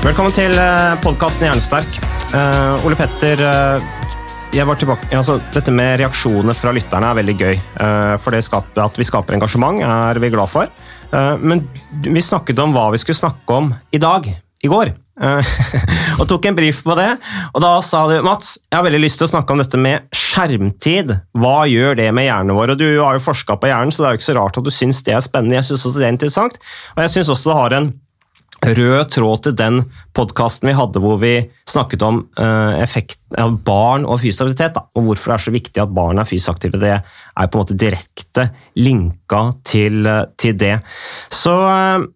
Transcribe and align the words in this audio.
Velkommen 0.00 0.32
til 0.32 0.54
podkasten 1.04 1.48
Hjernesterk. 1.48 1.98
Uh, 2.30 2.86
Ole 2.88 2.96
Petter, 2.96 3.40
uh, 3.44 4.76
tilbake, 4.80 5.10
altså, 5.12 5.40
dette 5.52 5.74
med 5.74 5.98
reaksjoner 6.00 6.56
fra 6.56 6.72
lytterne 6.72 7.10
er 7.10 7.18
veldig 7.20 7.36
gøy. 7.36 7.58
Uh, 7.80 8.14
for 8.22 8.34
skaper, 8.40 8.84
at 8.86 8.96
vi 8.96 9.04
skaper 9.04 9.36
engasjement, 9.36 9.82
er 9.84 10.22
vi 10.22 10.32
glad 10.32 10.48
for. 10.48 10.70
Eh, 11.12 11.36
men 11.38 11.64
vi 12.04 12.22
snakket 12.22 12.58
om 12.62 12.74
hva 12.74 12.90
vi 12.94 13.00
skulle 13.02 13.18
snakke 13.18 13.56
om 13.56 13.74
i 13.90 14.00
dag. 14.02 14.28
I 14.60 14.68
går. 14.68 14.90
Eh, 15.20 15.52
og 16.20 16.26
tok 16.28 16.50
en 16.50 16.56
brief 16.58 16.82
på 16.84 16.96
det. 16.98 17.08
Og 17.54 17.62
da 17.64 17.72
sa 17.84 18.02
du 18.10 18.18
Mats, 18.24 18.58
jeg 18.68 18.76
har 18.76 18.84
veldig 18.84 19.00
lyst 19.00 19.20
til 19.20 19.28
å 19.28 19.32
snakke 19.32 19.54
om 19.54 19.62
dette 19.62 19.80
med 19.80 20.10
skjermtid. 20.16 21.14
Hva 21.40 21.64
gjør 21.70 21.96
det 22.02 22.10
med 22.16 22.28
hjernen 22.28 22.56
vår? 22.56 22.74
Og 22.74 22.82
Du 22.82 22.86
har 23.00 23.16
jo 23.16 23.24
forska 23.24 23.56
på 23.56 23.70
hjernen, 23.72 23.94
så 23.94 24.04
det 24.04 24.10
er 24.10 24.14
jo 24.14 24.20
ikke 24.20 24.28
så 24.28 24.36
rart 24.36 24.60
at 24.60 24.68
du 24.68 24.72
syns 24.74 25.00
det 25.06 25.16
er 25.16 25.24
spennende. 25.24 25.56
Jeg 25.58 25.70
syns 25.70 25.88
også 25.88 26.02
det 26.02 26.08
er 26.10 26.16
interessant. 26.16 26.60
Og 26.96 27.02
jeg 27.06 27.14
syns 27.16 27.32
også 27.32 27.52
det 27.52 27.58
har 27.62 27.78
en 27.80 27.90
rød 28.60 29.10
tråd 29.14 29.42
til 29.46 29.56
den 29.56 29.80
podkasten 30.16 30.68
vi 30.68 30.76
hadde 30.76 31.00
hvor 31.02 31.18
vi 31.22 31.34
snakket 31.68 32.04
om 32.04 32.20
eh, 32.40 32.82
effekt 32.84 33.20
barn 33.64 34.04
og 34.04 34.20
fysisk 34.20 34.44
aktivitet, 34.44 34.76
da, 34.76 34.84
og 34.96 35.06
hvorfor 35.06 35.32
det 35.32 35.36
er 35.36 35.44
så 35.46 35.54
viktig 35.54 35.82
at 35.82 35.94
barn 35.96 36.20
er 36.20 36.28
fysisk 36.28 36.52
aktive. 36.54 36.80
Det 36.80 36.92
er 36.98 37.02
på 37.50 37.56
en 37.56 37.64
måte 37.64 37.78
direkte 37.80 38.48
linka 38.76 39.42
til, 39.64 40.00
eh, 40.06 40.24
til 40.40 40.56
det. 40.60 40.76
Så 41.32 41.56
eh, 41.72 42.08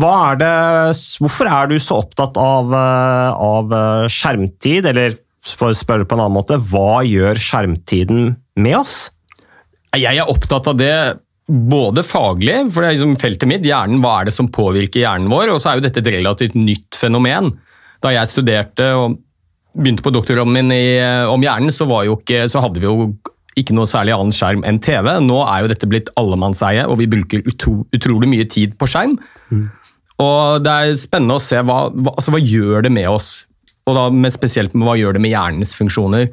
er 0.00 0.40
det, 0.40 0.54
hvorfor 1.20 1.50
er 1.50 1.70
du 1.70 1.78
så 1.82 1.98
opptatt 2.04 2.38
av, 2.40 2.70
av 2.70 3.72
skjermtid, 4.06 4.86
eller 4.86 5.18
spørre 5.42 6.06
på 6.06 6.14
en 6.14 6.22
annen 6.22 6.36
måte, 6.36 6.60
hva 6.70 7.00
gjør 7.02 7.40
skjermtiden 7.40 8.36
med 8.62 8.76
oss? 8.78 9.10
Jeg 9.98 10.14
er 10.14 10.30
opptatt 10.30 10.70
av 10.70 10.78
det 10.78 10.94
både 11.50 12.04
faglig, 12.06 12.56
for 12.70 12.82
det 12.82 12.90
er 12.90 12.96
liksom 12.96 13.16
feltet 13.20 13.50
mitt, 13.50 13.66
hjernen, 13.66 13.98
hva 14.02 14.20
er 14.20 14.28
det 14.28 14.34
som 14.36 14.50
påvirker 14.52 15.02
hjernen 15.02 15.30
vår, 15.32 15.50
og 15.54 15.58
så 15.62 15.72
er 15.72 15.80
jo 15.80 15.86
dette 15.86 16.02
et 16.02 16.12
relativt 16.14 16.54
nytt 16.58 16.98
fenomen. 16.98 17.52
Da 18.04 18.12
jeg 18.14 18.30
studerte 18.30 18.86
og 18.96 19.18
begynte 19.74 20.04
på 20.04 20.12
doktorgraden 20.14 20.54
min 20.54 20.72
i, 20.74 21.00
om 21.30 21.42
hjernen, 21.42 21.74
så, 21.74 21.86
ikke, 22.14 22.46
så 22.50 22.62
hadde 22.62 22.82
vi 22.82 22.88
jo 22.88 23.10
ikke 23.58 23.74
noe 23.74 23.88
særlig 23.90 24.14
annen 24.14 24.34
skjerm 24.34 24.62
enn 24.66 24.78
TV. 24.82 25.10
Nå 25.24 25.40
er 25.42 25.64
jo 25.64 25.70
dette 25.72 25.88
blitt 25.90 26.10
allemannseie, 26.20 26.86
og 26.86 27.00
vi 27.02 27.10
bruker 27.10 27.44
utro, 27.50 27.80
utrolig 27.96 28.30
mye 28.30 28.46
tid 28.50 28.76
på 28.78 28.88
skjerm. 28.90 29.18
Og 30.20 30.64
det 30.64 30.72
er 30.72 30.98
spennende 31.00 31.38
å 31.38 31.42
se 31.42 31.58
hva, 31.64 31.82
hva, 31.90 32.14
altså, 32.14 32.34
hva 32.34 32.42
gjør 32.42 32.86
det 32.86 32.94
med 32.94 33.08
oss, 33.10 33.32
og 33.88 33.96
da 33.96 34.06
med 34.14 34.34
spesielt 34.34 34.76
med 34.76 34.86
hva 34.86 34.98
gjør 35.00 35.16
det 35.16 35.24
med 35.24 35.32
hjernens 35.32 35.74
funksjoner. 35.78 36.28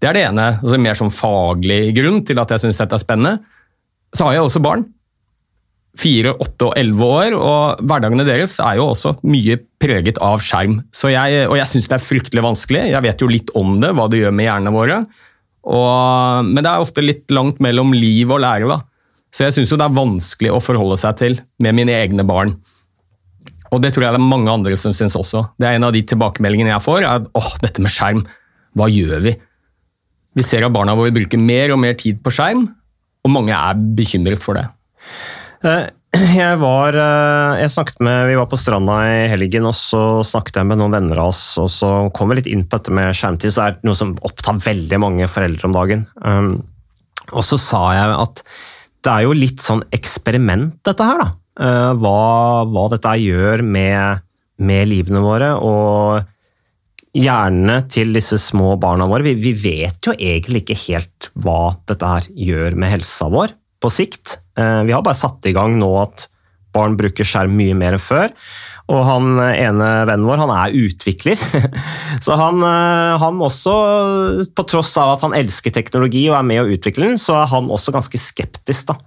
Det 0.00 0.08
er 0.08 0.16
det 0.16 0.24
ene, 0.28 0.46
altså 0.62 0.78
mer 0.80 0.98
sånn 0.98 1.12
faglig 1.12 1.82
grunn 1.96 2.22
til 2.26 2.40
at 2.40 2.54
jeg 2.54 2.64
syns 2.64 2.80
dette 2.80 2.96
er 2.96 3.02
spennende. 3.02 3.53
Så 4.14 4.26
har 4.26 4.36
jeg 4.36 4.46
også 4.46 4.62
barn. 4.64 4.86
Fire, 5.98 6.32
åtte 6.42 6.70
og 6.70 6.78
elleve 6.78 7.06
år, 7.06 7.36
og 7.38 7.84
hverdagene 7.86 8.26
deres 8.26 8.56
er 8.62 8.80
jo 8.80 8.88
også 8.90 9.14
mye 9.30 9.60
preget 9.82 10.18
av 10.22 10.42
skjerm. 10.42 10.80
Jeg, 10.90 11.44
og 11.46 11.54
jeg 11.58 11.70
syns 11.70 11.86
det 11.90 11.98
er 11.98 12.02
fryktelig 12.02 12.42
vanskelig. 12.42 12.82
Jeg 12.90 13.06
vet 13.06 13.22
jo 13.22 13.30
litt 13.30 13.52
om 13.58 13.76
det, 13.82 13.92
hva 13.94 14.08
det 14.10 14.24
gjør 14.24 14.34
med 14.34 14.48
hjernene 14.48 14.74
våre. 14.74 14.98
Og, 15.64 16.50
men 16.50 16.60
det 16.60 16.70
er 16.70 16.82
ofte 16.82 17.04
litt 17.04 17.30
langt 17.34 17.62
mellom 17.62 17.94
liv 17.96 18.30
og 18.30 18.42
lære, 18.42 18.68
da. 18.70 18.82
Så 19.34 19.46
jeg 19.46 19.56
syns 19.56 19.72
jo 19.72 19.78
det 19.80 19.86
er 19.88 19.96
vanskelig 19.96 20.52
å 20.54 20.62
forholde 20.62 20.98
seg 21.00 21.18
til 21.18 21.40
med 21.62 21.74
mine 21.78 21.94
egne 21.94 22.26
barn. 22.26 22.54
Og 23.74 23.80
det 23.82 23.90
tror 23.94 24.06
jeg 24.06 24.14
det 24.14 24.20
er 24.20 24.30
mange 24.30 24.52
andre 24.52 24.76
som 24.78 24.94
syns 24.94 25.16
også. 25.18 25.48
Det 25.58 25.66
er 25.66 25.78
en 25.78 25.88
av 25.88 25.94
de 25.94 26.04
tilbakemeldingene 26.06 26.70
jeg 26.70 26.84
får, 26.84 27.00
er 27.02 27.22
at 27.22 27.26
åh, 27.38 27.50
dette 27.64 27.82
med 27.82 27.90
skjerm, 27.90 28.22
hva 28.78 28.86
gjør 28.90 29.24
vi? 29.24 29.34
Vi 30.38 30.46
ser 30.46 30.66
at 30.66 30.74
barna 30.74 30.94
våre 30.98 31.14
bruker 31.14 31.38
mer 31.38 31.74
og 31.74 31.80
mer 31.82 31.96
tid 31.98 32.20
på 32.22 32.32
skjerm, 32.34 32.68
og 33.24 33.32
mange 33.32 33.56
er 33.56 33.84
bekymret 33.98 34.42
for 34.44 34.58
det. 34.58 34.66
Eh, 35.64 35.86
Jeg 36.38 36.58
var 36.60 36.94
eh, 36.94 37.62
Jeg 37.62 37.72
snakket 37.74 38.02
med 38.06 38.28
Vi 38.28 38.36
var 38.38 38.46
på 38.50 38.58
stranda 38.60 38.98
i 39.08 39.24
helgen, 39.32 39.66
og 39.66 39.74
så 39.74 40.02
snakket 40.26 40.60
jeg 40.60 40.68
med 40.70 40.78
noen 40.78 40.94
venner 40.94 41.22
av 41.22 41.32
oss, 41.32 41.42
og 41.58 41.70
så 41.72 41.90
kom 42.14 42.30
vi 42.30 42.38
litt 42.38 42.50
inn 42.50 42.66
på 42.68 42.78
dette 42.78 42.94
med 42.94 43.16
skjermtid. 43.16 43.50
Så 43.50 43.62
det 43.62 43.66
er 43.72 43.88
noe 43.88 43.98
som 43.98 44.14
opptar 44.26 44.60
veldig 44.62 45.00
mange 45.02 45.30
foreldre 45.30 45.70
om 45.70 45.74
dagen. 45.74 46.04
Um, 46.22 46.52
og 47.32 47.42
så 47.46 47.58
sa 47.60 47.82
jeg 47.96 48.14
at 48.20 48.44
det 49.04 49.12
er 49.12 49.26
jo 49.26 49.34
litt 49.36 49.64
sånn 49.64 49.82
eksperiment, 49.92 50.78
dette 50.86 51.04
her, 51.04 51.18
da. 51.20 51.32
Eh, 51.60 51.90
hva, 52.00 52.20
hva 52.66 52.84
dette 52.92 53.16
gjør 53.20 53.62
med, 53.66 54.22
med 54.64 54.88
livene 54.90 55.20
våre. 55.24 55.50
og 55.58 56.30
hjernene 57.14 57.84
til 57.92 58.12
disse 58.16 58.38
små 58.42 58.74
barna 58.80 59.06
våre. 59.10 59.24
Vi, 59.26 59.36
vi, 59.38 59.54
vet 59.56 60.08
jo 60.08 60.14
egentlig 60.14 60.64
ikke 60.64 60.80
helt 60.88 61.30
hva 61.38 61.76
dette 61.88 62.10
her 62.10 62.28
gjør 62.34 62.78
med 62.78 62.96
helsa 62.96 63.30
vår 63.32 63.54
på 63.82 63.90
sikt. 63.92 64.38
Eh, 64.58 64.82
vi 64.88 64.94
har 64.94 65.04
bare 65.04 65.18
satt 65.18 65.46
i 65.46 65.54
gang 65.54 65.78
nå 65.78 65.90
at 66.02 66.28
barn 66.74 66.96
bruker 66.98 67.26
skjerm 67.26 67.54
mye 67.54 67.76
mer 67.78 67.96
enn 67.96 68.02
før. 68.02 68.34
Og 68.92 69.00
han 69.06 69.38
ene 69.40 69.86
vennen 70.04 70.26
vår, 70.28 70.42
han 70.42 70.52
er 70.52 70.74
utvikler. 70.76 71.40
Så 72.24 72.36
han, 72.36 72.60
eh, 72.66 73.14
han 73.22 73.40
også, 73.40 73.74
på 74.52 74.66
tross 74.68 74.92
av 75.00 75.14
at 75.14 75.24
han 75.24 75.36
elsker 75.38 75.72
teknologi 75.72 76.26
og 76.28 76.38
er 76.40 76.48
med 76.50 76.64
å 76.64 76.68
utvikle 76.74 77.12
den, 77.12 77.20
så 77.20 77.38
er 77.40 77.50
han 77.54 77.70
også 77.72 77.94
ganske 77.94 78.20
skeptisk 78.20 78.90
da, 78.90 78.98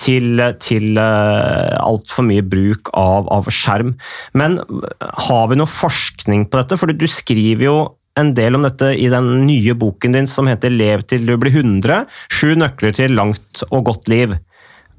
til, 0.00 0.40
til 0.62 0.98
altfor 1.00 2.26
mye 2.26 2.44
bruk 2.46 2.92
av, 2.96 3.28
av 3.32 3.48
skjerm. 3.52 3.94
Men 4.36 4.58
har 5.26 5.48
vi 5.50 5.58
noe 5.60 5.70
forskning 5.70 6.46
på 6.48 6.60
dette? 6.60 6.78
For 6.80 6.92
du 6.92 7.06
skriver 7.10 7.66
jo 7.66 7.78
en 8.20 8.32
del 8.36 8.58
om 8.58 8.66
dette 8.66 8.92
i 8.98 9.08
den 9.12 9.46
nye 9.46 9.74
boken 9.78 10.16
din 10.16 10.28
som 10.28 10.48
heter 10.50 10.72
'Lev 10.72 11.06
til 11.08 11.26
du 11.26 11.36
blir 11.36 11.52
100'. 11.52 12.06
Sju 12.28 12.54
nøkler 12.58 12.96
til 12.96 13.14
langt 13.16 13.62
og 13.70 13.84
godt 13.88 14.08
liv. 14.08 14.34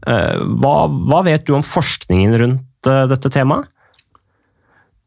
Hva, 0.05 0.75
hva 0.89 1.19
vet 1.27 1.45
du 1.45 1.53
om 1.53 1.65
forskningen 1.65 2.37
rundt 2.41 2.87
dette 2.87 3.29
temaet? 3.29 3.69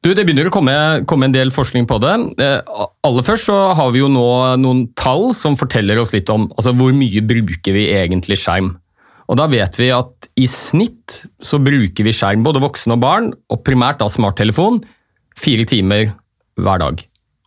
Du, 0.05 0.13
Det 0.13 0.27
begynner 0.27 0.51
å 0.51 0.53
komme, 0.53 0.75
komme, 1.09 1.31
en 1.31 1.35
del 1.35 1.49
forskning 1.55 1.87
på 1.89 1.97
det. 2.03 2.13
Eh, 2.45 2.59
aller 3.09 3.25
først 3.25 3.49
så 3.49 3.57
har 3.73 3.93
vi 3.95 4.03
jo 4.03 4.11
nå 4.13 4.27
noen 4.61 4.85
tall 5.01 5.31
som 5.37 5.57
forteller 5.57 5.97
oss 6.03 6.13
litt 6.13 6.29
om 6.29 6.51
altså 6.59 6.75
hvor 6.77 6.93
mye 6.93 7.23
bruker 7.25 7.73
vi 7.73 7.87
egentlig 7.97 8.37
skjerm. 8.43 8.75
Og 9.31 9.39
Da 9.41 9.47
vet 9.49 9.79
vi 9.81 9.89
at 9.95 10.29
i 10.37 10.47
snitt 10.51 11.23
så 11.41 11.61
bruker 11.63 12.05
vi 12.05 12.13
skjerm, 12.13 12.45
både 12.45 12.63
voksne 12.63 12.97
og 12.97 13.03
barn, 13.05 13.31
og 13.49 13.63
primært 13.65 14.03
da 14.03 14.09
smarttelefon, 14.13 14.83
fire 15.39 15.65
timer 15.69 16.11
hver 16.61 16.83
dag. 16.83 17.05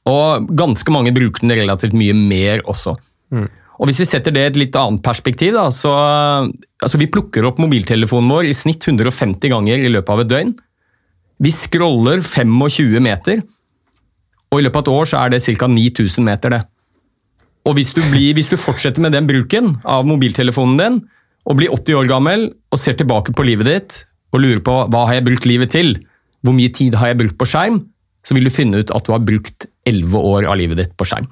Og 0.08 0.48
ganske 0.58 0.94
mange 0.94 1.14
bruker 1.16 1.44
den 1.44 1.56
relativt 1.60 1.96
mye 1.98 2.16
mer 2.18 2.64
også. 2.66 2.96
Mm. 3.34 3.48
Og 3.78 3.90
Hvis 3.90 4.00
vi 4.02 4.08
setter 4.10 4.34
det 4.34 4.42
i 4.42 4.50
et 4.50 4.58
litt 4.58 4.78
annet 4.80 5.04
perspektiv, 5.06 5.54
da, 5.54 5.68
så 5.70 5.92
altså 6.82 6.98
vi 6.98 7.10
plukker 7.14 7.46
opp 7.46 7.60
mobiltelefonen 7.62 8.32
vår 8.34 8.50
i 8.50 8.56
snitt 8.58 8.88
150 8.88 9.52
ganger 9.54 9.84
i 9.84 9.92
løpet 9.92 10.14
av 10.16 10.24
et 10.24 10.32
døgn. 10.32 10.56
Vi 11.46 11.52
scroller 11.54 12.24
25 12.26 12.98
meter, 13.06 13.44
og 14.50 14.58
i 14.58 14.66
løpet 14.66 14.80
av 14.80 14.88
et 14.88 14.96
år 14.96 15.12
så 15.12 15.22
er 15.22 15.36
det 15.36 15.44
ca. 15.46 15.70
9000 15.70 16.26
meter. 16.26 16.56
det. 16.56 16.64
Og 17.68 17.76
hvis 17.78 17.94
du, 17.94 18.02
blir, 18.10 18.34
hvis 18.34 18.50
du 18.50 18.58
fortsetter 18.58 19.04
med 19.04 19.14
den 19.14 19.28
bruken 19.30 19.76
av 19.86 20.08
mobiltelefonen 20.08 20.82
din, 20.82 21.00
og 21.48 21.60
blir 21.60 21.72
80 21.74 22.02
år 22.02 22.10
gammel 22.10 22.48
og 22.74 22.82
ser 22.82 22.98
tilbake 23.00 23.36
på 23.36 23.46
livet 23.48 23.70
ditt 23.70 24.00
og 24.36 24.42
lurer 24.44 24.64
på 24.64 24.74
hva 24.92 25.06
har 25.08 25.20
jeg 25.20 25.28
brukt 25.30 25.48
livet 25.48 25.72
til, 25.72 25.94
hvor 26.44 26.56
mye 26.56 26.72
tid 26.76 26.98
har 27.00 27.14
jeg 27.14 27.20
brukt 27.22 27.38
på 27.40 27.48
skjerm, 27.48 27.80
så 28.28 28.36
vil 28.36 28.48
du 28.48 28.54
finne 28.54 28.82
ut 28.84 28.92
at 28.92 29.08
du 29.08 29.14
har 29.14 29.24
brukt 29.24 29.70
11 29.88 30.18
år 30.20 30.50
av 30.52 30.60
livet 30.60 30.82
ditt 30.82 30.98
på 31.00 31.08
skjerm. 31.08 31.30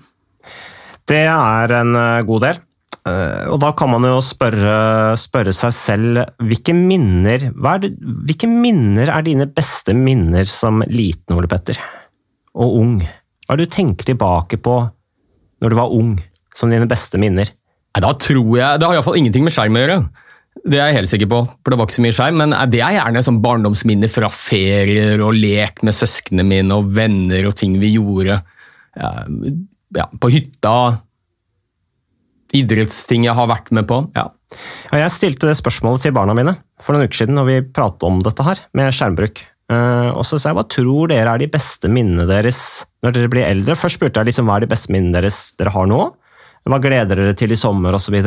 Det 1.06 1.26
er 1.28 1.74
en 1.82 1.92
eh, 2.00 2.24
god 2.26 2.46
del. 2.48 2.62
Eh, 3.06 3.44
Og 3.52 3.60
da 3.62 3.74
kan 3.78 3.92
man 3.92 4.08
jo 4.08 4.22
spørre, 4.24 4.78
spørre 5.20 5.54
seg 5.54 5.76
selv 5.76 6.22
hvilke 6.40 6.74
minner, 6.78 7.50
er 7.52 7.84
det, 7.84 7.92
hvilke 8.00 8.50
minner 8.50 9.12
er 9.12 9.28
dine 9.28 9.50
beste 9.52 9.94
minner 9.98 10.48
som 10.50 10.82
liten, 10.88 11.36
Ole 11.36 11.52
Petter? 11.52 11.78
Og 12.56 12.80
ung? 12.80 12.96
Hva 13.46 13.54
er 13.54 13.62
det 13.62 13.68
du 13.70 13.76
tenker 13.76 14.08
tilbake 14.08 14.58
på 14.58 14.80
når 15.62 15.72
du 15.72 15.78
var 15.78 15.94
ung, 15.94 16.16
som 16.56 16.72
dine 16.72 16.88
beste 16.90 17.20
minner? 17.22 17.52
Nei, 17.96 18.04
Da 18.04 18.12
tror 18.20 18.58
jeg, 18.60 18.80
Det 18.80 18.88
har 18.88 18.98
iallfall 18.98 19.18
ingenting 19.22 19.46
med 19.48 19.56
skjerm 19.56 19.78
å 19.80 19.84
gjøre. 19.86 19.98
Det 20.66 20.80
er 20.80 20.90
jeg 20.90 20.98
helt 20.98 21.12
sikker 21.12 21.30
på, 21.30 21.40
for 21.46 21.72
det 21.72 21.78
var 21.78 21.88
ikke 21.88 21.98
så 21.98 22.04
mye 22.06 22.16
skjerm. 22.16 22.38
Men 22.42 22.56
det 22.72 22.82
er 22.82 22.98
gjerne 22.98 23.24
sånn 23.24 23.42
barndomsminner 23.44 24.12
fra 24.12 24.30
ferier 24.34 25.22
og 25.24 25.36
lek 25.38 25.84
med 25.86 25.96
søsknene 25.96 26.46
mine 26.48 26.78
og 26.80 26.92
venner 26.96 27.48
og 27.50 27.56
ting 27.60 27.76
vi 27.82 27.94
gjorde. 27.98 28.40
Ja, 28.96 30.08
på 30.20 30.32
hytta. 30.32 30.76
Idrettsting 32.56 33.28
jeg 33.28 33.36
har 33.36 33.52
vært 33.52 33.72
med 33.76 33.88
på. 33.90 34.06
ja. 34.16 34.30
Ja, 34.92 35.00
jeg 35.02 35.12
stilte 35.12 35.50
det 35.50 35.58
spørsmålet 35.58 36.06
til 36.06 36.14
barna 36.16 36.36
mine 36.38 36.54
for 36.86 36.96
noen 36.96 37.10
uker 37.10 37.18
siden 37.24 37.36
når 37.36 37.48
vi 37.50 37.56
pratet 37.76 38.06
om 38.08 38.22
dette 38.24 38.46
her, 38.46 38.62
med 38.78 38.94
skjermbruk. 38.96 39.42
Eh, 39.74 40.10
og 40.14 40.22
så 40.28 40.38
sa 40.38 40.52
jeg 40.52 40.58
hva 40.60 40.66
tror 40.70 41.10
dere 41.10 41.34
er 41.34 41.42
de 41.42 41.50
beste 41.50 41.90
minnene 41.90 42.28
deres 42.30 42.60
når 43.04 43.16
dere 43.18 43.32
blir 43.34 43.48
eldre? 43.48 43.76
Først 43.80 43.98
spurte 43.98 44.22
jeg 44.22 44.30
liksom 44.30 44.48
hva 44.48 44.60
er 44.60 44.66
de 44.68 44.72
beste 44.72 44.94
minnene 44.94 45.18
deres 45.18 45.40
dere 45.60 45.74
har 45.74 45.90
nå? 45.90 46.00
Hva 46.66 46.82
gleder 46.82 47.22
dere 47.22 47.36
til 47.38 47.54
i 47.54 47.60
sommer 47.60 47.98
osv.? 47.98 48.18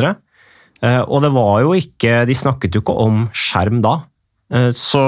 Uh, 0.79 1.03
og 1.11 1.25
det 1.25 1.33
var 1.35 1.65
jo 1.65 1.73
ikke 1.75 2.21
De 2.29 2.37
snakket 2.39 2.77
jo 2.77 2.85
ikke 2.85 2.95
om 3.03 3.25
skjerm 3.35 3.83
da. 3.83 3.97
Eh, 4.55 4.71
så, 4.73 5.03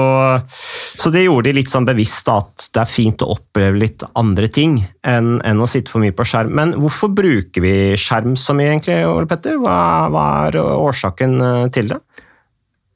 så 0.97 1.09
det 1.09 1.23
gjorde 1.25 1.49
de 1.49 1.57
litt 1.57 1.71
sånn 1.71 1.87
bevisst 1.87 2.29
at 2.29 2.67
det 2.75 2.83
er 2.83 2.89
fint 2.89 3.23
å 3.25 3.31
oppleve 3.33 3.79
litt 3.81 4.03
andre 4.19 4.49
ting 4.53 4.77
enn, 5.07 5.39
enn 5.47 5.63
å 5.63 5.69
sitte 5.69 5.93
for 5.93 6.03
mye 6.03 6.15
på 6.15 6.25
skjerm. 6.29 6.53
Men 6.57 6.75
hvorfor 6.77 7.13
bruker 7.17 7.63
vi 7.63 7.73
skjerm 7.99 8.35
så 8.37 8.55
mye, 8.57 8.75
egentlig, 8.75 8.99
Ole 9.09 9.29
Petter? 9.29 9.57
Hva, 9.61 9.79
hva 10.13 10.27
er 10.45 10.59
årsaken 10.61 11.39
eh, 11.47 11.65
til 11.73 11.89
det? 11.93 12.01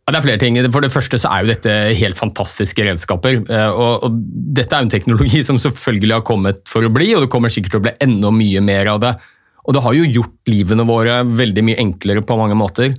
Ja, 0.06 0.14
det 0.14 0.20
er 0.20 0.26
flere 0.28 0.42
ting. 0.44 0.60
For 0.70 0.86
det 0.86 0.94
første 0.94 1.18
så 1.18 1.32
er 1.34 1.42
jo 1.42 1.50
dette 1.56 1.72
helt 1.98 2.20
fantastiske 2.20 2.84
redskaper. 2.86 3.40
eh, 3.42 3.70
Og, 3.74 4.06
og 4.06 4.20
dette 4.60 4.70
er 4.70 4.84
jo 4.84 4.92
en 4.92 4.94
teknologi 4.94 5.42
som 5.48 5.58
selvfølgelig 5.62 6.20
har 6.20 6.28
kommet 6.28 6.62
for 6.70 6.86
å 6.86 6.94
bli, 6.94 7.10
og 7.16 7.26
det 7.26 7.32
kommer 7.34 7.54
sikkert 7.54 7.74
til 7.74 7.82
å 7.82 7.88
bli 7.88 7.98
enda 8.06 8.30
mye 8.34 8.62
mer 8.62 8.94
av 8.94 9.02
det. 9.02 9.16
Og 9.66 9.76
det 9.76 9.82
har 9.82 9.96
jo 9.98 10.06
gjort 10.20 10.52
livene 10.52 10.86
våre 10.88 11.22
veldig 11.26 11.64
mye 11.66 11.82
enklere 11.82 12.24
på 12.26 12.38
mange 12.38 12.58
måter. 12.58 12.94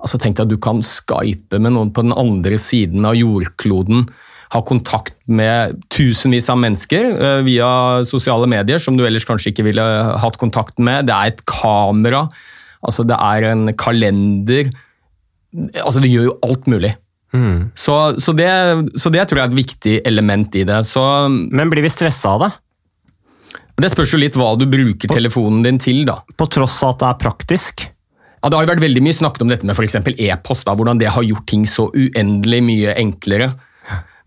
Altså 0.00 0.20
Tenk 0.20 0.38
deg 0.38 0.46
at 0.46 0.54
du 0.54 0.60
kan 0.62 0.80
skype 0.84 1.60
med 1.60 1.74
noen 1.76 1.92
på 1.94 2.04
den 2.04 2.16
andre 2.16 2.58
siden 2.60 3.04
av 3.08 3.16
jordkloden. 3.18 4.06
Ha 4.54 4.62
kontakt 4.64 5.16
med 5.26 5.80
tusenvis 5.92 6.48
av 6.52 6.60
mennesker 6.62 7.06
eh, 7.16 7.40
via 7.46 7.68
sosiale 8.06 8.48
medier 8.50 8.80
som 8.82 8.96
du 8.96 9.04
ellers 9.06 9.26
kanskje 9.28 9.52
ikke 9.52 9.66
ville 9.68 9.86
hatt 10.22 10.38
kontakt 10.40 10.78
med. 10.78 11.08
Det 11.08 11.16
er 11.16 11.32
et 11.32 11.42
kamera, 11.50 12.26
altså 12.86 13.04
det 13.08 13.18
er 13.18 13.50
en 13.50 13.72
kalender. 13.76 14.70
Altså 15.82 16.00
Det 16.04 16.12
gjør 16.12 16.30
jo 16.30 16.38
alt 16.46 16.70
mulig. 16.70 16.94
Så, 17.76 17.94
så, 18.22 18.32
det, 18.32 18.48
så 18.96 19.10
det 19.12 19.26
tror 19.26 19.40
jeg 19.40 19.44
er 19.44 19.50
et 19.50 19.58
viktig 19.58 19.96
element 20.08 20.54
i 20.56 20.62
det. 20.68 20.78
Så 20.88 21.02
Men 21.28 21.72
blir 21.72 21.84
vi 21.84 21.92
stressa 21.92 22.36
av 22.36 22.46
det? 22.46 22.52
Det 23.76 23.90
spørs 23.92 24.14
jo 24.14 24.20
litt 24.20 24.36
hva 24.38 24.54
du 24.56 24.64
bruker 24.70 25.10
telefonen 25.12 25.60
din 25.66 25.78
til, 25.82 26.04
da. 26.08 26.22
På 26.36 26.48
tross 26.48 26.78
av 26.84 26.94
at 26.94 27.02
det 27.02 27.08
er 27.10 27.20
praktisk? 27.20 27.86
Ja, 28.40 28.48
Det 28.48 28.56
har 28.56 28.64
jo 28.64 28.72
vært 28.72 28.84
veldig 28.84 29.02
mye 29.04 29.16
snakket 29.16 29.42
om 29.44 29.52
dette 29.52 29.68
med 29.68 29.76
f.eks. 29.76 29.98
e-post, 30.16 30.66
da, 30.68 30.74
hvordan 30.78 31.00
det 31.00 31.10
har 31.12 31.24
gjort 31.26 31.48
ting 31.50 31.66
så 31.68 31.90
uendelig 31.92 32.62
mye 32.64 32.94
enklere. 32.96 33.50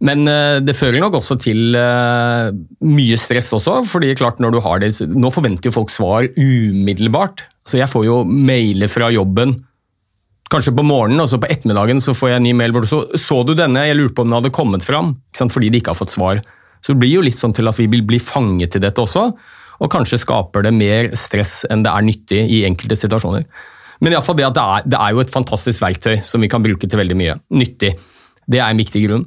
Men 0.06 0.28
eh, 0.32 0.58
det 0.64 0.78
fører 0.78 1.02
nok 1.04 1.18
også 1.20 1.36
til 1.44 1.76
eh, 1.76 2.52
mye 2.88 3.18
stress 3.20 3.52
også, 3.58 3.82
fordi 3.90 4.14
klart 4.20 4.40
når 4.40 4.56
du 4.56 4.60
har 4.64 4.84
det, 4.84 4.94
nå 5.12 5.32
forventer 5.34 5.68
jo 5.68 5.76
folk 5.76 5.92
svar 5.92 6.30
umiddelbart. 6.40 7.44
Så 7.68 7.82
jeg 7.82 7.92
får 7.92 8.06
jo 8.08 8.22
mailer 8.24 8.92
fra 8.92 9.10
jobben, 9.12 9.58
kanskje 10.50 10.74
på 10.78 10.86
morgenen, 10.86 11.22
og 11.22 11.30
så 11.30 11.38
på 11.42 11.50
ettermiddagen 11.52 12.00
så 12.02 12.16
får 12.18 12.32
jeg 12.32 12.42
en 12.42 12.48
ny 12.48 12.54
mail 12.58 12.74
hvor 12.74 12.86
det 12.86 12.90
så, 12.90 13.04
så 13.22 13.42
du 13.46 13.52
denne, 13.58 13.84
jeg 13.86 14.00
lurer 14.00 14.16
på 14.16 14.24
om 14.24 14.32
den 14.32 14.40
hadde 14.40 14.56
kommet 14.56 14.88
fram, 14.88 15.14
fordi 15.36 15.70
de 15.70 15.82
ikke 15.82 15.94
har 15.94 16.00
fått 16.00 16.16
svar. 16.16 16.42
Så 16.80 16.94
det 16.94 17.02
blir 17.02 17.18
jo 17.18 17.26
litt 17.26 17.40
sånn 17.40 17.56
til 17.56 17.68
at 17.70 17.80
vi 17.80 17.88
vil 17.92 18.06
bli 18.08 18.20
fanget 18.24 18.76
til 18.76 18.84
dette 18.84 19.02
også, 19.04 19.26
og 19.80 19.92
kanskje 19.92 20.20
skaper 20.22 20.66
det 20.66 20.76
mer 20.76 21.12
stress 21.18 21.62
enn 21.72 21.84
det 21.86 21.92
er 21.92 22.06
nyttig 22.06 22.40
i 22.52 22.64
enkelte 22.68 22.98
situasjoner. 23.00 23.46
Men 24.00 24.14
i 24.14 24.16
alle 24.16 24.26
fall 24.26 24.38
det 24.40 24.48
at 24.48 24.56
det 24.56 24.64
er, 24.64 24.88
det 24.94 25.00
er 25.00 25.16
jo 25.16 25.24
et 25.24 25.34
fantastisk 25.34 25.84
verktøy 25.84 26.20
som 26.24 26.44
vi 26.44 26.50
kan 26.52 26.64
bruke 26.64 26.88
til 26.88 27.00
veldig 27.00 27.18
mye. 27.20 27.36
Nyttig. 27.52 27.94
Det 28.50 28.60
er 28.60 28.72
en 28.72 28.80
viktig 28.80 29.04
grunn. 29.08 29.26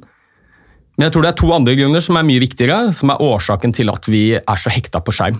Men 0.97 1.07
jeg 1.07 1.15
tror 1.15 1.25
det 1.25 1.31
er 1.31 1.39
to 1.41 1.49
andre 1.53 1.75
grunner 1.77 2.03
som 2.05 2.17
er 2.19 2.25
mye 2.27 2.41
viktigere, 2.41 2.79
som 2.93 3.09
er 3.13 3.21
årsaken 3.21 3.73
til 3.73 3.89
at 3.93 4.09
vi 4.09 4.23
er 4.37 4.61
så 4.61 4.73
hekta 4.73 5.01
på 5.01 5.13
skjerm. 5.15 5.39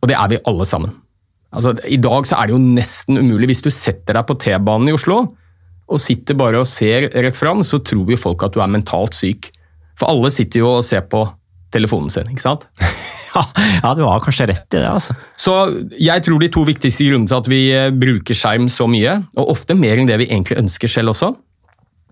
Og 0.00 0.10
det 0.10 0.16
er 0.18 0.30
vi 0.32 0.42
alle 0.50 0.66
sammen. 0.66 0.94
Altså, 1.50 1.74
I 1.90 1.98
dag 1.98 2.26
så 2.28 2.38
er 2.38 2.48
det 2.48 2.54
jo 2.54 2.62
nesten 2.62 3.18
umulig. 3.18 3.50
Hvis 3.50 3.64
du 3.64 3.70
setter 3.74 4.14
deg 4.16 4.26
på 4.28 4.38
T-banen 4.38 4.90
i 4.90 4.94
Oslo 4.94 5.24
og 5.90 5.98
sitter 5.98 6.36
bare 6.38 6.60
og 6.62 6.68
ser 6.70 7.08
rett 7.10 7.38
fram, 7.38 7.64
så 7.66 7.80
tror 7.82 8.12
jo 8.12 8.18
folk 8.20 8.44
at 8.46 8.54
du 8.54 8.60
er 8.62 8.70
mentalt 8.70 9.16
syk. 9.18 9.50
For 10.00 10.10
alle 10.10 10.32
sitter 10.34 10.64
jo 10.64 10.74
og 10.78 10.86
ser 10.86 11.04
på 11.10 11.26
telefonen 11.74 12.12
sin, 12.12 12.30
ikke 12.32 12.48
sant? 12.48 12.68
Ja, 13.30 13.44
ja, 13.54 13.90
du 13.94 14.00
har 14.02 14.18
kanskje 14.24 14.48
rett 14.50 14.74
i 14.74 14.80
det, 14.80 14.88
altså. 14.90 15.14
Så 15.38 15.52
jeg 16.02 16.24
tror 16.26 16.40
de 16.42 16.48
to 16.50 16.64
viktigste 16.66 17.04
grunnene 17.06 17.30
til 17.30 17.36
at 17.36 17.50
vi 17.52 17.60
eh, 17.70 17.92
bruker 17.94 18.34
skjerm 18.34 18.66
så 18.66 18.88
mye, 18.90 19.12
og 19.38 19.52
ofte 19.52 19.76
mer 19.78 20.00
enn 20.02 20.10
det 20.10 20.16
vi 20.18 20.26
egentlig 20.32 20.58
ønsker 20.58 20.90
selv 20.90 21.12
også, 21.12 21.28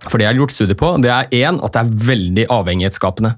for 0.07 0.15
det 0.15 0.29
jeg 0.29 0.31
har 0.31 0.39
gjort 0.39 0.55
studier 0.55 0.79
på, 0.79 0.93
det 1.03 1.11
er 1.11 1.35
én 1.41 1.59
at 1.59 1.75
det 1.75 1.83
er 1.83 2.07
veldig 2.07 2.47
avhengighetsskapende. 2.55 3.33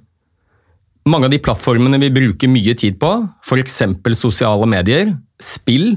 Mange 1.08 1.30
av 1.30 1.32
de 1.32 1.40
plattformene 1.40 2.02
vi 2.02 2.12
bruker 2.12 2.52
mye 2.52 2.76
tid 2.76 3.00
på, 3.00 3.14
f.eks. 3.48 3.80
sosiale 4.20 4.68
medier, 4.68 5.14
spill, 5.40 5.94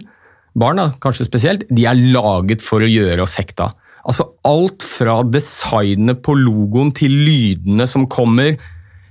barn 0.55 0.79
da, 0.79 0.87
kanskje 1.03 1.27
spesielt, 1.27 1.67
de 1.67 1.83
er 1.89 1.99
laget 2.15 2.63
for 2.63 2.79
å 2.79 2.87
gjøre 2.87 3.25
oss 3.25 3.35
hekta. 3.41 3.73
Altså 4.03 4.25
alt 4.47 4.83
fra 4.83 5.21
designet 5.23 6.19
på 6.25 6.35
logoen 6.35 6.91
til 6.95 7.13
lydene 7.23 7.87
som 7.87 8.07
kommer, 8.11 8.57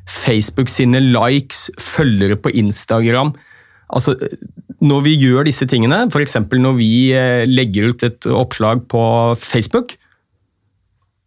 Facebook 0.09 0.69
sine 0.73 1.01
likes, 1.01 1.71
følgere 1.81 2.37
på 2.37 2.53
Instagram. 2.61 3.33
Altså, 3.93 4.17
når 4.83 5.05
vi 5.07 5.15
gjør 5.21 5.47
disse 5.49 5.69
tingene, 5.71 6.05
f.eks. 6.11 6.37
når 6.53 6.77
vi 6.79 6.93
eh, 7.17 7.45
legger 7.49 7.93
ut 7.93 8.05
et 8.07 8.29
oppslag 8.29 8.85
på 8.91 9.03
Facebook, 9.39 9.95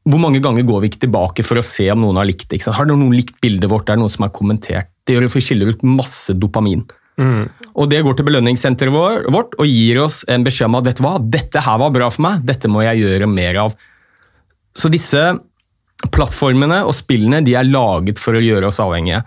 hvor 0.06 0.22
mange 0.22 0.42
ganger 0.44 0.66
går 0.68 0.84
vi 0.84 0.92
ikke 0.92 1.06
tilbake 1.08 1.46
for 1.46 1.58
å 1.58 1.66
se 1.66 1.88
om 1.90 2.04
noen 2.04 2.20
har 2.20 2.28
likt 2.30 2.46
det? 2.52 2.62
Har 2.70 2.86
noen 2.90 3.16
likt 3.16 3.40
bildet 3.42 3.72
vårt? 3.72 3.90
Er 3.90 3.98
det 3.98 4.04
noen 4.04 4.14
som 4.14 4.28
har 4.28 4.36
kommentert? 4.36 4.92
Det 5.06 5.16
gjør 5.16 5.26
at 5.26 5.38
vi 5.38 5.42
skiller 5.42 5.72
ut 5.74 5.86
masse 5.88 6.36
dopamin. 6.38 6.84
Og 7.20 7.90
det 7.92 8.02
går 8.04 8.18
til 8.18 8.28
belønningssenteret 8.28 8.92
vår- 8.92 9.28
vårt 9.32 9.56
og 9.60 9.70
gir 9.70 10.02
oss 10.04 10.24
en 10.32 10.44
beskjed 10.44 10.68
om 10.68 10.80
at 10.80 10.88
vet 10.90 11.00
du 11.00 11.06
hva, 11.06 11.16
dette 11.20 11.64
her 11.64 11.78
var 11.80 11.94
bra 11.96 12.10
for 12.12 12.26
meg, 12.28 12.46
dette 12.48 12.72
må 12.72 12.84
jeg 12.84 13.04
gjøre 13.06 13.30
mer 13.32 13.62
av. 13.66 13.76
Så 14.76 14.92
disse 14.92 15.22
plattformene 16.12 16.82
og 16.84 16.96
spillene 16.96 17.40
de 17.46 17.56
er 17.56 17.68
laget 17.70 18.20
for 18.20 18.36
å 18.36 18.44
gjøre 18.44 18.68
oss 18.68 18.82
avhengige. 18.84 19.24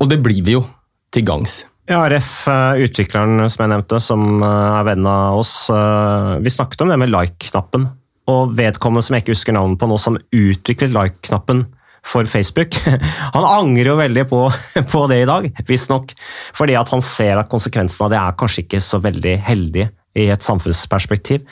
Og 0.00 0.08
det 0.10 0.20
blir 0.24 0.40
vi 0.46 0.56
jo 0.56 0.64
til 1.12 1.26
gangs. 1.26 1.64
Ja, 1.90 2.04
Ref, 2.08 2.46
eh, 2.46 2.84
utvikleren 2.86 3.48
som 3.50 3.64
jeg 3.64 3.72
nevnte, 3.72 3.98
som 4.02 4.42
eh, 4.46 4.78
er 4.78 4.84
venn 4.86 5.06
av 5.10 5.40
oss, 5.40 5.54
eh, 5.74 6.36
vi 6.38 6.52
snakket 6.54 6.84
om 6.84 6.92
det 6.92 6.98
med 7.02 7.10
like-knappen. 7.10 7.88
Og 8.30 8.52
vedkommende 8.54 9.02
som 9.02 9.16
jeg 9.16 9.24
ikke 9.24 9.34
husker 9.34 9.56
navnet 9.56 9.80
på 9.80 9.88
nå, 9.90 9.98
som 9.98 10.18
utviklet 10.30 10.94
like-knappen 10.94 11.64
for 12.06 12.26
Facebook, 12.30 12.76
han 13.36 13.46
angrer 13.46 13.92
jo 13.92 13.98
veldig 14.00 14.26
på, 14.30 14.42
på 14.92 15.06
det 15.12 15.22
i 15.22 15.28
dag, 15.28 15.48
visstnok. 15.68 16.14
Fordi 16.56 16.76
at 16.80 16.92
han 16.94 17.04
ser 17.04 17.40
at 17.40 17.50
konsekvensen 17.52 18.06
av 18.06 18.12
det 18.12 18.20
er 18.20 18.38
kanskje 18.40 18.64
ikke 18.64 18.82
så 18.84 19.02
veldig 19.02 19.36
heldig 19.46 19.86
i 20.18 20.26
et 20.32 20.44
samfunnsperspektiv. 20.44 21.44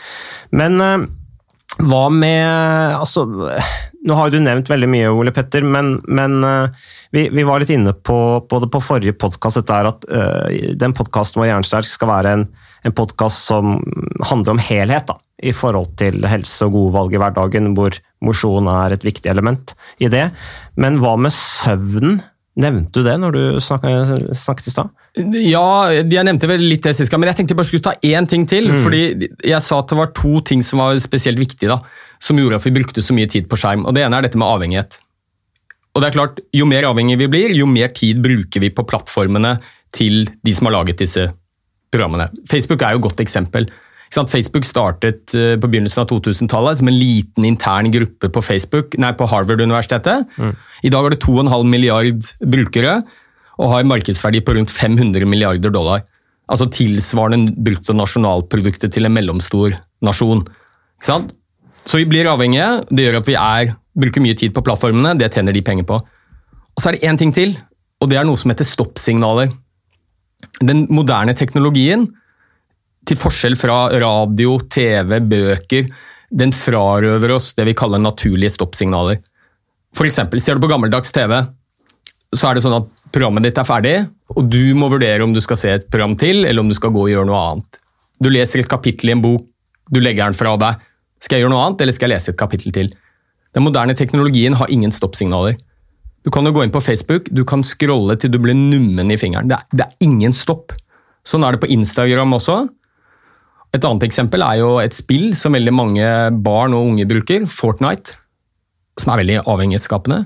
Men 0.57 0.81
eh, 0.83 1.07
hva 1.79 2.09
med 2.11 2.97
altså, 2.99 3.27
Nå 4.09 4.15
har 4.15 4.31
du 4.31 4.39
nevnt 4.41 4.71
veldig 4.71 4.89
mye, 4.91 5.11
Ole 5.11 5.33
Petter, 5.35 5.65
men, 5.67 5.97
men 6.07 6.39
eh, 6.47 6.89
vi, 7.15 7.29
vi, 7.35 7.45
var 7.47 7.63
litt 7.63 7.73
inne 7.75 7.93
på, 7.93 8.19
det 8.63 8.71
på 8.73 8.83
forrige 8.83 9.17
podkast, 9.19 9.63
at 9.69 10.05
uh, 10.13 10.75
den 10.77 10.95
podkasten 10.97 11.41
vår 11.41 11.49
Jernsterk 11.49 11.89
skal 11.89 12.11
være 12.11 12.35
en, 12.37 12.45
en 12.87 12.95
podkast 12.95 13.49
som 13.49 13.79
handler 14.29 14.55
om 14.55 14.61
helhet. 14.63 15.09
da, 15.09 15.17
I 15.39 15.53
forhold 15.55 15.93
til 16.01 16.25
helse 16.27 16.67
og 16.67 16.75
gode 16.75 16.95
valg 16.97 17.15
i 17.15 17.21
hverdagen, 17.23 17.71
hvor 17.79 17.95
mosjon 18.25 18.67
er 18.73 18.97
et 18.97 19.05
viktig 19.07 19.31
element 19.31 19.75
i 20.03 20.11
det. 20.11 20.29
Men 20.81 20.99
hva 21.03 21.15
med 21.21 21.35
søvnen? 21.35 22.19
Nevnte 22.59 22.99
du 22.99 23.07
det 23.07 23.15
når 23.23 23.37
du 23.37 23.43
snakket, 23.63 24.33
snakket 24.35 24.67
i 24.67 24.73
stad? 24.75 24.89
Ja, 25.47 25.91
jeg 25.95 26.27
nevnte 26.27 26.49
vel 26.51 26.65
litt 26.67 26.83
det 26.89 26.97
sist 26.99 27.11
gang, 27.11 27.23
men 27.23 27.31
jeg 27.31 27.39
tenkte 27.39 27.55
jeg 27.55 27.61
bare 27.61 27.69
skulle 27.69 27.87
ta 27.87 27.95
én 28.03 28.27
ting 28.27 28.49
til. 28.51 28.67
Mm. 28.73 28.81
fordi 28.83 29.03
Jeg 29.47 29.63
sa 29.63 29.79
at 29.79 29.93
det 29.93 29.99
var 30.01 30.11
to 30.17 30.41
ting 30.43 30.65
som 30.67 30.83
var 30.83 30.99
spesielt 31.03 31.39
viktige, 31.39 31.71
da, 31.71 31.79
som 32.19 32.39
gjorde 32.39 32.59
at 32.59 32.67
vi 32.67 32.75
brukte 32.75 33.05
så 33.05 33.15
mye 33.15 33.31
tid 33.31 33.47
på 33.51 33.59
skjerm. 33.61 33.87
og 33.87 33.95
Det 33.95 34.03
ene 34.03 34.19
er 34.19 34.27
dette 34.27 34.41
med 34.41 34.51
avhengighet. 34.51 34.99
Og 35.95 36.03
det 36.03 36.11
er 36.11 36.19
klart, 36.19 36.41
Jo 36.55 36.67
mer 36.67 36.91
avhengig 36.91 37.19
vi 37.19 37.31
blir, 37.31 37.55
jo 37.55 37.67
mer 37.67 37.95
tid 37.95 38.19
bruker 38.23 38.63
vi 38.63 38.75
på 38.75 38.87
plattformene 38.87 39.61
til 39.95 40.27
de 40.43 40.55
som 40.55 40.67
har 40.67 40.81
laget 40.81 40.99
disse 40.99 41.29
programmene. 41.91 42.29
Facebook 42.51 42.83
er 42.83 42.95
jo 42.95 43.01
et 43.01 43.07
godt 43.07 43.23
eksempel. 43.23 43.71
Facebook 44.15 44.65
startet 44.65 45.35
eh, 45.37 45.55
på 45.61 45.69
begynnelsen 45.69 46.03
av 46.05 46.11
2000-tallet 46.11 46.81
som 46.81 46.89
en 46.89 46.99
liten 46.99 47.45
intern 47.45 47.91
gruppe 47.93 48.31
på, 48.33 48.43
på 48.43 49.31
Harvard-universitetet. 49.33 50.29
I 50.83 50.93
dag 50.93 51.03
har 51.03 51.15
det 51.15 51.25
2,5 51.25 51.65
milliard 51.69 52.31
brukere 52.41 53.03
og 53.59 53.73
har 53.73 53.89
markedsverdi 53.91 54.41
på 54.47 54.55
rundt 54.55 54.71
500 54.71 55.27
milliarder 55.27 55.73
dollar. 55.75 56.05
Altså 56.49 56.69
tilsvarende 56.73 57.53
bruttonasjonalproduktet 57.59 58.95
til 58.95 59.09
en 59.09 59.13
mellomstor 59.13 59.75
nasjon. 60.05 60.47
Så 61.05 62.01
vi 62.01 62.07
blir 62.09 62.29
avhengige. 62.31 62.85
Det 62.89 63.05
gjør 63.05 63.21
at 63.21 63.29
vi 63.29 63.37
er, 63.39 63.75
bruker 63.99 64.25
mye 64.25 64.37
tid 64.39 64.55
på 64.55 64.65
plattformene. 64.65 65.17
Det 65.19 65.33
tjener 65.35 65.57
de 65.57 65.65
penger 65.65 65.89
på. 65.89 65.99
Og 65.99 66.83
så 66.83 66.91
er 66.91 66.97
det 66.97 67.11
én 67.11 67.19
ting 67.19 67.35
til, 67.35 67.57
og 67.99 68.11
det 68.11 68.21
er 68.21 68.27
noe 68.29 68.39
som 68.39 68.53
heter 68.53 68.67
stoppsignaler. 68.67 69.51
Den 70.63 70.87
moderne 70.95 71.35
teknologien, 71.35 72.07
til 73.09 73.19
forskjell 73.19 73.57
fra 73.59 73.87
radio, 74.03 74.59
TV, 74.71 75.19
bøker, 75.25 75.89
den 76.29 76.53
frarøver 76.53 77.33
oss 77.39 77.55
det 77.57 77.65
vi 77.71 77.77
kaller 77.77 78.03
naturlige 78.03 78.53
stoppsignaler. 78.59 79.23
For 79.97 80.09
eksempel, 80.09 80.43
ser 80.45 80.57
du 80.57 80.65
på 80.65 80.71
gammeldags 80.71 81.13
TV, 81.15 81.33
så 82.37 82.51
er 82.51 82.57
det 82.57 82.65
sånn 82.65 82.77
at 82.77 82.89
programmet 83.15 83.47
ditt 83.47 83.59
er 83.59 83.69
ferdig, 83.69 83.97
og 84.37 84.51
du 84.53 84.75
må 84.77 84.91
vurdere 84.93 85.25
om 85.25 85.33
du 85.33 85.41
skal 85.41 85.57
se 85.61 85.71
et 85.79 85.87
program 85.89 86.17
til, 86.21 86.45
eller 86.45 86.61
om 86.61 86.69
du 86.69 86.77
skal 86.77 86.93
gå 86.93 87.07
og 87.07 87.13
gjøre 87.13 87.29
noe 87.31 87.45
annet. 87.47 87.81
Du 88.21 88.29
leser 88.29 88.61
et 88.61 88.71
kapittel 88.71 89.13
i 89.13 89.17
en 89.17 89.25
bok, 89.25 89.47
du 89.89 90.01
legger 90.03 90.29
den 90.29 90.37
fra 90.37 90.53
deg. 90.61 90.83
Skal 91.25 91.39
jeg 91.39 91.47
gjøre 91.47 91.55
noe 91.55 91.65
annet, 91.65 91.81
eller 91.85 91.97
skal 91.97 92.11
jeg 92.11 92.19
lese 92.19 92.35
et 92.35 92.41
kapittel 92.41 92.75
til? 92.77 92.93
Den 93.57 93.65
moderne 93.65 93.97
teknologien 93.97 94.59
har 94.61 94.69
ingen 94.71 94.93
stoppsignaler. 94.93 95.57
Du 96.27 96.31
kan 96.35 96.45
jo 96.45 96.53
gå 96.53 96.67
inn 96.67 96.75
på 96.75 96.83
Facebook, 96.85 97.31
du 97.33 97.41
kan 97.49 97.65
scrolle 97.65 98.19
til 98.21 98.35
du 98.35 98.37
blir 98.43 98.57
nummen 98.59 99.09
i 99.09 99.17
fingeren. 99.17 99.49
Det 99.49 99.57
er, 99.57 99.65
det 99.73 99.87
er 99.87 100.05
ingen 100.05 100.35
stopp. 100.37 100.75
Sånn 101.25 101.47
er 101.47 101.57
det 101.57 101.63
på 101.63 101.71
Instagram 101.73 102.37
også. 102.37 102.67
Et 103.77 103.85
annet 103.85 104.07
eksempel 104.07 104.43
er 104.45 104.63
jo 104.63 104.71
et 104.81 104.97
spill 104.97 105.35
som 105.37 105.57
veldig 105.57 105.75
mange 105.75 106.07
barn 106.45 106.77
og 106.77 106.93
unge 106.93 107.05
bruker, 107.09 107.45
Fortnite, 107.53 108.17
som 108.99 109.13
er 109.13 109.23
veldig 109.23 109.43
avhengighetsskapende. 109.45 110.23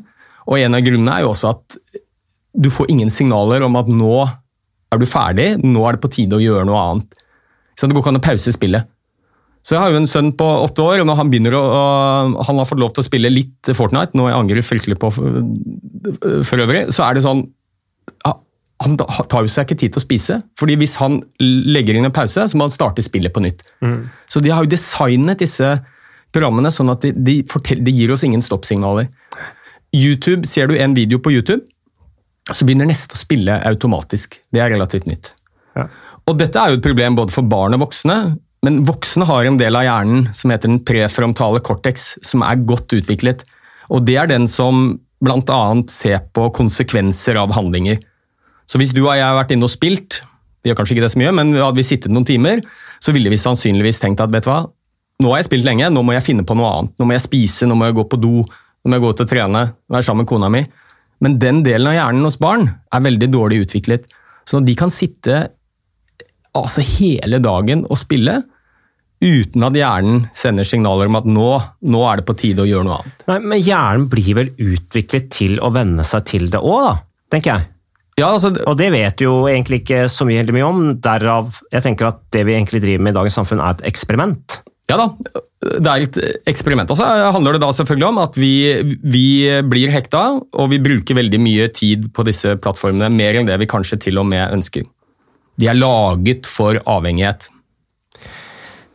Og 0.47 0.61
en 0.61 0.79
av 0.79 0.85
grunnene 0.85 1.17
er 1.17 1.25
jo 1.25 1.33
også 1.33 1.53
at 1.57 1.79
du 2.53 2.69
får 2.71 2.91
ingen 2.93 3.11
signaler 3.11 3.65
om 3.67 3.77
at 3.81 3.91
nå 3.91 4.15
er 4.23 5.01
du 5.01 5.09
ferdig, 5.09 5.49
nå 5.65 5.85
er 5.89 5.97
det 5.97 6.03
på 6.05 6.11
tide 6.13 6.37
å 6.37 6.43
gjøre 6.43 6.67
noe 6.69 6.81
annet. 6.81 7.23
Så 7.79 7.89
det 7.89 7.97
går 7.97 8.05
ikke 8.05 8.13
an 8.13 8.21
å 8.21 8.27
pause 8.27 8.53
spillet. 8.55 8.91
Så 9.63 9.77
jeg 9.77 9.83
har 9.83 9.95
jo 9.95 10.01
en 10.01 10.11
sønn 10.11 10.33
på 10.37 10.47
åtte 10.65 10.85
år, 10.85 11.01
og 11.01 11.09
når 11.09 11.19
han 11.21 11.31
begynner 11.33 11.55
å, 11.55 11.63
han 12.45 12.59
har 12.59 12.67
fått 12.69 12.83
lov 12.83 12.95
til 12.95 13.05
å 13.05 13.07
spille 13.07 13.31
litt 13.31 13.71
Fortnite, 13.79 14.19
noe 14.19 14.33
jeg 14.33 14.39
angrer 14.39 14.67
fryktelig 14.67 14.99
på 15.01 15.11
for, 15.15 15.43
for 16.47 16.65
øvrig, 16.65 16.89
så 16.95 17.07
er 17.07 17.17
det 17.17 17.25
sånn 17.25 17.45
Han 18.83 18.99
tar 18.99 19.45
jo 19.45 19.51
seg 19.53 19.67
ikke 19.67 19.79
tid 19.81 19.95
til 19.95 20.01
å 20.01 20.05
spise. 20.05 20.37
fordi 20.59 20.77
hvis 20.81 20.97
han 21.01 21.21
legger 21.41 21.97
inn 21.97 22.09
en 22.09 22.15
pause, 22.15 22.47
så 22.49 22.59
må 22.59 22.69
han 22.69 22.75
starte 22.75 23.05
spillet 23.05 23.33
på 23.33 23.43
nytt. 23.45 23.63
Mm. 23.85 24.11
Så 24.29 24.43
de 24.43 24.51
har 24.51 24.65
jo 24.65 24.73
designet 24.73 25.43
disse 25.43 25.69
programmene 26.33 26.73
sånn 26.73 26.91
at 26.93 27.05
de, 27.05 27.13
de, 27.13 27.37
fortell, 27.51 27.83
de 27.85 27.93
gir 27.95 28.13
oss 28.13 28.25
ingen 28.25 28.43
stoppsignaler. 28.43 29.11
YouTube, 29.93 30.49
Ser 30.49 30.71
du 30.71 30.79
en 30.81 30.97
video 30.97 31.21
på 31.21 31.35
YouTube, 31.35 31.63
så 32.51 32.67
begynner 32.67 32.89
neste 32.89 33.15
å 33.15 33.21
spille 33.21 33.59
automatisk. 33.69 34.41
Det 34.51 34.63
er 34.63 34.73
relativt 34.73 35.07
nytt. 35.07 35.35
Ja. 35.77 35.87
Og 36.29 36.39
Dette 36.39 36.59
er 36.59 36.73
jo 36.73 36.81
et 36.81 36.87
problem 36.87 37.19
både 37.19 37.35
for 37.35 37.47
barn 37.47 37.77
og 37.77 37.85
voksne. 37.87 38.19
Men 38.63 38.83
voksne 38.87 39.27
har 39.27 39.47
en 39.47 39.59
del 39.59 39.77
av 39.79 39.87
hjernen 39.87 40.29
som 40.39 40.53
heter 40.55 40.71
den 40.71 40.83
prefrontale 40.87 41.63
cortex, 41.67 42.15
som 42.23 42.45
er 42.47 42.63
godt 42.67 42.95
utviklet. 42.95 43.43
Og 43.91 44.05
det 44.07 44.17
er 44.23 44.31
den 44.31 44.47
som 44.51 45.01
bl.a. 45.23 45.63
ser 45.91 46.23
på 46.35 46.49
konsekvenser 46.55 47.39
av 47.39 47.55
handlinger. 47.55 48.01
Så 48.73 48.81
hvis 48.81 48.95
du 48.97 49.03
og 49.03 49.13
jeg 49.13 49.27
har 49.27 49.37
vært 49.37 49.53
inne 49.53 49.69
og 49.69 49.73
spilt, 49.73 50.23
vi 50.65 50.71
gjør 50.71 50.79
kanskje 50.79 50.97
ikke 50.97 51.05
det 51.05 51.13
så 51.13 51.21
mye, 51.21 51.33
men 51.37 51.51
hadde 51.59 51.77
vi 51.77 51.85
sittet 51.85 52.13
noen 52.15 52.25
timer, 52.25 52.63
så 53.03 53.13
ville 53.13 53.29
vi 53.29 53.41
sannsynligvis 53.41 54.01
tenkt 54.01 54.23
at 54.25 54.33
vet 54.33 54.47
du 54.47 54.49
hva, 54.49 54.63
nå 55.21 55.33
har 55.33 55.43
jeg 55.43 55.51
spilt 55.51 55.67
lenge, 55.67 55.91
nå 55.93 56.03
må 56.07 56.15
jeg 56.17 56.25
finne 56.25 56.45
på 56.47 56.57
noe 56.57 56.71
annet. 56.71 56.95
Nå 56.99 57.07
må 57.07 57.15
jeg 57.15 57.27
spise, 57.27 57.69
nå 57.69 57.77
må 57.79 57.91
jeg 57.91 57.99
gå 57.99 58.07
på 58.11 58.19
do, 58.23 58.41
nå 58.41 58.91
må 58.91 58.97
jeg 58.97 59.05
gå 59.05 59.11
ut 59.13 59.25
og 59.25 59.29
trene, 59.29 59.65
være 59.93 60.07
sammen 60.07 60.25
med 60.25 60.31
kona 60.33 60.49
mi. 60.51 60.63
Men 61.23 61.37
den 61.43 61.61
delen 61.67 61.93
av 61.93 61.99
hjernen 61.99 62.27
hos 62.27 62.39
barn 62.43 62.65
er 62.67 63.05
veldig 63.05 63.29
dårlig 63.31 63.61
utviklet. 63.67 64.09
Så 64.49 64.63
de 64.65 64.75
kan 64.79 64.91
sitte 64.91 65.45
altså 66.57 66.83
hele 66.97 67.39
dagen 67.43 67.85
og 67.87 68.01
spille, 68.01 68.41
uten 69.23 69.69
at 69.69 69.77
hjernen 69.79 70.25
sender 70.35 70.67
signaler 70.67 71.13
om 71.13 71.21
at 71.21 71.29
nå, 71.31 71.51
nå, 71.87 72.01
er 72.09 72.19
det 72.19 72.27
på 72.27 72.35
tide 72.41 72.65
å 72.65 72.67
gjøre 72.67 72.89
noe 72.89 72.99
annet. 73.03 73.27
Nei, 73.29 73.39
Men 73.53 73.63
hjernen 73.63 74.09
blir 74.11 74.33
vel 74.41 74.51
utviklet 74.57 75.31
til 75.37 75.61
å 75.63 75.71
venne 75.75 76.07
seg 76.07 76.27
til 76.33 76.49
det 76.51 76.59
òg, 76.59 77.05
tenker 77.31 77.55
jeg. 77.55 77.72
Ja, 78.23 78.29
altså, 78.31 78.53
og 78.71 78.77
det 78.79 78.93
vet 78.95 79.17
du 79.19 79.25
jo 79.27 79.37
egentlig 79.51 79.83
ikke 79.83 80.05
så 80.13 80.27
mye, 80.29 80.45
mye 80.55 80.67
om. 80.69 80.83
Derav 81.03 81.57
jeg 81.73 81.83
tenker 81.83 82.13
at 82.13 82.21
det 82.35 82.45
vi 82.47 82.55
egentlig 82.55 82.83
driver 82.85 83.03
med 83.03 83.17
i 83.17 83.19
dagens 83.19 83.39
samfunn, 83.41 83.63
er 83.63 83.75
et 83.75 83.89
eksperiment. 83.91 84.61
Ja 84.91 84.99
da, 84.99 85.07
det 85.63 85.89
er 85.91 86.05
et 86.05 86.19
eksperiment. 86.51 86.91
Og 86.93 86.99
så 87.01 87.07
handler 87.35 87.57
det 87.57 87.63
da 87.65 87.71
selvfølgelig 87.75 88.09
om 88.09 88.21
at 88.23 88.37
vi, 88.39 88.53
vi, 89.03 89.27
blir 89.67 89.91
hekta, 89.95 90.23
og 90.39 90.71
vi 90.71 90.81
bruker 90.83 91.19
veldig 91.19 91.41
mye 91.43 91.69
tid 91.75 92.11
på 92.15 92.27
disse 92.29 92.55
plattformene. 92.63 93.11
Mer 93.15 93.41
enn 93.41 93.49
det 93.49 93.59
vi 93.63 93.71
kanskje 93.71 93.99
til 94.07 94.21
og 94.23 94.29
med 94.31 94.55
ønsker. 94.55 94.87
De 95.59 95.69
er 95.71 95.79
laget 95.79 96.49
for 96.49 96.79
avhengighet. 96.89 97.49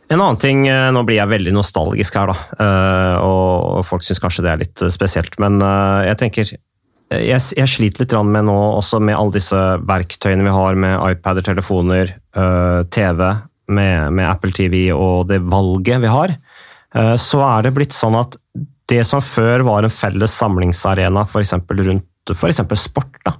En 0.08 0.22
annen 0.22 0.40
ting, 0.40 0.64
eh, 0.68 0.88
Nå 0.94 1.02
blir 1.04 1.18
jeg 1.18 1.28
veldig 1.28 1.52
nostalgisk 1.52 2.16
her, 2.16 2.32
da, 2.32 2.64
eh, 2.64 3.16
og 3.20 3.84
folk 3.84 4.06
syns 4.06 4.22
kanskje 4.22 4.46
det 4.46 4.52
er 4.54 4.62
litt 4.62 4.82
eh, 4.84 4.92
spesielt. 4.92 5.36
Men 5.42 5.60
jeg 6.06 6.16
tenker 6.22 6.54
jeg, 7.08 7.40
jeg 7.56 7.70
sliter 7.70 8.04
litt 8.04 8.14
med 8.28 8.48
nå, 8.48 8.56
også 8.78 9.00
med 9.00 9.16
alle 9.16 9.36
disse 9.38 9.58
verktøyene 9.88 10.44
vi 10.46 10.54
har 10.54 10.78
med 10.78 10.96
iPader, 11.12 11.46
telefoner, 11.46 12.12
TV, 12.92 13.22
med, 13.72 14.12
med 14.12 14.28
Apple 14.28 14.52
TV 14.52 14.90
og 14.92 15.30
det 15.30 15.40
valget 15.48 16.02
vi 16.04 16.10
har. 16.12 16.34
Så 17.20 17.40
er 17.44 17.64
det 17.64 17.72
blitt 17.76 17.96
sånn 17.96 18.16
at 18.16 18.36
det 18.92 19.00
som 19.08 19.24
før 19.24 19.64
var 19.64 19.88
en 19.88 19.92
felles 19.92 20.36
samlingsarena, 20.36 21.24
f.eks. 21.24 21.56
rundt 21.80 22.36
for 22.36 22.76
sport, 22.76 23.18
da, 23.24 23.34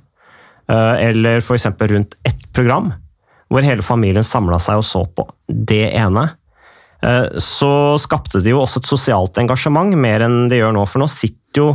eller 0.97 1.45
f.eks. 1.45 1.69
rundt 1.93 2.17
ett 2.29 2.49
program, 2.57 2.91
hvor 3.53 3.65
hele 3.65 3.85
familien 3.85 4.25
samla 4.25 4.61
seg 4.65 4.81
og 4.81 4.89
så 4.89 5.05
på 5.13 5.29
det 5.49 5.91
ene, 5.93 6.25
Eh, 7.03 7.39
så 7.39 7.99
skapte 8.01 8.43
det 8.43 8.53
jo 8.53 8.63
også 8.65 8.83
et 8.83 8.89
sosialt 8.89 9.39
engasjement, 9.39 9.95
mer 9.95 10.25
enn 10.27 10.49
det 10.51 10.61
gjør 10.61 10.75
nå. 10.75 10.85
For 10.89 11.03
nå 11.03 11.09
sitter 11.11 11.63
jo 11.63 11.69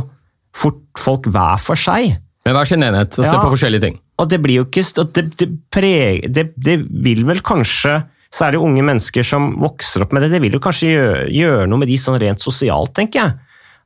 fort 0.54 0.82
folk 1.00 1.28
hver 1.32 1.60
for 1.62 1.78
seg. 1.78 2.16
Med 2.44 2.56
hver 2.56 2.68
sin 2.68 2.84
enhet 2.84 3.16
og 3.18 3.24
ja, 3.24 3.30
se 3.32 3.40
på 3.40 3.52
forskjellige 3.54 3.86
ting. 3.86 4.00
Og 4.20 4.28
det 4.30 4.40
blir 4.44 4.60
jo 4.60 4.66
ikke 4.68 4.84
det, 5.16 5.24
det, 5.40 5.48
preg, 5.72 6.26
det, 6.30 6.50
det, 6.60 6.76
vil 7.04 7.24
vel 7.26 7.40
kanskje, 7.44 8.02
særlig 8.34 8.60
unge 8.62 8.84
mennesker 8.86 9.26
som 9.26 9.52
vokser 9.62 10.04
opp 10.04 10.14
med 10.14 10.26
det, 10.26 10.34
det 10.34 10.42
vil 10.42 10.56
jo 10.56 10.62
kanskje 10.62 10.90
gjøre, 10.90 11.24
gjøre 11.34 11.68
noe 11.70 11.82
med 11.82 11.90
de 11.90 11.98
sånn 12.00 12.18
rent 12.22 12.42
sosialt, 12.42 12.94
tenker 12.96 13.22
jeg. 13.22 13.36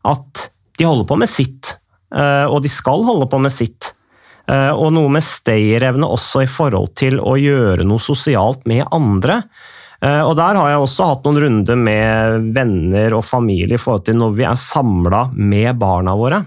At 0.08 0.48
de 0.78 0.87
holder 0.88 1.08
på 1.08 1.18
med 1.20 1.30
sitt, 1.30 1.76
eh, 2.14 2.46
og 2.48 2.62
de 2.64 2.72
skal 2.72 3.04
holde 3.06 3.28
på 3.30 3.40
med 3.42 3.54
sitt. 3.54 3.92
Eh, 4.48 4.72
og 4.72 4.92
noe 4.96 5.12
med 5.12 5.25
stayerevne 5.25 6.08
også 6.08 6.44
i 6.46 6.50
forhold 6.50 6.94
til 6.96 7.18
å 7.20 7.37
gjøre 7.40 7.84
noe 7.87 8.00
sosialt 8.00 8.64
med 8.70 8.87
andre. 8.94 9.42
Eh, 10.00 10.22
og 10.22 10.37
Der 10.38 10.56
har 10.56 10.70
jeg 10.72 10.84
også 10.84 11.08
hatt 11.10 11.26
noen 11.26 11.42
runder 11.42 11.76
med 11.76 12.52
venner 12.54 13.18
og 13.18 13.26
familie 13.26 13.76
i 13.76 13.82
forhold 13.82 14.06
til 14.08 14.16
når 14.20 14.37
vi 14.38 14.46
er 14.48 14.60
samla 14.60 15.28
med 15.34 15.76
barna 15.80 16.14
våre, 16.16 16.44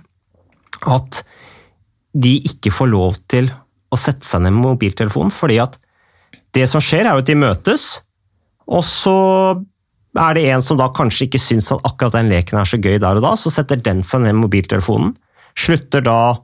at 0.89 1.21
de 2.11 2.35
ikke 2.47 2.73
får 2.73 2.89
lov 2.91 3.19
til 3.31 3.49
å 3.91 3.99
sette 3.99 4.27
seg 4.27 4.43
ned 4.43 4.55
med 4.55 4.73
mobiltelefonen. 4.73 5.31
fordi 5.31 5.59
at 5.63 5.77
det 6.55 6.67
som 6.67 6.83
skjer, 6.83 7.05
er 7.05 7.15
jo 7.15 7.23
at 7.23 7.29
de 7.29 7.35
møtes, 7.39 8.01
og 8.67 8.83
så 8.83 9.17
er 10.19 10.35
det 10.35 10.47
en 10.51 10.63
som 10.63 10.79
da 10.79 10.89
kanskje 10.91 11.29
ikke 11.29 11.39
syns 11.39 11.71
at 11.71 11.85
akkurat 11.87 12.17
den 12.17 12.31
leken 12.31 12.59
er 12.59 12.67
så 12.67 12.79
gøy 12.79 12.99
der 12.99 13.19
og 13.19 13.23
da, 13.23 13.35
så 13.39 13.51
setter 13.53 13.79
den 13.79 14.03
seg 14.03 14.25
ned 14.25 14.35
med 14.35 14.47
mobiltelefonen. 14.47 15.13
Slutter 15.55 16.03
da 16.03 16.41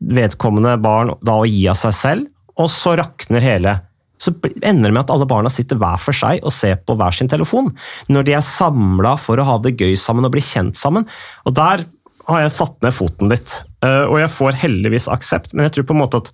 vedkommende 0.00 0.76
barn 0.80 1.12
da 1.24 1.36
å 1.40 1.48
gi 1.48 1.66
av 1.68 1.76
seg 1.80 1.96
selv, 1.96 2.32
og 2.56 2.72
så 2.72 2.96
rakner 2.96 3.44
hele 3.44 3.76
så 4.16 4.32
ender 4.64 4.88
det 4.88 4.94
med 4.94 5.02
at 5.02 5.10
alle 5.12 5.28
barna 5.28 5.50
sitter 5.52 5.78
hver 5.80 6.00
for 6.00 6.16
seg 6.16 6.40
og 6.40 6.54
ser 6.54 6.78
på 6.80 6.96
hver 6.96 7.12
sin 7.12 7.28
telefon. 7.28 7.68
Når 8.08 8.24
de 8.24 8.36
er 8.38 8.44
samla 8.44 9.16
for 9.20 9.36
å 9.36 9.44
ha 9.44 9.56
det 9.60 9.74
gøy 9.76 9.92
sammen 10.00 10.24
og 10.24 10.32
bli 10.32 10.44
kjent 10.44 10.78
sammen. 10.80 11.04
Og 11.44 11.56
der 11.56 11.84
har 12.26 12.42
jeg 12.42 12.54
satt 12.56 12.76
ned 12.82 12.94
foten 12.94 13.30
litt. 13.30 13.60
Eh, 13.86 14.04
og 14.08 14.18
jeg 14.20 14.32
får 14.34 14.60
heldigvis 14.64 15.08
aksept, 15.12 15.54
men 15.54 15.66
jeg 15.66 15.76
tror 15.76 15.88
på 15.90 15.96
en 15.96 16.02
måte 16.02 16.22
at 16.24 16.32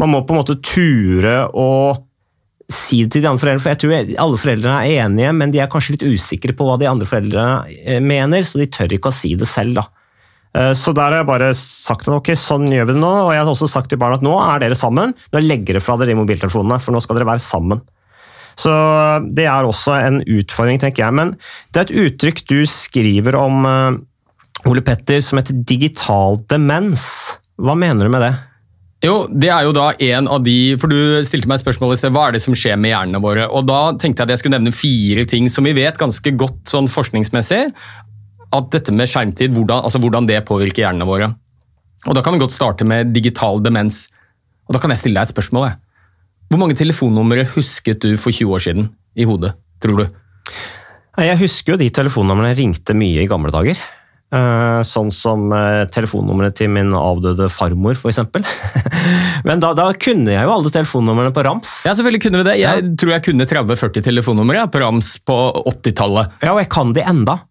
man 0.00 0.12
må 0.12 0.22
på 0.26 0.34
en 0.34 0.42
måte 0.42 0.58
ture 0.64 1.46
å 1.48 1.68
si 2.72 3.02
det 3.04 3.16
til 3.16 3.24
de 3.24 3.30
andre 3.30 3.40
foreldrene. 3.42 3.62
For 3.62 3.72
jeg 3.72 3.80
tror 3.82 4.22
alle 4.24 4.40
foreldrene 4.40 4.76
er 4.84 5.06
enige, 5.06 5.32
men 5.36 5.52
de 5.54 5.60
er 5.62 5.72
kanskje 5.72 5.96
litt 5.96 6.06
usikre 6.14 6.54
på 6.56 6.68
hva 6.68 6.78
de 6.80 6.88
andre 6.88 7.08
foreldrene 7.08 7.74
eh, 7.82 8.00
mener, 8.04 8.46
så 8.46 8.62
de 8.62 8.70
tør 8.72 8.96
ikke 8.96 9.12
å 9.12 9.16
si 9.16 9.34
det 9.38 9.50
selv. 9.50 9.80
da. 9.80 9.88
Eh, 10.58 10.72
så 10.78 10.94
der 10.96 11.10
har 11.10 11.22
jeg 11.22 11.30
bare 11.30 11.50
sagt 11.58 12.08
at 12.08 12.14
ok, 12.16 12.32
sånn 12.38 12.68
gjør 12.70 12.90
vi 12.90 12.96
det 12.96 13.02
nå. 13.02 13.12
Og 13.26 13.32
jeg 13.34 13.42
har 13.42 13.50
også 13.52 13.70
sagt 13.70 13.92
til 13.92 14.00
barna 14.00 14.20
at 14.20 14.26
nå 14.26 14.36
er 14.44 14.62
dere 14.62 14.78
sammen. 14.78 15.16
Nå 15.32 15.42
legger 15.42 15.74
dere 15.74 15.84
fra 15.84 15.98
dere 16.00 16.16
mobiltelefonene, 16.18 16.80
for 16.82 16.94
nå 16.94 17.02
skal 17.04 17.18
dere 17.18 17.30
være 17.32 17.44
sammen. 17.44 17.82
Så 18.58 18.72
det 19.32 19.46
er 19.48 19.64
også 19.64 19.94
en 19.96 20.20
utfordring, 20.28 20.80
tenker 20.80 21.06
jeg. 21.06 21.16
Men 21.16 21.36
det 21.72 21.80
er 21.80 21.86
et 21.86 22.00
uttrykk 22.06 22.42
du 22.50 22.58
skriver 22.68 23.38
om, 23.40 23.64
Ole 24.68 24.82
Petter, 24.84 25.20
som 25.24 25.40
heter 25.40 25.58
digital 25.66 26.38
demens. 26.50 27.04
Hva 27.58 27.74
mener 27.78 28.06
du 28.06 28.12
med 28.12 28.22
det? 28.24 28.32
Jo, 29.02 29.24
det 29.26 29.48
er 29.50 29.66
jo 29.66 29.72
da 29.74 29.88
en 29.98 30.28
av 30.30 30.44
de 30.46 30.76
For 30.78 30.90
du 30.90 31.24
stilte 31.26 31.48
meg 31.50 31.58
spørsmålet 31.58 32.04
hva 32.14 32.28
er 32.28 32.36
det 32.36 32.42
som 32.44 32.54
skjer 32.54 32.78
med 32.78 32.92
hjernene 32.92 33.20
våre. 33.22 33.48
Og 33.50 33.66
Da 33.66 33.80
tenkte 33.98 34.22
jeg 34.22 34.28
at 34.28 34.34
jeg 34.36 34.42
skulle 34.44 34.58
nevne 34.60 34.74
fire 34.74 35.26
ting 35.26 35.48
som 35.50 35.66
vi 35.66 35.74
vet 35.74 35.98
ganske 35.98 36.34
godt 36.38 36.70
sånn 36.70 36.90
forskningsmessig 36.90 37.64
at 38.52 38.66
dette 38.68 38.92
med 38.92 39.08
skjermtid, 39.08 39.54
hvordan, 39.56 39.80
altså 39.88 39.96
hvordan 39.98 40.26
det 40.28 40.42
påvirker 40.44 40.84
hjernene 40.84 41.08
våre. 41.08 41.30
Og 42.06 42.14
Da 42.14 42.22
kan 42.22 42.36
vi 42.36 42.42
godt 42.42 42.54
starte 42.54 42.86
med 42.86 43.14
digital 43.14 43.62
demens. 43.64 44.06
Og 44.68 44.76
Da 44.76 44.82
kan 44.82 44.92
jeg 44.94 45.02
stille 45.02 45.18
deg 45.18 45.30
et 45.30 45.34
spørsmål. 45.34 45.72
Hvor 46.52 46.60
mange 46.60 46.76
telefonnumre 46.78 47.46
husket 47.56 48.04
du 48.04 48.14
for 48.20 48.30
20 48.30 48.54
år 48.54 48.62
siden 48.62 48.90
i 49.16 49.26
hodet, 49.26 49.54
tror 49.80 49.98
du? 49.98 50.06
Jeg 51.18 51.40
husker 51.40 51.74
jo 51.74 51.80
de 51.80 51.90
telefonnumrene 51.90 52.54
ringte 52.56 52.94
mye 52.94 53.24
i 53.24 53.28
gamle 53.30 53.50
dager. 53.52 53.80
Eh, 54.32 54.80
sånn 54.88 55.10
som 55.12 55.50
uh, 55.52 55.84
telefonnummeret 55.92 56.56
til 56.56 56.70
min 56.72 56.94
avdøde 56.96 57.50
farmor, 57.52 57.98
f.eks. 58.00 58.22
Men 59.48 59.60
da, 59.60 59.74
da 59.76 59.90
kunne 59.92 60.32
jeg 60.32 60.46
jo 60.46 60.52
alle 60.54 60.72
telefonnumrene 60.72 61.34
på 61.36 61.44
rams. 61.44 61.72
Ja, 61.84 61.92
selvfølgelig 61.92 62.22
kunne 62.24 62.40
vi 62.40 62.46
det. 62.48 62.54
Jeg 62.62 62.94
tror 63.00 63.12
jeg 63.12 63.26
kunne 63.26 63.48
30-40 63.50 64.06
telefonnumre 64.08 64.66
på 64.72 64.80
rams 64.80 65.18
på 65.28 65.36
80-tallet. 65.74 66.38
Ja, 66.40 66.54
og 66.54 66.62
jeg 66.62 66.70
kan 66.72 66.94
de 66.96 67.04
enda. 67.04 67.42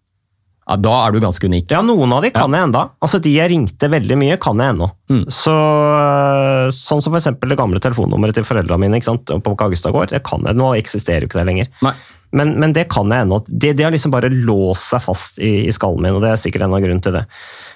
Ja, 0.66 0.76
Da 0.78 0.94
er 1.04 1.14
du 1.14 1.20
ganske 1.22 1.46
unik. 1.46 1.70
Ja, 1.70 1.82
noen 1.86 2.14
av 2.16 2.26
de 2.26 2.32
kan 2.34 2.54
jeg 2.54 2.66
enda. 2.66 2.88
Altså, 3.02 3.20
De 3.22 3.30
jeg 3.34 3.50
ringte 3.52 3.90
veldig 3.92 4.18
mye, 4.18 4.38
kan 4.42 4.58
jeg 4.58 4.74
ennå. 4.74 4.88
Mm. 5.12 5.22
Så, 5.30 5.54
eh, 5.54 6.72
sånn 6.74 7.02
som 7.04 7.14
eksempel 7.14 7.54
det 7.54 7.60
gamle 7.60 7.82
telefonnummeret 7.82 8.38
til 8.38 8.46
foreldrene 8.48 8.82
mine 8.88 8.98
ikke 8.98 9.10
sant? 9.12 9.30
på 9.30 9.54
Kaggestad 9.58 9.94
gård. 9.94 10.10
Det 10.10 10.22
kan 10.26 10.42
jeg. 10.46 10.58
Nå 10.58 10.74
eksisterer 10.78 11.22
jo 11.22 11.30
ikke 11.30 11.42
det 11.42 11.46
lenger. 11.50 11.70
Nei. 11.86 11.94
Men, 12.32 12.54
men 12.60 12.72
det 12.72 12.86
kan 12.92 13.10
jeg 13.12 13.26
ennå. 13.26 13.42
Det, 13.46 13.74
det 13.76 13.84
har 13.84 13.92
liksom 13.92 14.12
bare 14.14 14.32
låst 14.32 14.92
seg 14.92 15.02
fast 15.04 15.40
i, 15.42 15.66
i 15.68 15.72
skallen 15.74 16.00
min, 16.00 16.16
og 16.16 16.24
det 16.24 16.32
er 16.32 16.40
sikkert 16.40 16.66
en 16.66 16.76
av 16.76 16.80
grunnen 16.84 17.02
til 17.04 17.16
det. 17.18 17.26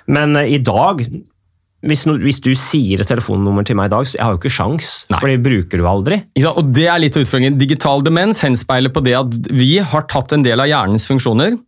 Men 0.09 0.37
eh, 0.41 0.55
i 0.57 0.61
dag 0.65 1.03
hvis, 1.87 2.07
no, 2.09 2.17
hvis 2.19 2.41
du 2.43 2.51
sier 2.59 3.03
et 3.03 3.09
telefonnummer 3.09 3.67
til 3.67 3.77
meg 3.79 3.91
i 3.91 3.93
dag, 3.93 4.09
så 4.09 4.17
jeg 4.17 4.25
har 4.25 4.35
jo 4.35 4.41
ikke 4.41 4.55
sjans, 4.57 4.93
Nei. 5.13 5.21
for 5.21 5.31
det 5.31 5.43
bruker 5.45 5.81
du 5.81 5.87
aldri. 5.89 6.21
Ja. 6.39 6.55
Og 6.57 6.73
det 6.75 6.87
er 6.91 7.03
litt 7.03 7.19
av 7.19 7.27
utfordringen. 7.27 7.59
Digital 7.61 8.03
demens 8.07 8.41
henspeiler 8.45 8.93
på 8.95 9.03
det 9.07 9.15
at 9.19 9.37
vi 9.53 9.77
har 9.93 10.07
tatt 10.11 10.35
en 10.35 10.47
del 10.47 10.63
av 10.63 10.71
hjernens 10.71 11.07
funksjoner, 11.11 11.59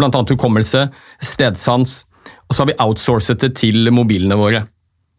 bl.a. 0.00 0.10
hukommelse, 0.32 0.88
stedsans, 1.24 2.00
og 2.50 2.56
så 2.56 2.64
har 2.64 2.72
vi 2.72 2.78
outsourcet 2.82 3.46
det 3.46 3.54
til 3.60 3.92
mobilene 3.94 4.36
våre. 4.38 4.64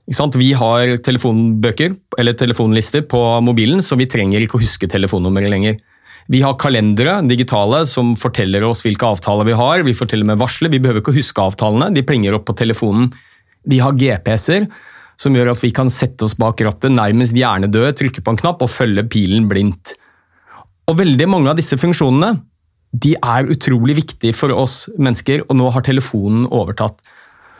Ikke 0.09 0.17
sant? 0.17 0.35
Vi 0.35 0.51
har 0.57 0.97
telefonbøker 1.05 1.95
eller 2.19 2.35
telefonlister 2.35 3.05
på 3.07 3.21
mobilen, 3.45 3.79
så 3.85 3.95
vi 3.95 4.09
trenger 4.11 4.43
ikke 4.43 4.59
å 4.59 4.63
huske 4.63 4.89
telefonnummeret 4.91 5.53
lenger. 5.53 5.79
Vi 6.31 6.39
har 6.41 6.55
kalendere, 6.55 7.17
digitale, 7.27 7.81
som 7.89 8.13
forteller 8.15 8.63
oss 8.63 8.85
hvilke 8.85 9.09
avtaler 9.09 9.49
vi 9.49 9.55
har. 9.57 9.81
Vi 9.83 9.91
og 9.91 10.13
med 10.29 10.39
varsler. 10.39 10.71
Vi 10.71 10.79
behøver 10.79 11.03
ikke 11.03 11.11
å 11.11 11.17
huske 11.17 11.43
avtalene, 11.43 11.89
de 11.91 12.05
plinger 12.07 12.37
opp 12.37 12.45
på 12.47 12.55
telefonen. 12.55 13.09
Vi 13.67 13.81
har 13.83 13.97
GPS-er, 13.99 14.69
som 15.19 15.35
gjør 15.35 15.51
at 15.51 15.61
vi 15.61 15.73
kan 15.75 15.91
sette 15.91 16.23
oss 16.23 16.37
bak 16.39 16.61
rattet, 16.63 16.93
nærmest 16.95 17.35
hjernedøde, 17.35 17.91
trykke 17.99 18.23
på 18.23 18.31
en 18.31 18.39
knapp 18.39 18.63
og 18.63 18.71
følge 18.71 19.03
pilen 19.11 19.49
blindt. 19.51 19.97
Og 20.87 20.97
veldig 21.01 21.27
mange 21.27 21.51
av 21.51 21.59
disse 21.59 21.75
funksjonene 21.77 22.37
de 22.91 23.13
er 23.15 23.51
utrolig 23.51 23.97
viktige 23.99 24.35
for 24.35 24.55
oss 24.55 24.85
mennesker, 24.99 25.45
og 25.47 25.59
nå 25.59 25.67
har 25.71 25.83
telefonen 25.83 26.47
overtatt. 26.47 26.97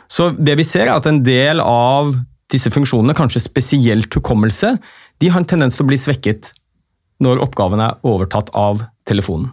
Så 0.08 0.30
det 0.36 0.56
vi 0.60 0.66
ser 0.68 0.88
er 0.88 0.96
at 0.96 1.08
en 1.08 1.22
del 1.24 1.60
av 1.60 2.12
disse 2.52 2.72
funksjonene, 2.72 3.16
kanskje 3.16 3.44
spesielt 3.44 4.12
hukommelse, 4.16 4.74
de 5.20 5.30
har 5.32 5.40
en 5.40 5.48
tendens 5.48 5.76
til 5.76 5.86
å 5.86 5.92
bli 5.92 6.00
svekket 6.00 6.52
når 7.22 7.42
oppgaven 7.44 7.82
er 7.84 7.98
overtatt 8.08 8.50
av 8.58 8.82
telefonen. 9.08 9.50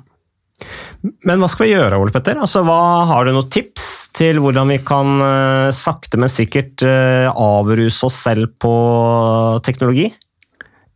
Men 1.23 1.39
hva 1.39 1.47
skal 1.47 1.67
vi 1.69 1.73
gjøre, 1.75 1.95
Ole 2.01 2.11
Petter? 2.11 2.39
Altså, 2.43 2.61
hva, 2.67 2.79
har 3.07 3.25
du 3.29 3.31
noen 3.31 3.47
tips 3.53 3.85
til 4.19 4.41
hvordan 4.43 4.67
vi 4.73 4.79
kan 4.83 5.13
eh, 5.23 5.69
sakte, 5.75 6.19
men 6.19 6.31
sikkert 6.33 6.83
eh, 6.83 7.29
avruse 7.31 8.03
oss 8.09 8.17
selv 8.25 8.49
på 8.59 8.73
teknologi? 9.63 10.09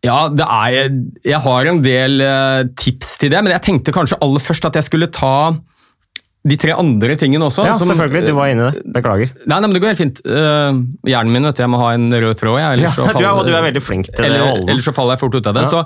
Ja, 0.04 0.26
det 0.28 0.44
er, 0.44 0.90
jeg 1.24 1.40
har 1.46 1.70
en 1.72 1.80
del 1.86 2.20
eh, 2.26 2.64
tips 2.76 3.14
til 3.22 3.32
det, 3.32 3.40
men 3.46 3.54
jeg 3.56 3.64
tenkte 3.64 3.94
kanskje 3.96 4.20
aller 4.26 4.44
først 4.44 4.68
at 4.68 4.76
jeg 4.82 4.90
skulle 4.90 5.08
ta 5.16 5.54
de 6.44 6.58
tre 6.60 6.74
andre 6.76 7.16
tingene 7.16 7.48
også. 7.48 7.64
Ja, 7.64 7.78
som- 7.80 7.88
selvfølgelig. 7.88 8.26
Du 8.28 8.36
var 8.36 8.50
inne 8.52 8.66
i 8.68 8.72
det. 8.76 8.82
Beklager. 8.98 9.30
Nei, 9.48 9.56
nei, 9.56 9.62
men 9.70 9.78
det 9.78 9.80
går 9.86 9.94
helt 9.94 10.02
fint. 10.02 10.20
Uh, 10.28 10.82
hjernen 11.08 11.32
min, 11.32 11.48
vet 11.48 11.56
du, 11.56 11.64
jeg 11.64 11.72
må 11.72 11.80
ha 11.80 11.94
en 11.96 12.10
rød 12.12 12.36
tråd. 12.42 12.58
Jeg, 12.60 12.82
Ja, 12.84 12.92
så 12.92 13.06
du, 13.16 13.24
er, 13.24 13.32
og 13.32 13.48
du 13.48 13.54
er 13.56 13.64
veldig 13.64 13.84
flink 13.86 14.10
til 14.12 14.20
det. 14.26 14.28
eller, 14.28 14.44
Holden. 14.50 14.74
ellers 14.76 14.90
så 14.90 14.94
faller 14.98 15.16
jeg 15.16 15.24
fort 15.24 15.38
ut 15.40 15.48
av 15.48 15.56
det. 15.56 15.64
Ja. 15.64 15.72
Så, 15.72 15.86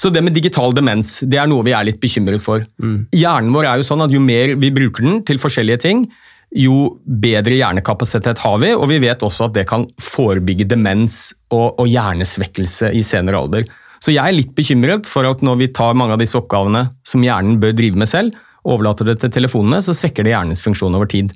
så 0.00 0.10
det 0.12 0.22
med 0.24 0.34
digital 0.36 0.74
demens 0.76 1.20
det 1.28 1.38
er 1.40 1.48
noe 1.50 1.64
vi 1.66 1.74
er 1.76 1.86
litt 1.88 2.00
bekymret 2.02 2.42
for. 2.42 2.64
Mm. 2.82 3.06
Hjernen 3.14 3.54
vår 3.54 3.68
er 3.70 3.80
jo 3.80 3.88
sånn 3.88 4.04
at 4.04 4.14
jo 4.14 4.22
mer 4.22 4.56
vi 4.60 4.72
bruker 4.74 5.06
den 5.06 5.22
til 5.28 5.40
forskjellige 5.42 5.82
ting, 5.86 6.06
jo 6.52 6.98
bedre 7.04 7.56
hjernekapasitet 7.56 8.42
har 8.44 8.58
vi, 8.60 8.72
og 8.76 8.84
vi 8.90 9.00
vet 9.02 9.22
også 9.24 9.48
at 9.48 9.54
det 9.56 9.64
kan 9.70 9.86
forebygge 10.02 10.66
demens 10.68 11.30
og, 11.52 11.78
og 11.80 11.86
hjernesvekkelse 11.88 12.92
i 12.92 13.04
senere 13.06 13.40
alder. 13.40 13.68
Så 14.02 14.12
jeg 14.12 14.20
er 14.20 14.34
litt 14.34 14.52
bekymret 14.56 15.06
for 15.08 15.28
at 15.28 15.44
når 15.46 15.60
vi 15.60 15.70
tar 15.72 15.96
mange 15.96 16.16
av 16.16 16.20
disse 16.20 16.36
oppgavene 16.38 16.88
som 17.06 17.22
hjernen 17.24 17.60
bør 17.62 17.76
drive 17.78 18.00
med 18.02 18.10
selv, 18.10 18.36
og 18.62 18.76
overlater 18.76 19.08
det 19.08 19.16
til 19.22 19.32
telefonene, 19.34 19.80
så 19.82 19.94
svekker 19.96 20.26
det 20.26 20.34
hjernens 20.34 20.62
funksjon 20.62 20.94
over 20.94 21.08
tid. 21.10 21.32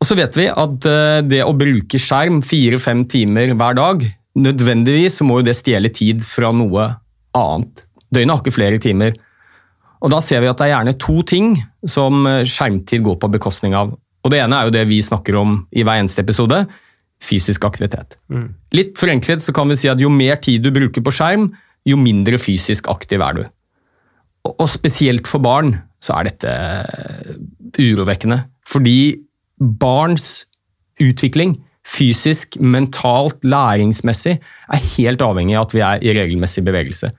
Og 0.00 0.08
så 0.08 0.16
vet 0.16 0.38
vi 0.38 0.46
at 0.48 0.88
eh, 0.88 1.20
det 1.26 1.42
å 1.44 1.54
bruke 1.54 2.00
skjerm 2.00 2.40
fire-fem 2.46 3.04
timer 3.10 3.52
hver 3.52 3.76
dag, 3.76 4.06
nødvendigvis 4.40 5.20
så 5.20 5.26
må 5.28 5.40
jo 5.40 5.48
det 5.50 5.58
stjele 5.58 5.90
tid 5.92 6.24
fra 6.24 6.54
noe 6.56 6.88
annet. 7.36 7.84
Døgnet 8.10 8.34
har 8.34 8.42
ikke 8.42 8.56
flere 8.56 8.80
timer. 8.82 9.16
Og 10.00 10.12
da 10.12 10.20
ser 10.24 10.42
vi 10.42 10.48
at 10.50 10.60
det 10.60 10.68
er 10.68 10.74
gjerne 10.74 10.96
to 11.00 11.20
ting 11.28 11.52
som 11.88 12.24
eh, 12.28 12.44
skjermtid 12.48 13.04
går 13.06 13.18
på 13.20 13.32
bekostning 13.36 13.76
av. 13.76 13.92
Og 14.24 14.32
det 14.32 14.40
ene 14.42 14.56
er 14.56 14.68
jo 14.68 14.74
det 14.74 14.86
vi 14.88 15.00
snakker 15.04 15.36
om 15.40 15.60
i 15.72 15.84
hver 15.84 16.00
eneste 16.00 16.24
episode, 16.24 16.64
fysisk 17.24 17.64
aktivitet. 17.68 18.16
Litt 18.76 18.96
forenklet 19.00 19.44
så 19.44 19.52
kan 19.56 19.68
vi 19.68 19.76
si 19.80 19.88
at 19.92 20.00
jo 20.00 20.08
mer 20.12 20.40
tid 20.40 20.64
du 20.64 20.72
bruker 20.72 21.04
på 21.04 21.12
skjerm, 21.12 21.50
jo 21.88 21.96
mindre 22.00 22.40
fysisk 22.40 22.88
aktiv 22.92 23.20
er 23.24 23.40
du. 23.40 23.42
Og 24.48 24.56
og 24.56 24.68
spesielt 24.72 25.28
for 25.28 25.44
barn 25.44 25.74
så 26.00 26.16
er 26.16 26.30
dette 26.30 26.52
eh, 26.52 27.34
urovekkende. 27.80 28.42
Fordi 28.68 29.20
barns 29.60 30.46
utvikling, 31.00 31.58
fysisk, 31.84 32.56
mentalt, 32.60 33.40
læringsmessig, 33.44 34.38
er 34.40 34.86
helt 34.96 35.24
avhengig 35.24 35.56
av 35.58 35.68
at 35.68 35.74
vi 35.76 35.84
er 35.84 36.04
i 36.04 36.14
regelmessig 36.16 36.64
bevegelse. 36.64 37.12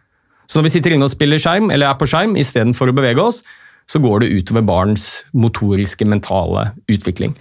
Så 0.52 0.60
når 0.60 0.68
vi 0.68 0.74
sitter 0.74 0.92
inne 0.98 1.08
og 1.08 1.14
spiller 1.14 1.40
skjerm, 1.40 1.70
eller 1.72 1.88
er 1.88 1.96
på 1.96 2.10
skjerm 2.12 2.36
istedenfor 2.40 2.92
å 2.92 2.96
bevege 2.98 3.24
oss, 3.24 3.40
så 3.88 4.02
går 4.04 4.24
det 4.24 4.34
utover 4.36 4.66
barns 4.68 5.06
motoriske, 5.32 6.04
mentale 6.08 6.74
utvikling. 6.92 7.38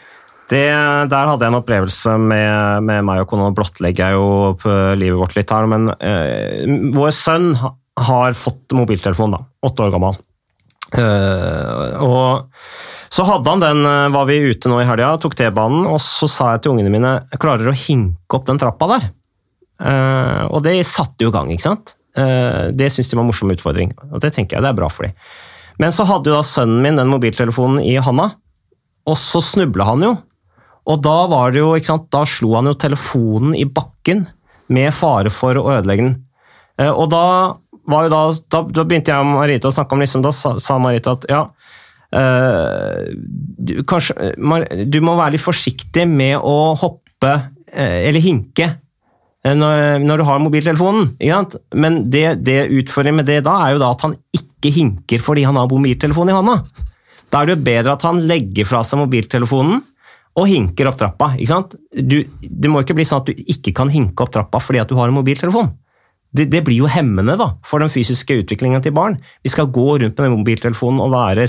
Det, 0.51 0.63
der 1.11 1.29
hadde 1.31 1.43
jeg 1.43 1.51
en 1.53 1.59
opplevelse 1.59 2.15
med, 2.23 2.87
med 2.87 3.05
meg 3.07 3.23
og 3.23 3.29
kona. 3.31 3.49
Nå 3.51 3.57
blottlegger 3.59 4.11
jeg 4.11 4.19
jo 4.19 4.55
på 4.63 4.77
livet 4.99 5.19
vårt 5.19 5.37
litt 5.39 5.51
her, 5.55 5.67
men 5.71 5.91
øh, 5.91 6.95
vår 6.95 7.13
sønn 7.15 7.53
har 8.01 8.39
fått 8.39 8.75
mobiltelefon, 8.79 9.35
da. 9.35 9.43
Åtte 9.67 9.87
år 9.87 9.95
gammel. 9.95 10.19
Uh, 10.91 12.03
og 12.03 13.13
så 13.15 13.27
hadde 13.27 13.51
han 13.51 13.63
den, 13.63 13.81
eh, 13.87 14.09
var 14.15 14.27
vi 14.27 14.37
ute 14.53 14.71
nå 14.71 14.81
i 14.83 14.87
helga, 14.87 15.17
tok 15.19 15.35
T-banen, 15.39 15.83
og 15.91 15.99
så 16.03 16.29
sa 16.31 16.53
jeg 16.53 16.63
til 16.63 16.77
ungene 16.77 16.93
mine 16.95 17.17
klarer 17.43 17.71
å 17.71 17.75
hinke 17.75 18.39
opp 18.39 18.47
den 18.47 18.59
trappa 18.59 18.87
der. 18.93 19.09
Uh, 19.83 20.47
og 20.47 20.63
det 20.63 20.77
satte 20.87 21.27
jo 21.27 21.33
i 21.33 21.35
gang, 21.35 21.51
ikke 21.51 21.67
sant? 21.67 21.95
Eh, 22.19 22.71
det 22.75 22.91
syns 22.91 23.11
de 23.11 23.17
var 23.17 23.23
en 23.25 23.31
morsom 23.31 23.53
utfordring, 23.55 23.93
og 24.11 24.19
det 24.23 24.33
tenker 24.35 24.57
jeg 24.57 24.65
det 24.65 24.73
er 24.73 24.79
bra 24.79 24.89
for 24.91 25.07
dem. 25.07 25.15
Men 25.81 25.95
så 25.95 26.05
hadde 26.09 26.31
jo 26.31 26.37
da 26.37 26.45
sønnen 26.45 26.83
min 26.85 26.99
den 26.99 27.11
mobiltelefonen 27.13 27.81
i 27.87 27.95
handa, 28.03 28.33
og 29.09 29.17
så 29.19 29.41
snubla 29.45 29.87
han 29.93 30.05
jo. 30.05 30.11
Og 30.91 31.01
da 31.05 31.17
var 31.31 31.55
det 31.55 31.63
jo, 31.63 31.71
ikke 31.77 31.93
sant, 31.93 32.09
da 32.13 32.25
slo 32.29 32.57
han 32.57 32.69
jo 32.69 32.75
telefonen 32.79 33.55
i 33.57 33.67
bakken 33.69 34.27
med 34.73 34.93
fare 34.97 35.31
for 35.33 35.57
å 35.59 35.69
ødelegge 35.77 36.09
den. 36.09 36.19
Eh, 36.81 36.91
Og 36.91 37.11
da, 37.13 37.25
var 37.91 38.07
jo 38.07 38.13
da, 38.13 38.23
da, 38.53 38.63
da 38.81 38.85
begynte 38.85 39.13
jeg 39.13 39.23
og 39.23 39.31
Marita 39.39 39.71
å 39.71 39.75
snakke 39.75 39.97
om 39.97 40.03
liksom, 40.03 40.23
Da 40.23 40.31
sa, 40.35 40.57
sa 40.63 40.77
Marita 40.83 41.17
at 41.17 41.25
ja 41.31 41.41
eh, 42.15 43.09
du, 43.15 43.81
kanskje, 43.89 44.33
du 44.87 45.01
må 45.05 45.17
være 45.19 45.35
litt 45.37 45.45
forsiktig 45.45 46.07
med 46.11 46.39
å 46.39 46.75
hoppe 46.81 47.33
eller 47.71 48.23
hinke 48.23 48.67
når, 49.45 50.03
når 50.05 50.21
du 50.21 50.25
har 50.29 50.41
mobiltelefonen. 50.43 51.15
Men 51.73 52.01
det, 52.13 52.43
det 52.45 52.69
utfordringen 52.77 53.23
med 53.23 53.31
det 53.31 53.41
da 53.47 53.57
er 53.65 53.75
jo 53.75 53.83
da 53.83 53.93
at 53.95 54.05
han 54.05 54.17
ikke 54.37 54.73
hinker 54.75 55.23
fordi 55.25 55.47
han 55.49 55.57
har 55.57 55.71
mobiltelefonen 55.71 56.33
i 56.33 56.37
hånda. 56.37 56.57
Da 57.31 57.41
er 57.41 57.49
det 57.49 57.57
jo 57.57 57.67
bedre 57.71 57.95
at 57.95 58.05
han 58.05 58.21
legger 58.29 58.69
fra 58.69 58.83
seg 58.85 59.01
mobiltelefonen 59.01 59.81
og 60.41 60.47
hinker 60.47 60.91
opp 60.91 60.99
trappa. 61.01 61.33
Du, 61.95 62.19
det 62.43 62.71
må 62.71 62.83
ikke 62.83 62.97
bli 62.99 63.07
sånn 63.09 63.23
at 63.23 63.31
du 63.31 63.45
ikke 63.55 63.75
kan 63.77 63.91
hinke 63.93 64.25
opp 64.25 64.35
trappa 64.35 64.61
fordi 64.63 64.83
at 64.83 64.91
du 64.91 64.99
har 64.99 65.11
en 65.11 65.17
mobiltelefon. 65.17 65.73
Det, 66.31 66.47
det 66.47 66.63
blir 66.67 66.85
jo 66.85 66.91
hemmende 66.91 67.35
da, 67.39 67.49
for 67.67 67.83
den 67.83 67.91
fysiske 67.91 68.37
utviklingen 68.45 68.83
til 68.85 68.95
barn. 68.95 69.19
Vi 69.43 69.51
skal 69.51 69.71
gå 69.73 69.89
rundt 69.99 70.15
med 70.15 70.23
den 70.29 70.37
mobiltelefonen 70.37 71.03
og 71.03 71.15
være 71.17 71.49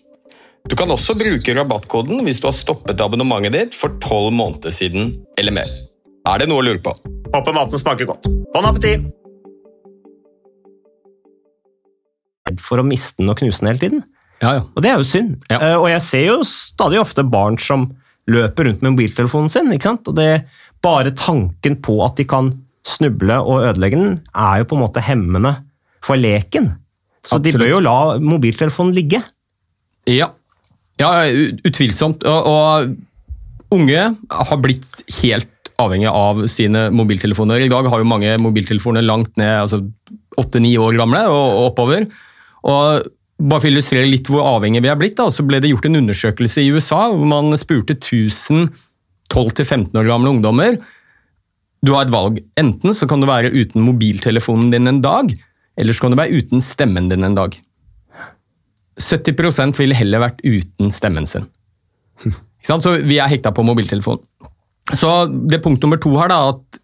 Du 0.69 0.75
kan 0.77 0.91
også 0.93 1.15
bruke 1.17 1.55
rabattkoden 1.57 2.21
hvis 2.25 2.41
du 2.41 2.47
har 2.47 2.55
stoppet 2.55 3.01
abonnementet 3.01 3.55
ditt 3.55 3.77
for 3.77 3.97
tolv 4.03 4.33
måneder 4.37 4.73
siden 4.73 5.15
eller 5.39 5.55
mer. 5.55 5.71
Er 6.29 6.41
det 6.41 6.49
noe 6.51 6.61
å 6.61 6.65
lure 6.67 6.81
på? 6.83 6.93
Håper 7.33 7.55
maten 7.55 7.81
smaker 7.81 8.09
godt. 8.11 8.29
Bon 8.53 8.67
appétit! 8.67 9.07
For 12.59 12.81
å 12.81 12.85
miste 12.85 13.21
den 13.21 13.31
og 13.31 13.39
knuse 13.39 13.63
den 13.63 13.71
hele 13.71 13.81
tiden. 13.81 14.01
Ja, 14.41 14.55
ja. 14.57 14.63
Og 14.75 14.83
det 14.83 14.89
er 14.91 14.99
jo 14.99 15.07
synd. 15.07 15.37
Ja. 15.49 15.59
Uh, 15.61 15.77
og 15.83 15.87
jeg 15.93 16.03
ser 16.03 16.25
jo 16.25 16.37
stadig 16.47 16.99
ofte 16.99 17.23
barn 17.23 17.57
som 17.61 17.87
løper 18.29 18.67
rundt 18.67 18.83
med 18.83 18.95
mobiltelefonen 18.95 19.51
sin. 19.53 19.71
ikke 19.73 19.89
sant? 19.91 20.11
Og 20.11 20.17
det 20.19 20.43
Bare 20.81 21.11
tanken 21.13 21.75
på 21.77 21.99
at 22.01 22.17
de 22.17 22.23
kan 22.25 22.47
snuble 22.81 23.35
og 23.37 23.67
ødelegge 23.67 23.99
den, 23.99 24.15
er 24.33 24.63
jo 24.63 24.65
på 24.71 24.77
en 24.79 24.81
måte 24.81 25.03
hemmende 25.05 25.51
for 26.01 26.17
leken. 26.17 26.71
Så 27.21 27.37
Absolutt. 27.37 27.43
de 27.45 27.59
bør 27.61 27.69
jo 27.69 27.81
la 27.85 27.97
mobiltelefonen 28.17 28.95
ligge. 28.97 29.19
Ja, 30.09 30.31
ja, 30.99 31.11
utvilsomt. 31.67 32.25
Og, 32.27 32.51
og 32.51 33.77
unge 33.77 34.03
har 34.11 34.61
blitt 34.61 35.03
helt 35.21 35.71
avhengig 35.81 36.11
av 36.11 36.43
sine 36.51 36.89
mobiltelefoner. 36.93 37.63
I 37.63 37.71
dag 37.71 37.87
har 37.89 38.01
jo 38.01 38.09
mange 38.09 38.35
mobiltelefoner 38.41 39.05
langt 39.05 39.33
ned, 39.41 39.63
altså 39.63 39.81
åtte-ni 40.39 40.75
år 40.79 40.99
gamle 40.99 41.23
og, 41.31 41.71
oppover. 41.71 42.05
Og 42.67 43.07
bare 43.41 43.63
for 43.63 43.69
å 43.69 43.71
illustrere 43.71 44.09
litt 44.09 44.29
hvor 44.29 44.45
avhengig 44.57 44.83
vi 44.83 44.91
er 44.91 44.99
blitt, 44.99 45.17
da, 45.17 45.31
så 45.33 45.45
ble 45.47 45.61
det 45.63 45.71
gjort 45.71 45.87
en 45.89 45.97
undersøkelse 46.03 46.61
i 46.61 46.71
USA 46.75 47.07
hvor 47.09 47.25
man 47.29 47.55
spurte 47.57 47.97
1000 47.97 48.69
12-15 49.31 49.95
år 49.95 50.09
gamle 50.09 50.33
ungdommer. 50.35 50.77
Du 51.81 51.93
har 51.95 52.05
et 52.05 52.13
valg. 52.13 52.41
Enten 52.59 52.95
så 52.95 53.07
kan 53.09 53.21
du 53.21 53.29
være 53.29 53.53
uten 53.53 53.85
mobiltelefonen 53.85 54.71
din 54.73 54.89
en 54.89 55.01
dag, 55.03 55.31
eller 55.79 55.95
så 55.95 56.05
kan 56.05 56.13
du 56.13 56.19
være 56.19 56.41
uten 56.41 56.63
stemmen 56.63 57.09
din 57.11 57.25
en 57.25 57.37
dag. 57.37 57.55
70% 58.99 59.79
ville 59.79 59.95
heller 59.95 60.23
vært 60.23 60.41
uten 60.43 60.91
stemmen 60.93 61.27
sin. 61.29 61.47
Så 62.61 62.97
vi 63.07 63.17
er 63.17 63.31
hekta 63.31 63.53
på 63.55 63.65
mobiltelefon. 63.65 64.19
Så 64.93 65.09
det 65.49 65.61
punkt 65.63 65.81
nummer 65.83 65.99
to 66.01 66.11
her, 66.17 66.29
da, 66.31 66.51
at 66.51 66.81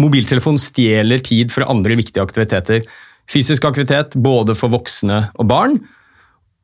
mobiltelefon 0.00 0.58
stjeler 0.60 1.22
tid 1.24 1.50
fra 1.52 1.68
andre 1.72 1.96
viktige 1.98 2.22
aktiviteter. 2.22 2.84
Fysisk 3.30 3.66
aktivitet 3.68 4.16
både 4.16 4.56
for 4.58 4.72
voksne 4.72 5.26
og 5.36 5.48
barn, 5.50 5.78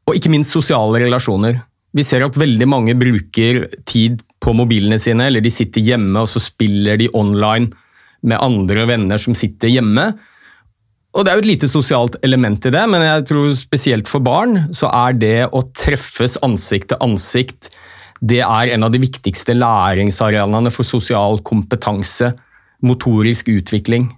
og 0.06 0.16
ikke 0.16 0.30
minst 0.32 0.54
sosiale 0.54 1.02
relasjoner. 1.02 1.58
Vi 1.96 2.04
ser 2.06 2.24
at 2.26 2.38
veldig 2.38 2.68
mange 2.68 2.94
bruker 2.98 3.64
tid 3.88 4.22
på 4.42 4.54
mobilene 4.54 4.98
sine, 5.02 5.28
eller 5.28 5.42
de 5.42 5.52
sitter 5.52 5.82
hjemme 5.82 6.22
og 6.22 6.30
så 6.30 6.42
spiller 6.42 6.98
de 7.00 7.10
online 7.16 7.72
med 8.26 8.40
andre 8.42 8.86
venner 8.88 9.20
som 9.20 9.36
sitter 9.38 9.72
hjemme. 9.72 10.10
Og 11.16 11.24
Det 11.24 11.32
er 11.32 11.38
jo 11.38 11.44
et 11.46 11.48
lite 11.48 11.68
sosialt 11.72 12.18
element 12.26 12.66
i 12.68 12.72
det, 12.74 12.82
men 12.92 13.00
jeg 13.00 13.24
tror 13.30 13.52
spesielt 13.56 14.10
for 14.10 14.20
barn 14.20 14.66
så 14.76 14.90
er 14.92 15.16
det 15.16 15.36
å 15.48 15.62
treffes 15.72 16.36
ansikt 16.44 16.92
til 16.92 17.00
ansikt 17.04 17.70
det 18.24 18.40
er 18.40 18.72
en 18.72 18.86
av 18.86 18.92
de 18.94 19.00
viktigste 19.02 19.54
læringsarenaene 19.56 20.72
for 20.72 20.88
sosial 20.88 21.40
kompetanse, 21.44 22.32
motorisk 22.86 23.50
utvikling. 23.52 24.08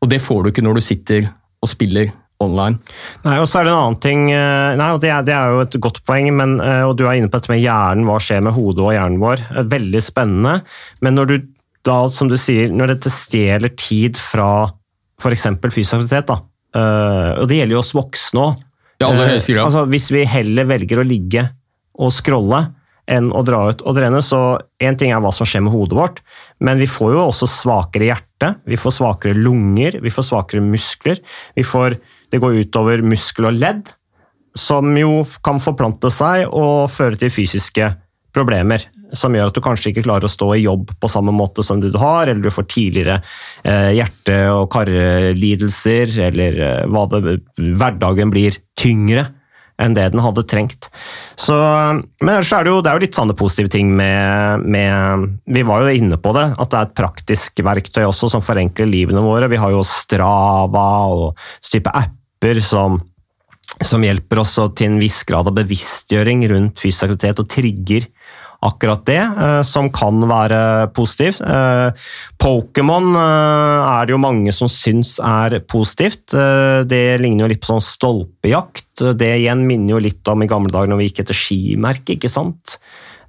Og 0.00 0.10
det 0.12 0.22
får 0.24 0.44
du 0.44 0.50
ikke 0.50 0.64
når 0.64 0.78
du 0.78 0.84
sitter 0.84 1.26
og 1.64 1.70
spiller 1.70 2.12
online. 2.42 2.80
Nei, 3.24 3.38
og 3.40 3.48
så 3.48 3.60
er 3.60 3.66
det 3.66 3.72
en 3.72 3.80
annen 3.80 4.00
ting 4.02 4.24
eh, 4.32 4.74
nei, 4.76 4.88
det 5.00 5.10
er, 5.12 5.24
det 5.26 5.34
er 5.36 5.52
jo 5.54 5.64
et 5.64 5.76
godt 5.80 6.00
poeng, 6.08 6.28
men, 6.36 6.56
eh, 6.60 6.82
og 6.84 6.96
du 6.98 7.04
er 7.06 7.18
inne 7.18 7.30
på 7.30 7.38
dette 7.38 7.52
med 7.52 7.62
hjernen, 7.62 8.06
hva 8.08 8.18
skjer 8.20 8.42
med 8.44 8.56
hodet 8.56 8.84
og 8.84 8.94
hjernen 8.96 9.20
vår. 9.22 9.44
Veldig 9.70 10.02
spennende. 10.04 10.56
Men 11.04 11.16
når 11.18 11.30
du 11.30 11.36
da, 11.84 11.98
som 12.08 12.30
du 12.30 12.36
sier, 12.40 12.72
når 12.72 12.94
dette 12.94 13.12
stjeler 13.12 13.72
tid 13.76 14.16
fra 14.20 14.72
f.eks. 15.20 15.48
fysisk 15.70 15.98
aktivitet, 15.98 16.30
da. 16.30 16.40
Uh, 16.74 17.42
og 17.42 17.50
det 17.50 17.60
gjelder 17.60 17.76
jo 17.76 17.82
oss 17.84 17.94
voksne 17.94 18.46
òg. 18.48 18.62
Uh, 19.04 19.20
altså, 19.62 19.84
hvis 19.90 20.08
vi 20.14 20.24
heller 20.26 20.66
velger 20.70 21.02
å 21.02 21.06
ligge 21.06 21.44
og 22.02 22.10
scrolle 22.14 22.64
enn 23.10 23.30
å 23.36 23.42
dra 23.44 23.60
ut 23.70 23.82
og 23.84 23.96
trene. 23.98 24.20
Så 24.24 24.40
én 24.82 24.96
ting 24.98 25.12
er 25.12 25.22
hva 25.22 25.32
som 25.34 25.48
skjer 25.48 25.64
med 25.66 25.74
hodet 25.74 25.98
vårt, 25.98 26.22
men 26.64 26.80
vi 26.80 26.88
får 26.90 27.14
jo 27.16 27.26
også 27.26 27.48
svakere 27.50 28.08
hjerte, 28.10 28.54
vi 28.68 28.78
får 28.80 28.96
svakere 28.98 29.36
lunger, 29.36 29.98
vi 30.02 30.12
får 30.12 30.28
svakere 30.30 30.64
muskler. 30.64 31.20
Vi 31.56 31.66
Får, 31.74 31.98
det 32.32 32.40
går 32.42 32.62
utover 32.64 33.02
muskel 33.04 33.48
og 33.50 33.58
ledd, 33.58 33.88
som 34.56 34.92
jo 34.96 35.24
kan 35.44 35.60
forplante 35.62 36.10
seg 36.12 36.46
og 36.48 36.90
føre 36.92 37.18
til 37.18 37.32
fysiske 37.34 37.88
problemer. 38.34 38.84
Som 39.14 39.36
gjør 39.36 39.52
at 39.52 39.56
du 39.56 39.62
kanskje 39.64 39.92
ikke 39.92 40.06
klarer 40.06 40.28
å 40.28 40.32
stå 40.32 40.50
i 40.56 40.64
jobb 40.64 40.92
på 41.00 41.10
samme 41.10 41.34
måte 41.34 41.64
som 41.66 41.80
du 41.82 41.90
har, 41.98 42.26
eller 42.26 42.42
du 42.42 42.52
får 42.54 42.68
tidligere 42.70 43.20
eh, 43.62 43.94
hjerte- 43.98 44.42
og 44.52 44.68
karlidelser, 44.74 46.18
eller 46.28 46.60
eh, 46.60 46.84
hva 46.90 47.06
det, 47.12 47.38
hverdagen 47.56 48.34
blir 48.34 48.58
tyngre 48.78 49.28
enn 49.80 49.94
det 49.96 50.06
den 50.12 50.22
hadde 50.22 50.44
trengt. 50.46 50.88
Så, 51.40 51.54
men 51.54 52.30
ellers 52.36 52.52
er 52.54 52.66
det, 52.66 52.72
jo, 52.72 52.82
det 52.84 52.90
er 52.90 52.98
jo 52.98 53.04
litt 53.06 53.18
sånne 53.18 53.36
positive 53.38 53.72
ting 53.72 53.90
med, 53.96 54.66
med, 54.70 55.38
Vi 55.50 55.64
var 55.66 55.82
jo 55.82 55.96
inne 55.98 56.18
på 56.22 56.34
det, 56.36 56.46
at 56.52 56.70
det 56.70 56.78
er 56.78 56.88
et 56.88 57.00
praktisk 57.00 57.64
verktøy 57.66 58.04
også 58.04 58.30
som 58.36 58.44
forenkler 58.44 58.88
livene 58.90 59.24
våre. 59.24 59.50
Vi 59.50 59.58
har 59.60 59.74
jo 59.74 59.82
Strava 59.86 60.86
og 61.10 61.42
type 61.66 61.90
apper 61.90 62.62
som, 62.62 63.00
som 63.82 64.06
hjelper 64.06 64.44
oss 64.44 64.54
til 64.78 64.92
en 64.92 65.00
viss 65.02 65.22
grad 65.26 65.50
av 65.50 65.58
bevisstgjøring 65.58 66.46
rundt 66.54 66.82
fysisk 66.82 67.08
aktivitet 67.08 67.42
og 67.42 67.50
trigger 67.50 68.08
akkurat 68.64 69.04
det, 69.06 69.20
eh, 69.20 69.62
som 69.66 69.90
kan 69.92 70.20
være 70.28 70.90
positivt. 70.96 71.40
Eh, 71.44 72.08
Pokémon 72.40 73.10
eh, 73.20 73.80
er 73.84 74.06
det 74.06 74.14
jo 74.14 74.20
mange 74.22 74.54
som 74.56 74.70
syns 74.72 75.16
er 75.22 75.60
positivt. 75.68 76.34
Det 76.88 77.04
ligner 77.20 77.44
jo 77.44 77.52
litt 77.52 77.62
på 77.64 77.72
sånn 77.72 77.84
stolpejakt. 77.84 79.04
Det 79.18 79.32
igjen 79.38 79.66
minner 79.68 79.96
jo 79.96 80.02
litt 80.02 80.26
om 80.30 80.44
i 80.44 80.50
gamle 80.50 80.72
dager 80.72 80.90
når 80.90 81.02
vi 81.02 81.10
gikk 81.10 81.24
etter 81.24 81.38
skimerke, 81.38 82.16
ikke 82.16 82.32
sant? 82.32 82.78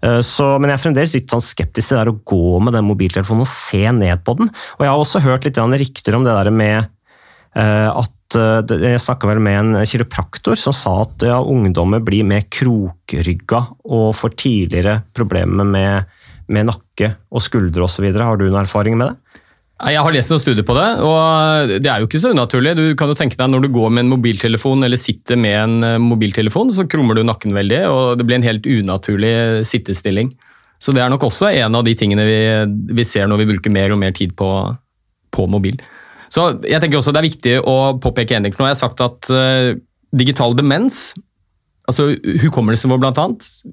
Så, 0.05 0.45
men 0.61 0.69
jeg 0.69 0.77
er 0.77 0.81
fremdeles 0.83 1.13
litt 1.15 1.31
sånn 1.33 1.41
skeptisk 1.41 1.89
til 1.89 1.95
det 1.95 2.01
der 2.03 2.11
å 2.11 2.19
gå 2.29 2.59
med 2.61 2.75
den 2.77 2.85
mobiltelefonen 2.85 3.41
og 3.41 3.49
se 3.49 3.81
ned 3.95 4.21
på 4.27 4.35
den. 4.37 4.51
Og 4.77 4.83
jeg 4.83 4.91
har 4.91 5.01
også 5.01 5.21
hørt 5.23 5.47
litt 5.47 5.57
rykter 5.57 6.17
om 6.17 6.27
det 6.27 6.35
der 6.35 6.51
med 6.53 6.91
at 7.55 8.15
Eh, 8.33 8.75
jeg 8.81 9.01
snakka 9.03 9.29
vel 9.29 9.41
med 9.43 9.59
en 9.59 9.87
kiropraktor 9.87 10.57
som 10.59 10.75
sa 10.75 10.97
at 11.03 11.25
ja, 11.27 11.37
ungdommer 11.39 12.03
blir 12.03 12.25
mer 12.27 12.45
krokrygga 12.51 13.61
og 13.85 14.15
får 14.17 14.37
tidligere 14.41 14.99
problemer 15.15 15.67
med, 15.67 16.15
med 16.49 16.69
nakke 16.71 17.13
og 17.29 17.43
skuldre 17.45 17.85
osv. 17.85 18.09
Har 18.15 18.39
du 18.39 18.47
noen 18.47 18.63
erfaring 18.63 18.97
med 18.99 19.11
det? 19.11 19.41
Jeg 19.75 19.99
har 20.07 20.13
lest 20.15 20.31
noen 20.31 20.39
studier 20.39 20.63
på 20.63 20.75
det, 20.77 20.87
og 21.03 21.71
det 21.83 21.89
er 21.91 21.99
jo 21.99 22.07
ikke 22.07 22.21
så 22.23 22.31
unaturlig. 22.31 22.77
Du 22.79 22.85
kan 22.95 23.09
jo 23.11 23.17
tenke 23.19 23.35
deg 23.35 23.49
Når 23.51 23.65
du 23.65 23.73
går 23.75 23.89
med 23.91 24.05
en 24.05 24.13
mobiltelefon 24.13 24.87
eller 24.87 24.99
sitter 24.99 25.35
med 25.39 25.55
en 25.59 25.75
eh, 25.83 26.01
mobiltelefon, 26.01 26.71
så 26.73 26.87
krummer 26.89 27.17
du 27.17 27.25
nakken 27.27 27.55
veldig, 27.55 27.83
og 27.91 28.17
det 28.17 28.27
blir 28.27 28.39
en 28.39 28.47
helt 28.47 28.65
unaturlig 28.65 29.35
sittestilling. 29.67 30.33
Så 30.79 30.95
det 30.95 31.03
er 31.03 31.11
nok 31.11 31.23
også 31.27 31.51
en 31.55 31.75
av 31.77 31.85
de 31.87 31.93
tingene 31.95 32.25
vi, 32.27 32.39
vi 32.99 33.05
ser 33.07 33.29
når 33.31 33.43
vi 33.43 33.51
bruker 33.53 33.71
mer 33.71 33.93
og 33.95 33.99
mer 34.01 34.15
tid 34.15 34.33
på, 34.37 34.49
på 35.31 35.45
mobil. 35.51 35.77
Så 36.33 36.47
jeg 36.65 36.81
tenker 36.81 36.99
også 36.99 37.13
Det 37.13 37.21
er 37.21 37.29
viktig 37.29 37.55
å 37.67 37.77
påpeke 38.01 38.37
en 38.37 38.47
ting. 38.47 38.55
Nå 38.57 38.67
har 38.67 38.73
jeg 38.73 38.81
sagt 38.81 39.01
at 39.03 39.31
uh, 39.33 39.73
digital 40.15 40.55
demens, 40.57 41.13
altså 41.89 42.11
hukommelsen 42.43 42.91
vår 42.91 43.01
bl.a., 43.03 43.25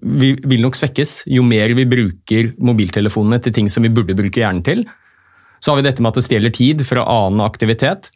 vil 0.03 0.65
nok 0.65 0.79
svekkes 0.79 1.23
jo 1.33 1.45
mer 1.47 1.75
vi 1.79 1.87
bruker 1.89 2.53
mobiltelefonene 2.61 3.41
til 3.43 3.57
ting 3.57 3.71
som 3.73 3.87
vi 3.87 3.93
burde 3.93 4.17
bruke 4.19 4.43
hjernen 4.43 4.65
til. 4.67 4.85
Så 5.63 5.71
har 5.71 5.79
vi 5.79 5.87
dette 5.87 6.03
med 6.03 6.13
at 6.13 6.19
det 6.19 6.27
stjeler 6.27 6.53
tid 6.55 6.83
fra 6.87 7.07
annen 7.07 7.45
aktivitet. 7.45 8.11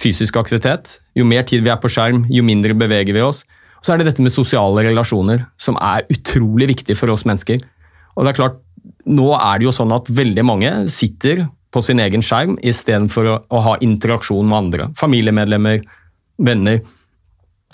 Fysisk 0.00 0.36
aktivitet. 0.40 0.98
Jo 1.18 1.26
mer 1.28 1.46
tid 1.46 1.62
vi 1.64 1.70
er 1.72 1.78
på 1.80 1.90
skjerm, 1.92 2.24
jo 2.30 2.42
mindre 2.46 2.74
beveger 2.78 3.14
vi 3.14 3.22
oss. 3.22 3.44
Og 3.80 3.86
så 3.86 3.94
er 3.94 4.00
det 4.00 4.10
dette 4.10 4.24
med 4.24 4.34
sosiale 4.34 4.82
relasjoner, 4.84 5.46
som 5.60 5.78
er 5.80 6.08
utrolig 6.12 6.68
viktig 6.74 6.98
for 6.98 7.12
oss 7.14 7.24
mennesker. 7.28 7.62
Og 8.16 8.26
det 8.26 8.34
er 8.34 8.42
klart, 8.42 8.58
Nå 9.10 9.26
er 9.36 9.58
det 9.60 9.66
jo 9.66 9.72
sånn 9.74 9.92
at 9.92 10.06
veldig 10.12 10.42
mange 10.46 10.68
sitter 10.92 11.42
på 11.70 11.82
sin 11.84 12.00
egen 12.02 12.24
skjerm 12.24 12.56
istedenfor 12.66 13.28
å, 13.30 13.36
å 13.46 13.64
ha 13.66 13.76
interaksjon 13.84 14.48
med 14.48 14.58
andre. 14.58 14.88
Familiemedlemmer, 14.98 15.84
venner. 16.42 16.80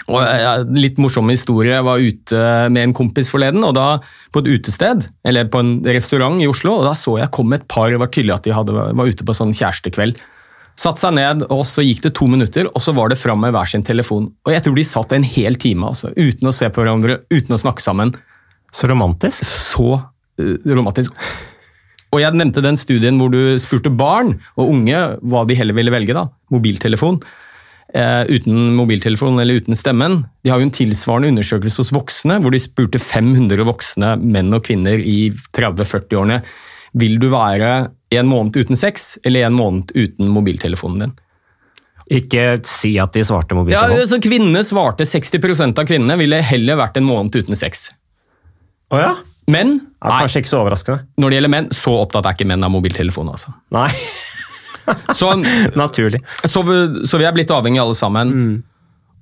Og 0.07 0.71
Litt 0.77 1.01
morsom 1.03 1.31
historie. 1.33 1.73
Jeg 1.73 1.87
var 1.87 2.03
ute 2.03 2.45
med 2.71 2.83
en 2.85 2.95
kompis 2.97 3.31
forleden, 3.33 3.65
og 3.67 3.75
da 3.79 3.89
på 4.35 4.43
et 4.43 4.53
utested, 4.55 5.09
eller 5.27 5.49
på 5.51 5.63
en 5.63 5.75
restaurant 5.87 6.39
i 6.43 6.49
Oslo, 6.51 6.77
og 6.79 6.87
da 6.87 6.95
så 6.99 7.17
jeg 7.23 7.33
kom 7.35 7.57
et 7.57 7.67
par, 7.71 7.91
det 7.91 8.01
var 8.03 8.13
tydelig 8.13 8.37
at 8.37 8.47
de 8.47 8.55
hadde, 8.55 8.77
var 8.77 9.11
ute 9.11 9.27
på 9.27 9.37
sånn 9.37 9.55
kjærestekveld. 9.57 10.21
Satt 10.77 11.01
seg 11.01 11.15
ned, 11.17 11.47
og 11.49 11.65
så 11.65 11.81
gikk 11.81 12.03
det 12.05 12.13
to 12.19 12.29
minutter, 12.29 12.69
og 12.69 12.83
så 12.85 12.93
var 12.95 13.09
det 13.09 13.19
fram 13.19 13.41
med 13.41 13.55
hver 13.57 13.71
sin 13.71 13.85
telefon. 13.87 14.29
Og 14.45 14.53
jeg 14.53 14.67
tror 14.67 14.77
de 14.77 14.85
satt 14.85 15.15
en 15.17 15.25
hel 15.25 15.57
time, 15.57 15.89
altså, 15.89 16.13
uten 16.13 16.51
å 16.51 16.55
se 16.55 16.69
på 16.69 16.85
hverandre, 16.85 17.23
uten 17.33 17.57
å 17.57 17.61
snakke 17.63 17.83
sammen. 17.83 18.13
Så 18.77 18.91
romantisk. 18.91 19.41
Så 19.49 19.89
uh, 19.97 20.57
romantisk. 20.69 21.17
Og 22.17 22.23
jeg 22.23 22.37
nevnte 22.39 22.65
den 22.65 22.79
studien 22.81 23.19
hvor 23.21 23.33
du 23.33 23.59
spurte 23.61 23.93
barn 23.93 24.39
og 24.57 24.71
unge 24.73 25.01
hva 25.21 25.45
de 25.49 25.57
heller 25.59 25.77
ville 25.77 25.93
velge. 25.93 26.17
da, 26.17 26.25
Mobiltelefon. 26.55 27.21
Eh, 27.97 28.23
uten 28.35 28.73
mobiltelefon 28.77 29.39
eller 29.41 29.61
uten 29.61 29.77
stemmen. 29.79 30.23
De 30.43 30.51
har 30.51 30.61
jo 30.61 30.67
en 30.67 30.75
tilsvarende 30.75 31.31
undersøkelse 31.35 31.85
hos 31.85 31.93
voksne, 31.95 32.41
hvor 32.43 32.55
de 32.55 32.61
spurte 32.61 33.01
500 33.01 33.69
voksne 33.69 34.17
menn 34.25 34.57
og 34.57 34.65
kvinner 34.67 34.99
i 34.99 35.29
30-40-årene 35.57 36.41
vil 36.97 37.21
du 37.21 37.29
være 37.33 37.71
en 38.17 38.29
måned 38.31 38.57
uten 38.57 38.79
sex 38.79 39.15
eller 39.27 39.47
en 39.47 39.57
måned 39.57 39.93
uten 39.95 40.33
mobiltelefonen 40.33 41.05
din. 41.07 41.15
Ikke 42.17 42.45
si 42.69 42.95
at 43.03 43.15
de 43.17 43.25
svarte 43.27 43.57
mobiltelefon. 43.59 43.99
Ja, 43.99 44.09
så 44.09 44.21
Kvinnene 44.23 44.63
svarte 44.65 45.07
60% 45.07 45.83
av 45.83 45.89
kvinnene 45.89 46.19
ville 46.21 46.39
heller 46.47 46.79
vært 46.79 47.01
en 47.01 47.09
måned 47.09 47.35
uten 47.35 47.59
sex. 47.59 47.91
Oh, 48.95 49.01
ja? 49.03 49.15
Men 49.51 49.77
ja, 49.79 50.21
Kanskje 50.23 50.43
ikke 50.43 50.53
så 50.53 50.63
overraskende. 50.63 51.07
Når 51.21 51.31
det 51.31 51.39
gjelder 51.39 51.53
menn, 51.53 51.69
så 51.75 51.99
opptatt 52.03 52.27
er 52.27 52.37
ikke 52.37 52.49
menn 52.51 52.67
av 52.67 52.73
mobiltelefon. 52.75 53.31
altså. 53.33 53.55
Nei. 53.75 53.91
så, 55.19 55.35
Naturlig. 55.83 56.23
Så, 56.45 56.63
så, 56.63 57.21
vi 57.21 57.29
er 57.29 57.37
blitt 57.37 57.53
avhengige 57.55 57.85
alle 57.85 57.99
sammen. 57.99 58.33
Mm. 58.33 58.57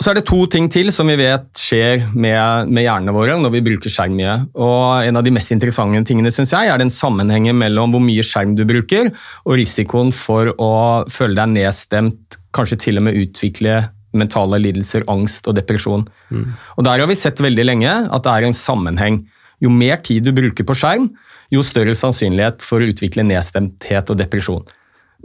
Så 0.02 0.10
er 0.10 0.18
det 0.18 0.24
to 0.26 0.40
ting 0.50 0.66
til 0.72 0.90
som 0.92 1.06
vi 1.06 1.14
vet 1.20 1.46
skjer 1.60 2.08
med, 2.18 2.70
med 2.74 2.82
hjernene 2.82 3.14
våre 3.14 3.37
når 3.38 3.52
vi 3.54 3.62
bruker 3.68 3.92
skjerm 3.92 4.16
mye. 4.18 4.34
Og 4.58 5.06
En 5.06 5.20
av 5.20 5.26
de 5.26 5.32
mest 5.34 5.54
interessante 5.54 6.02
tingene 6.08 6.32
synes 6.34 6.52
jeg, 6.56 6.68
er 6.68 6.80
den 6.82 6.90
sammenhengen 6.92 7.56
mellom 7.60 7.94
hvor 7.94 8.02
mye 8.02 8.24
skjerm 8.26 8.56
du 8.58 8.64
bruker, 8.68 9.12
og 9.46 9.60
risikoen 9.60 10.10
for 10.14 10.50
å 10.58 10.72
føle 11.12 11.38
deg 11.38 11.54
nedstemt, 11.54 12.40
kanskje 12.54 12.80
til 12.88 12.98
og 13.00 13.06
med 13.06 13.20
utvikle 13.22 13.84
mentale 14.18 14.60
lidelser, 14.62 15.06
angst 15.10 15.46
og 15.50 15.56
depresjon. 15.58 16.04
Mm. 16.30 16.50
Og 16.78 16.84
Der 16.87 17.02
har 17.02 17.10
vi 17.10 17.18
sett 17.18 17.42
veldig 17.42 17.64
lenge 17.66 17.94
at 17.94 18.26
det 18.26 18.34
er 18.34 18.48
en 18.48 18.56
sammenheng. 18.56 19.22
Jo 19.64 19.72
mer 19.72 20.00
tid 20.05 20.27
du 20.27 20.33
bruker 20.37 20.66
på 20.68 20.77
skjerm, 20.77 21.09
jo 21.53 21.64
større 21.64 21.94
sannsynlighet 21.96 22.64
for 22.64 22.83
å 22.83 22.88
utvikle 22.92 23.24
nedstemthet 23.27 24.12
og 24.12 24.20
depresjon. 24.20 24.64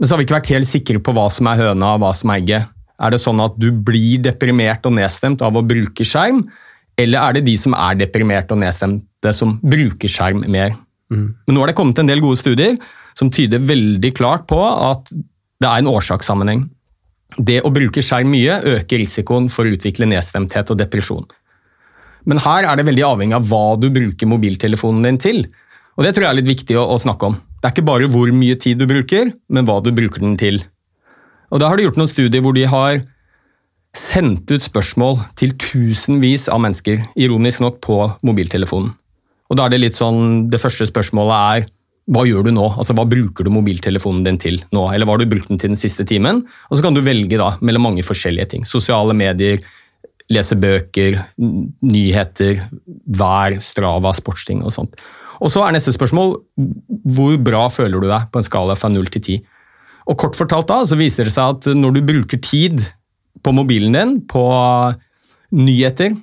Men 0.00 0.08
så 0.08 0.14
har 0.14 0.20
vi 0.20 0.28
ikke 0.28 0.38
vært 0.38 0.52
helt 0.54 0.68
sikre 0.68 1.02
på 1.04 1.12
hva 1.16 1.26
som 1.32 1.48
er 1.50 1.60
høna 1.60 1.94
og 1.94 2.04
hva 2.04 2.12
som 2.16 2.32
er 2.32 2.40
egget. 2.40 2.70
Er 3.00 3.12
det 3.12 3.20
sånn 3.22 3.40
at 3.44 3.56
du 3.60 3.68
blir 3.72 4.20
deprimert 4.24 4.84
og 4.88 4.96
nedstemt 4.96 5.44
av 5.44 5.56
å 5.56 5.64
bruke 5.64 6.06
skjerm, 6.06 6.44
eller 7.00 7.20
er 7.20 7.36
det 7.36 7.46
de 7.48 7.56
som 7.60 7.76
er 7.76 7.96
deprimert 8.00 8.50
og 8.52 8.60
nedstemte, 8.60 9.34
som 9.36 9.58
bruker 9.60 10.10
skjerm 10.10 10.44
mer? 10.52 10.74
Mm. 11.12 11.28
Men 11.46 11.56
nå 11.56 11.62
har 11.62 11.72
det 11.72 11.76
kommet 11.78 12.00
en 12.00 12.08
del 12.08 12.22
gode 12.24 12.40
studier 12.40 12.76
som 13.18 13.32
tyder 13.32 13.62
veldig 13.64 14.12
klart 14.16 14.46
på 14.48 14.60
at 14.60 15.10
det 15.10 15.68
er 15.68 15.82
en 15.82 15.90
årsakssammenheng. 15.90 16.68
Det 17.36 17.60
å 17.62 17.72
bruke 17.72 18.02
skjerm 18.02 18.32
mye 18.32 18.56
øker 18.76 19.00
risikoen 19.02 19.48
for 19.52 19.66
å 19.66 19.74
utvikle 19.76 20.08
nedstemthet 20.10 20.72
og 20.72 20.80
depresjon. 20.80 21.26
Men 22.28 22.42
her 22.44 22.68
er 22.68 22.76
det 22.76 22.86
veldig 22.88 23.06
avhengig 23.06 23.36
av 23.38 23.46
hva 23.48 23.76
du 23.80 23.88
bruker 23.92 24.28
mobiltelefonen 24.30 25.06
din 25.06 25.20
til. 25.20 25.44
Og 25.96 26.04
Det 26.04 26.14
tror 26.14 26.26
jeg 26.26 26.32
er 26.32 26.40
litt 26.40 26.50
viktig 26.50 26.76
å, 26.80 26.86
å, 26.94 26.98
snakke 27.00 27.30
om. 27.30 27.38
Det 27.60 27.68
er 27.68 27.74
ikke 27.74 27.88
bare 27.88 28.10
hvor 28.10 28.30
mye 28.32 28.56
tid 28.60 28.80
du 28.80 28.86
bruker, 28.88 29.32
men 29.48 29.66
hva 29.68 29.80
du 29.84 29.90
bruker 29.92 30.22
den 30.22 30.36
til. 30.40 30.62
Og 31.50 31.60
Da 31.60 31.68
har 31.68 31.76
de 31.76 31.88
gjort 31.88 31.98
noen 32.00 32.10
studier 32.10 32.44
hvor 32.44 32.56
de 32.56 32.68
har 32.70 33.02
sendt 33.96 34.50
ut 34.52 34.62
spørsmål 34.62 35.18
til 35.36 35.56
tusenvis 35.58 36.46
av 36.52 36.62
mennesker, 36.62 37.02
ironisk 37.18 37.64
nok, 37.64 37.80
på 37.82 37.98
mobiltelefonen. 38.26 38.94
Og 39.50 39.58
da 39.58 39.66
er 39.66 39.74
Det 39.74 39.80
litt 39.82 39.98
sånn, 39.98 40.48
det 40.48 40.62
første 40.62 40.86
spørsmålet 40.86 41.36
er 41.58 41.70
hva 42.10 42.24
gjør 42.26 42.48
du 42.48 42.50
nå? 42.54 42.66
Altså, 42.74 42.94
Hva 42.96 43.06
bruker 43.06 43.46
du 43.46 43.52
mobiltelefonen 43.54 44.24
din 44.26 44.38
til 44.40 44.58
nå? 44.74 44.88
Eller 44.90 45.06
hva 45.06 45.14
har 45.14 45.22
du 45.22 45.30
brukt 45.30 45.50
den 45.50 45.60
til 45.62 45.70
den 45.70 45.78
siste 45.78 46.06
timen? 46.08 46.42
Og 46.70 46.76
Så 46.76 46.82
kan 46.82 46.94
du 46.94 47.02
velge 47.04 47.38
da, 47.38 47.52
mellom 47.60 47.86
mange 47.86 48.02
forskjellige 48.02 48.48
ting. 48.50 48.64
Sosiale 48.66 49.14
medier, 49.14 49.60
lese 50.30 50.56
bøker, 50.60 51.18
nyheter, 51.38 52.62
vær, 53.06 53.58
Strava, 53.62 54.12
sportsting 54.16 54.62
og 54.64 54.74
sånt. 54.74 54.94
Og 55.40 55.52
så 55.52 55.64
er 55.64 55.74
neste 55.74 55.94
spørsmål 55.96 56.36
hvor 57.16 57.38
bra 57.42 57.64
føler 57.72 58.02
du 58.02 58.08
deg 58.10 58.28
på 58.30 58.40
en 58.40 58.46
skala 58.46 58.76
fra 58.78 58.90
0 58.92 59.08
til 59.10 59.24
10? 59.38 59.38
Og 60.10 60.18
kort 60.20 60.38
fortalt 60.38 60.68
da, 60.68 60.80
så 60.84 60.98
viser 60.98 61.28
det 61.28 61.34
seg 61.34 61.56
at 61.56 61.70
når 61.76 61.96
du 61.96 62.02
bruker 62.06 62.40
tid 62.44 62.82
på 63.40 63.54
mobilen 63.56 63.96
din, 63.96 64.16
på 64.28 64.44
nyheter, 65.56 66.14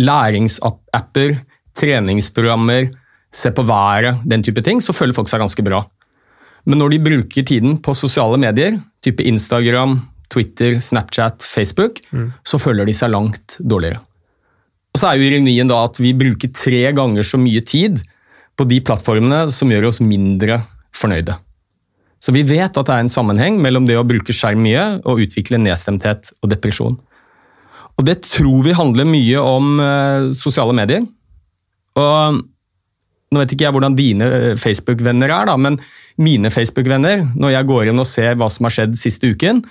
læringsapper, 0.00 1.34
treningsprogrammer, 1.76 2.90
se 3.32 3.50
på 3.52 3.64
været, 3.64 4.22
den 4.28 4.44
type 4.44 4.62
ting, 4.64 4.80
så 4.84 4.94
føler 4.94 5.16
folk 5.16 5.30
seg 5.30 5.42
ganske 5.42 5.64
bra. 5.66 5.82
Men 6.68 6.78
når 6.78 6.94
de 6.94 7.02
bruker 7.02 7.46
tiden 7.48 7.78
på 7.82 7.94
sosiale 7.96 8.38
medier, 8.38 8.78
type 9.02 9.24
Instagram, 9.26 9.96
Twitter, 10.32 10.78
Snapchat, 10.80 11.44
Facebook, 11.44 12.00
mm. 12.10 12.32
så 12.46 12.60
føler 12.60 12.88
de 12.88 12.96
seg 12.96 13.12
langt 13.12 13.58
dårligere. 13.60 14.00
Og 14.92 15.00
så 15.00 15.08
er 15.08 15.20
jo 15.20 15.28
ironien 15.28 15.68
da 15.68 15.84
at 15.86 16.00
vi 16.00 16.12
bruker 16.16 16.52
tre 16.56 16.82
ganger 16.96 17.24
så 17.24 17.40
mye 17.40 17.62
tid 17.64 18.02
på 18.58 18.66
de 18.68 18.80
plattformene 18.84 19.46
som 19.54 19.70
gjør 19.72 19.88
oss 19.88 20.02
mindre 20.04 20.60
fornøyde. 20.96 21.38
Så 22.22 22.34
vi 22.34 22.44
vet 22.46 22.76
at 22.76 22.86
det 22.86 22.94
er 22.94 23.02
en 23.02 23.10
sammenheng 23.10 23.56
mellom 23.62 23.88
det 23.88 23.96
å 23.98 24.06
bruke 24.06 24.34
skjerm 24.36 24.62
mye 24.62 24.84
og 25.00 25.24
utvikle 25.24 25.58
nedstemthet 25.58 26.34
og 26.42 26.52
depresjon. 26.52 27.00
Og 27.98 28.06
det 28.06 28.20
tror 28.28 28.62
vi 28.66 28.76
handler 28.76 29.08
mye 29.08 29.42
om 29.42 29.74
uh, 29.80 30.30
sosiale 30.36 30.76
medier. 30.76 31.02
Og 31.98 32.42
nå 33.32 33.40
vet 33.40 33.54
ikke 33.54 33.66
jeg 33.66 33.74
hvordan 33.74 33.96
dine 33.96 34.26
eh, 34.28 34.58
Facebook-venner 34.60 35.30
er, 35.32 35.48
da, 35.48 35.56
men 35.56 35.78
mine 36.20 36.50
Facebook-venner, 36.52 37.22
når 37.32 37.54
jeg 37.54 37.68
går 37.70 37.88
inn 37.88 38.02
og 38.02 38.08
ser 38.08 38.36
hva 38.36 38.48
som 38.52 38.68
har 38.68 38.74
skjedd 38.76 38.98
siste 39.00 39.30
uken, 39.32 39.62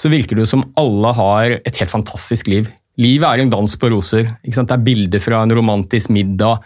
så 0.00 0.10
virker 0.10 0.38
det 0.38 0.48
som 0.50 0.64
alle 0.80 1.12
har 1.14 1.58
et 1.60 1.76
helt 1.80 1.92
fantastisk 1.92 2.48
liv. 2.50 2.70
Livet 3.00 3.26
er 3.28 3.42
en 3.42 3.52
dans 3.52 3.76
på 3.78 3.90
roser. 3.90 4.28
Det 4.42 4.64
er 4.64 4.82
bilder 4.82 5.22
fra 5.22 5.42
en 5.42 5.54
romantisk 5.54 6.10
middag, 6.14 6.64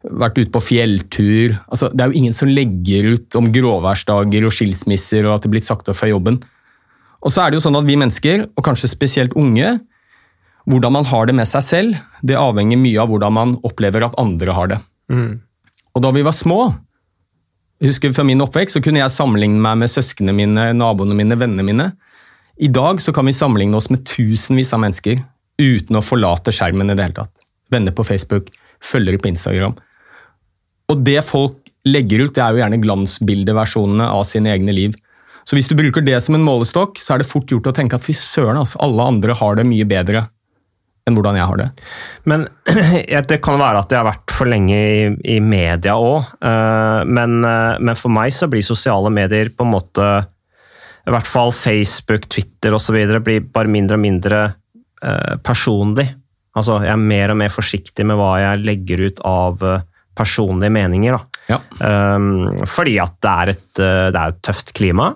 vært 0.00 0.38
ute 0.38 0.48
på 0.48 0.62
fjelltur 0.64 1.52
altså, 1.68 1.90
Det 1.92 2.00
er 2.00 2.08
jo 2.08 2.16
ingen 2.16 2.32
som 2.32 2.48
legger 2.48 3.18
ut 3.18 3.36
om 3.36 3.50
gråværsdager 3.52 4.46
og 4.48 4.54
skilsmisser 4.56 5.26
og 5.26 5.34
at 5.34 5.42
det 5.44 5.50
er 5.50 5.52
blitt 5.58 5.66
sagt 5.66 5.90
opp 5.92 5.98
fra 5.98 6.08
jobben. 6.08 6.38
Og 7.20 7.28
så 7.34 7.42
er 7.42 7.50
det 7.52 7.58
jo 7.58 7.66
sånn 7.66 7.76
at 7.76 7.84
vi 7.84 7.98
mennesker, 8.00 8.46
og 8.56 8.64
kanskje 8.64 8.88
spesielt 8.88 9.34
unge, 9.36 9.74
hvordan 10.70 10.94
man 10.94 11.08
har 11.08 11.28
det 11.28 11.34
med 11.36 11.48
seg 11.48 11.66
selv, 11.66 11.98
det 12.24 12.38
avhenger 12.40 12.80
mye 12.80 13.00
av 13.02 13.10
hvordan 13.12 13.36
man 13.36 13.52
opplever 13.66 14.06
at 14.06 14.16
andre 14.20 14.54
har 14.56 14.70
det. 14.72 14.78
Mm. 15.12 15.42
Og 15.92 16.04
da 16.04 16.12
vi 16.16 16.24
var 16.24 16.36
små, 16.36 16.60
husker 17.84 18.14
fra 18.16 18.24
min 18.24 18.40
oppvekst, 18.44 18.78
så 18.78 18.84
kunne 18.84 19.02
jeg 19.02 19.12
sammenligne 19.12 19.60
meg 19.60 19.82
med 19.82 19.92
søsknene 19.92 20.32
mine, 20.36 20.70
naboene 20.76 21.16
mine, 21.18 21.36
vennene 21.40 21.66
mine. 21.66 21.90
I 22.60 22.68
dag 22.68 23.00
så 23.00 23.12
kan 23.16 23.24
vi 23.24 23.32
sammenligne 23.32 23.76
oss 23.76 23.88
med 23.90 24.02
tusenvis 24.04 24.74
av 24.76 24.82
mennesker 24.82 25.22
uten 25.60 25.96
å 25.96 26.04
forlate 26.04 26.52
skjermen 26.52 26.92
i 26.92 26.96
det 26.96 27.06
hele 27.06 27.16
tatt. 27.16 27.46
Venner 27.72 27.94
på 27.96 28.04
Facebook, 28.04 28.50
følgere 28.84 29.20
på 29.20 29.30
Instagram. 29.30 29.76
Og 30.92 31.04
det 31.06 31.22
folk 31.24 31.70
legger 31.88 32.26
ut, 32.26 32.34
det 32.36 32.42
er 32.44 32.52
jo 32.52 32.60
gjerne 32.60 32.80
glansbildeversjonene 32.82 34.10
av 34.12 34.26
sine 34.28 34.52
egne 34.52 34.74
liv. 34.76 34.98
Så 35.48 35.56
hvis 35.56 35.70
du 35.70 35.76
bruker 35.78 36.04
det 36.04 36.18
som 36.20 36.36
en 36.36 36.44
målestokk, 36.44 37.00
så 37.00 37.14
er 37.14 37.22
det 37.22 37.30
fort 37.30 37.48
gjort 37.48 37.70
å 37.70 37.74
tenke 37.76 37.96
at 37.96 38.04
fy 38.04 38.12
søren, 38.16 38.60
altså, 38.60 38.80
alle 38.84 39.08
andre 39.14 39.36
har 39.38 39.56
det 39.56 39.64
mye 39.68 39.88
bedre 39.88 40.26
enn 41.08 41.16
hvordan 41.16 41.38
jeg 41.40 41.48
har 41.48 41.62
det. 41.62 41.68
Men 42.28 42.44
Det 43.30 43.40
kan 43.40 43.56
være 43.60 43.80
at 43.80 43.92
jeg 43.94 44.02
har 44.02 44.10
vært 44.10 44.34
for 44.36 44.50
lenge 44.50 44.76
i, 44.76 45.08
i 45.36 45.38
media 45.40 45.96
òg, 45.96 46.28
eh, 46.44 47.08
men, 47.08 47.40
eh, 47.46 47.80
men, 47.80 47.96
for 47.96 48.12
meg 48.12 48.34
så 48.36 48.50
blir 48.52 48.64
sosiale 48.66 49.08
medier 49.14 49.48
på 49.54 49.64
en 49.64 49.72
måte 49.72 50.10
I 51.08 51.14
hvert 51.14 51.28
fall 51.28 51.54
Facebook, 51.56 52.28
Twitter 52.32 52.76
osv. 52.76 52.98
blir 53.24 53.46
bare 53.52 53.70
mindre 53.72 53.96
og 53.98 54.04
mindre 54.04 54.40
eh, 55.02 55.36
personlig. 55.44 56.08
Altså, 56.58 56.80
jeg 56.84 56.92
er 56.92 57.08
mer 57.14 57.32
og 57.32 57.40
mer 57.40 57.52
forsiktig 57.54 58.04
med 58.06 58.18
hva 58.18 58.34
jeg 58.42 58.64
legger 58.66 59.06
ut 59.06 59.24
av 59.26 59.64
personlige 60.18 60.74
meninger. 60.74 61.16
Ja. 61.48 61.60
Um, 61.80 62.64
fordi 62.68 62.98
at 63.02 63.16
det 63.22 63.32
er 63.32 63.52
et, 63.54 63.66
det 63.78 64.18
er 64.18 64.32
et 64.34 64.40
tøft 64.44 64.72
klima. 64.76 65.12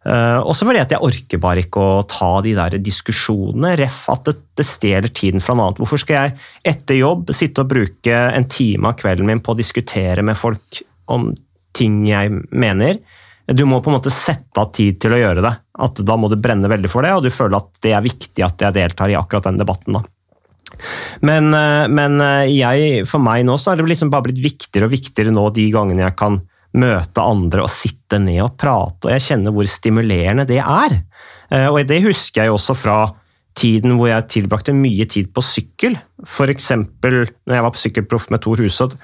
Uh, 0.00 0.40
også 0.48 0.64
fordi 0.64 0.80
at 0.80 0.94
jeg 0.94 1.04
orker 1.04 1.40
bare 1.42 1.60
ikke 1.60 1.80
å 1.84 2.04
ta 2.08 2.30
de 2.44 2.54
der 2.56 2.78
diskusjonene. 2.80 3.74
Ref 3.82 4.06
at 4.12 4.24
det, 4.30 4.36
det 4.56 4.66
stjeler 4.68 5.12
tiden 5.12 5.44
fra 5.44 5.56
noe 5.56 5.68
annet. 5.68 5.82
Hvorfor 5.82 6.00
skal 6.00 6.16
jeg 6.16 6.36
etter 6.72 7.00
jobb 7.00 7.34
sitte 7.36 7.64
og 7.64 7.72
bruke 7.74 8.22
en 8.30 8.48
time 8.50 8.90
av 8.90 8.96
kvelden 9.00 9.28
min 9.28 9.44
på 9.44 9.52
å 9.52 9.60
diskutere 9.60 10.24
med 10.24 10.40
folk 10.40 10.80
om 11.12 11.30
ting 11.76 12.02
jeg 12.08 12.32
mener? 12.48 13.02
Du 13.50 13.64
må 13.66 13.80
på 13.82 13.90
en 13.90 13.98
måte 13.98 14.12
sette 14.14 14.62
av 14.62 14.70
tid 14.76 15.00
til 15.02 15.16
å 15.16 15.20
gjøre 15.20 15.42
det. 15.44 15.52
At 15.82 16.00
Da 16.06 16.16
må 16.20 16.30
du 16.30 16.38
brenne 16.38 16.70
veldig 16.70 16.90
for 16.92 17.06
det, 17.06 17.12
og 17.16 17.26
du 17.26 17.32
føler 17.34 17.58
at 17.58 17.82
det 17.82 17.94
er 17.96 18.04
viktig 18.04 18.44
at 18.46 18.62
jeg 18.62 18.76
deltar 18.76 19.10
i 19.10 19.18
akkurat 19.18 19.48
den 19.48 19.58
debatten. 19.60 19.98
da. 19.98 20.04
Men, 21.26 21.50
uh, 21.50 21.88
men 21.90 22.20
uh, 22.22 22.46
jeg, 22.46 23.02
for 23.10 23.22
meg 23.22 23.42
nå 23.44 23.56
så 23.58 23.72
er 23.72 23.80
det 23.80 23.90
liksom 23.90 24.12
bare 24.12 24.28
blitt 24.28 24.38
viktigere 24.44 24.86
og 24.86 24.94
viktigere 24.94 25.34
nå 25.34 25.48
de 25.56 25.66
gangene 25.74 26.06
jeg 26.06 26.16
kan 26.20 26.38
møte 26.78 27.22
andre 27.24 27.64
og 27.64 27.72
sitte 27.72 28.20
ned 28.22 28.38
og 28.44 28.54
prate, 28.60 29.08
og 29.08 29.14
jeg 29.14 29.24
kjenner 29.24 29.54
hvor 29.54 29.66
stimulerende 29.66 30.46
det 30.48 30.60
er. 30.62 31.00
Eh, 31.50 31.66
og 31.66 31.82
det 31.88 32.02
husker 32.04 32.46
jeg 32.46 32.54
også 32.54 32.76
fra 32.78 32.98
tiden 33.58 33.96
hvor 33.98 34.10
jeg 34.10 34.28
tilbrakte 34.30 34.74
mye 34.76 35.06
tid 35.10 35.32
på 35.34 35.42
sykkel, 35.44 35.98
f.eks. 36.22 36.70
når 37.02 37.32
jeg 37.56 37.66
var 37.66 37.74
på 37.74 37.82
Sykkelproff 37.82 38.30
med 38.30 38.44
Tor 38.44 38.62
Hushovd. 38.62 38.94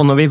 Og 0.00 0.08
når 0.08 0.18
vi, 0.18 0.28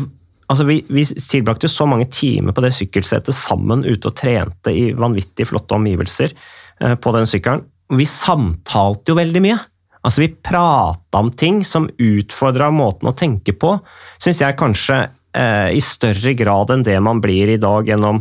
altså 0.54 0.66
vi, 0.68 0.78
vi, 0.88 1.04
tilbrakte 1.04 1.70
så 1.70 1.86
mange 1.90 2.06
timer 2.12 2.54
på 2.56 2.64
det 2.64 2.72
sykkelsetet 2.76 3.36
sammen 3.36 3.84
ute 3.84 4.10
og 4.10 4.16
trente 4.18 4.72
i 4.72 4.92
vanvittig 4.96 5.48
flotte 5.50 5.76
omgivelser 5.76 6.32
eh, 6.32 6.94
på 6.94 7.14
den 7.16 7.28
sykkelen. 7.30 7.66
Vi 7.94 8.06
samtalte 8.08 9.12
jo 9.12 9.18
veldig 9.18 9.42
mye. 9.44 9.58
Altså 10.04 10.24
Vi 10.24 10.30
prata 10.44 11.20
om 11.20 11.30
ting 11.32 11.62
som 11.66 11.90
utfordra 11.90 12.70
måten 12.72 13.10
å 13.10 13.16
tenke 13.16 13.52
på, 13.56 13.76
syns 14.22 14.40
jeg 14.44 14.56
kanskje 14.60 15.02
Eh, 15.34 15.72
i 15.74 15.80
større 15.82 16.30
grad 16.38 16.70
enn 16.70 16.84
det 16.86 16.94
man 17.02 17.18
blir 17.22 17.50
i 17.50 17.58
dag 17.58 17.88
gjennom 17.88 18.20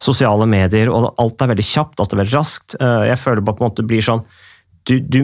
sosiale 0.00 0.46
medier, 0.48 0.88
og 0.88 1.10
alt 1.20 1.42
er 1.44 1.50
veldig 1.52 1.66
kjapt, 1.66 2.00
alt 2.00 2.14
er 2.14 2.22
veldig 2.22 2.32
raskt. 2.32 2.76
Eh, 2.80 3.02
jeg 3.10 3.20
føler 3.20 3.44
bare 3.44 3.58
på 3.58 3.64
en 3.64 3.68
måte 3.68 3.84
blir 3.84 4.04
sånn 4.04 4.22
du, 4.88 4.96
du 5.00 5.18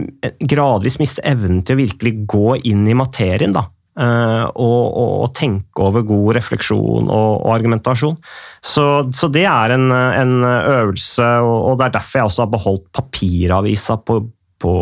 gradvis 0.49 0.99
mister 1.01 1.25
evnen 1.29 1.63
til 1.65 1.77
å 1.77 1.81
virkelig 1.81 2.13
gå 2.29 2.59
inn 2.69 2.87
i 2.89 2.97
materien, 2.97 3.57
da. 3.57 3.67
Og, 4.01 4.85
og, 4.97 5.09
og, 5.21 5.33
tenke 5.37 5.83
over 5.83 6.05
god 6.07 6.37
refleksjon 6.39 7.09
og, 7.11 7.33
og 7.43 7.49
argumentasjon. 7.53 8.15
Så, 8.63 8.85
så, 9.13 9.29
det 9.35 9.43
er 9.51 9.75
en, 9.75 9.91
en 9.93 10.37
øvelse, 10.47 11.27
og, 11.45 11.75
det 11.77 11.89
er 11.89 11.97
derfor 11.99 12.21
jeg 12.21 12.31
også 12.31 12.45
har 12.45 12.53
beholdt 12.55 12.87
papiravisa 12.97 13.99
på, 14.07 14.21
på, 14.63 14.75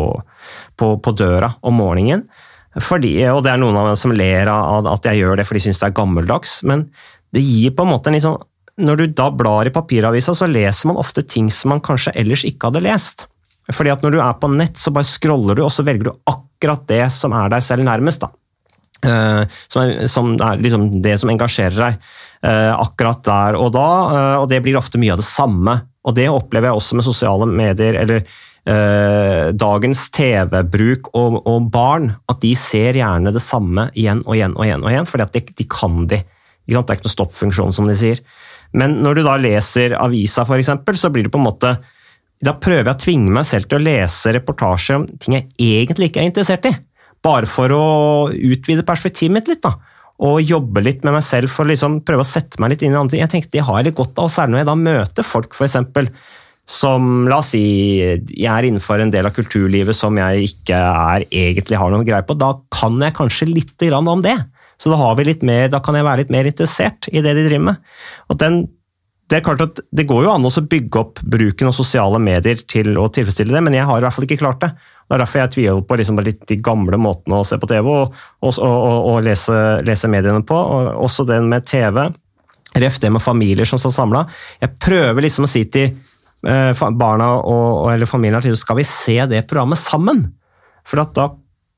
på, 0.77 0.91
på 1.03 1.15
døra 1.17 1.51
om 1.65 1.81
morgenen. 1.81 2.27
Fordi, 2.77 3.15
og 3.33 3.41
det 3.43 3.55
er 3.55 3.59
noen 3.59 3.79
av 3.81 3.89
dem 3.89 3.97
som 3.99 4.13
ler 4.13 4.49
av 4.53 4.87
at 4.87 5.07
jeg 5.09 5.23
gjør 5.23 5.39
det 5.39 5.47
for 5.49 5.57
de 5.57 5.63
syns 5.65 5.81
det 5.81 5.89
er 5.89 5.97
gammeldags, 5.97 6.59
men 6.69 6.85
det 7.33 7.41
gir 7.43 7.73
på 7.75 7.85
en 7.85 7.91
måte 7.91 8.09
en 8.09 8.17
litt 8.17 8.25
sånn 8.25 8.39
Når 8.79 8.95
du 8.95 9.05
da 9.11 9.27
blar 9.35 9.67
i 9.67 9.73
papiravisa, 9.75 10.31
så 10.37 10.47
leser 10.47 10.87
man 10.87 11.01
ofte 11.01 11.25
ting 11.27 11.49
som 11.51 11.73
man 11.73 11.81
kanskje 11.83 12.13
ellers 12.15 12.45
ikke 12.47 12.69
hadde 12.69 12.85
lest. 12.85 13.25
Fordi 13.75 13.91
at 13.91 14.05
når 14.05 14.13
du 14.15 14.19
er 14.23 14.37
på 14.39 14.47
nett, 14.53 14.79
så 14.79 14.93
bare 14.95 15.07
scroller 15.07 15.57
du, 15.57 15.65
og 15.65 15.73
så 15.73 15.83
velger 15.83 16.07
du 16.07 16.13
akkurat 16.31 16.85
det 16.87 17.03
som 17.11 17.35
er 17.35 17.51
deg 17.51 17.65
selv 17.65 17.83
nærmest. 17.85 18.23
da. 18.23 18.31
Uh, 19.05 19.45
som, 19.71 19.83
er, 19.85 20.07
som 20.11 20.33
er, 20.35 20.59
liksom 20.59 20.89
det 21.03 21.13
som 21.21 21.29
engasjerer 21.31 21.77
deg 21.79 22.01
uh, 22.43 22.73
akkurat 22.75 23.21
der 23.23 23.55
og 23.55 23.69
da, 23.71 23.87
uh, 24.11 24.35
og 24.41 24.49
det 24.51 24.59
blir 24.65 24.75
ofte 24.75 24.99
mye 24.99 25.13
av 25.15 25.21
det 25.21 25.29
samme. 25.29 25.77
Og 26.07 26.15
det 26.17 26.29
opplever 26.31 26.69
jeg 26.69 26.79
også 26.79 26.99
med 26.99 27.07
sosiale 27.07 27.47
medier, 27.47 27.97
eller 27.99 28.23
eh, 28.69 29.49
dagens 29.55 30.05
TV-bruk 30.15 31.11
og, 31.13 31.39
og, 31.43 31.69
barn, 31.73 32.11
at 32.31 32.41
de 32.43 32.53
ser 32.59 32.99
gjerne 32.99 33.33
det 33.35 33.43
samme 33.43 33.89
igjen 33.97 34.23
og 34.25 34.35
igjen 34.37 34.57
og 34.57 34.65
igjen, 34.65 34.85
og 34.85 34.93
igjen 34.93 35.09
fordi 35.09 35.29
de, 35.35 35.43
de 35.59 35.67
kan 35.69 36.03
de. 36.09 36.21
Det 36.69 36.77
er 36.77 36.99
ikke 36.99 37.07
noe 37.07 37.15
stoppfunksjon, 37.15 37.73
som 37.73 37.87
de 37.89 37.97
sier. 37.97 38.21
Men 38.77 38.99
når 39.03 39.19
du 39.19 39.23
da 39.25 39.37
leser 39.41 39.95
avisa, 39.97 40.45
f.eks., 40.45 41.01
så 41.01 41.09
blir 41.13 41.25
det 41.25 41.33
på 41.33 41.39
en 41.39 41.47
måte 41.47 41.71
Da 42.45 42.53
prøver 42.61 42.85
jeg 42.85 42.93
å 42.93 43.01
tvinge 43.01 43.31
meg 43.33 43.47
selv 43.49 43.65
til 43.67 43.79
å 43.79 43.83
lese 43.83 44.31
reportasjer 44.35 44.99
om 44.99 45.07
ting 45.19 45.35
jeg 45.35 45.49
egentlig 45.59 46.11
ikke 46.11 46.21
er 46.21 46.29
interessert 46.29 46.67
i. 46.69 46.71
Bare 47.25 47.49
for 47.49 47.73
å 47.75 47.85
utvide 48.31 48.87
perspektivet 48.87 49.35
mitt 49.35 49.51
litt. 49.51 49.63
da 49.65 49.75
og 50.19 50.43
jobbe 50.43 50.81
litt 50.83 51.05
med 51.07 51.15
meg 51.15 51.23
selv 51.23 51.51
for 51.53 51.63
å 51.63 51.71
liksom 51.71 52.01
prøve 52.03 52.25
å 52.25 52.27
sette 52.27 52.59
meg 52.59 52.73
litt 52.73 52.81
inn 52.83 52.91
i 52.91 52.99
andre 52.99 53.13
ting. 53.13 53.21
Jeg 53.23 53.31
tenkte, 53.31 53.53
de 53.55 53.63
har 53.63 53.85
litt 53.87 53.95
godt 53.95 54.19
av, 54.19 54.27
særlig 54.27 54.57
når 54.57 54.61
jeg 54.61 54.67
da 54.67 54.75
møter 54.79 55.27
folk 55.27 55.55
eksempel, 55.67 56.09
som 56.69 57.25
La 57.31 57.39
oss 57.41 57.53
si 57.55 57.63
jeg 57.97 58.49
er 58.51 58.67
innenfor 58.67 59.01
en 59.01 59.13
del 59.13 59.25
av 59.25 59.33
kulturlivet 59.33 59.97
som 59.97 60.17
jeg 60.19 60.51
ikke 60.51 60.77
er, 60.77 61.25
egentlig 61.31 61.79
har 61.81 61.93
noe 61.93 62.05
greie 62.05 62.25
på. 62.27 62.37
Da 62.37 62.51
kan 62.75 62.99
jeg 63.01 63.15
kanskje 63.17 63.47
litt 63.49 63.87
om 63.97 64.21
det. 64.25 64.35
Så 64.79 64.91
da, 64.91 64.99
mer, 65.43 65.71
da, 65.71 65.79
kan 65.83 65.97
jeg 65.97 66.05
være 66.05 66.23
litt 66.23 66.35
mer 66.35 66.47
interessert 66.47 67.09
i 67.11 67.23
det 67.23 67.33
de 67.35 67.47
driver 67.47 67.65
med. 67.71 67.81
Den, 68.39 68.61
det, 69.31 69.39
er 69.39 69.47
klart 69.47 69.63
at 69.65 69.81
det 69.91 70.05
går 70.07 70.27
jo 70.27 70.35
an 70.35 70.45
å 70.45 70.51
bygge 70.51 71.01
opp 71.01 71.23
bruken 71.23 71.71
av 71.71 71.75
sosiale 71.75 72.21
medier 72.21 72.61
til 72.69 72.93
å 73.01 73.09
tilfredsstille 73.11 73.55
det, 73.55 73.63
men 73.65 73.75
jeg 73.75 73.87
har 73.89 73.99
i 73.99 74.05
hvert 74.05 74.15
fall 74.15 74.27
ikke 74.27 74.39
klart 74.43 74.61
det. 74.63 74.71
Det 75.09 75.15
er 75.17 75.23
derfor 75.23 75.41
jeg 75.41 75.53
tviler 75.55 75.85
på 75.89 75.97
liksom 75.97 76.19
litt 76.21 76.43
de 76.47 76.59
gamle 76.61 76.99
måtene 77.01 77.39
å 77.39 77.45
se 77.47 77.57
på 77.57 77.67
TV 77.69 77.87
og, 77.89 78.17
og, 78.45 78.59
og, 78.61 79.07
og 79.09 79.23
lese, 79.25 79.55
lese, 79.87 80.09
mediene 80.11 80.45
på. 80.45 80.57
også 81.01 81.25
den 81.25 81.49
med 81.49 81.65
TV. 81.65 82.03
Ref 82.77 82.99
det 83.01 83.09
med 83.09 83.25
familier 83.25 83.65
som 83.65 83.81
står 83.81 83.95
samla. 83.95 84.27
Jeg 84.61 84.77
prøver 84.77 85.25
liksom 85.25 85.47
å 85.47 85.49
si 85.49 85.65
til 85.73 85.97
Eh, 86.47 86.89
barna 86.95 87.33
og, 87.43 87.89
eller 87.91 88.07
familien 88.07 88.39
at 88.39 88.47
skal 88.57 88.77
vi 88.79 88.87
se 88.87 89.17
det 89.27 89.43
programmet 89.49 89.79
sammen. 89.79 90.23
For 90.87 91.03
at 91.03 91.11
da 91.17 91.29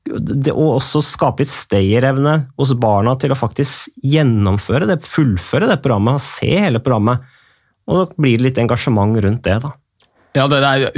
det, 0.02 0.50
og 0.50 0.80
også 0.80 0.98
skape 1.06 1.44
litt 1.44 1.50
stayerevne 1.52 2.34
hos 2.58 2.72
barna 2.78 3.14
til 3.22 3.34
å 3.34 3.38
faktisk 3.38 4.00
gjennomføre 4.02 4.88
det, 4.90 4.96
fullføre 5.06 5.68
det 5.70 5.78
programmet, 5.82 6.22
se 6.22 6.50
hele 6.50 6.80
programmet. 6.82 7.22
Og 7.86 8.00
da 8.00 8.06
blir 8.16 8.38
det 8.38 8.48
litt 8.48 8.58
engasjement 8.62 9.14
rundt 9.22 9.44
det, 9.46 9.60
da. 9.62 9.70
Ja, 10.34 10.48
det 10.50 10.58
er 10.66 10.88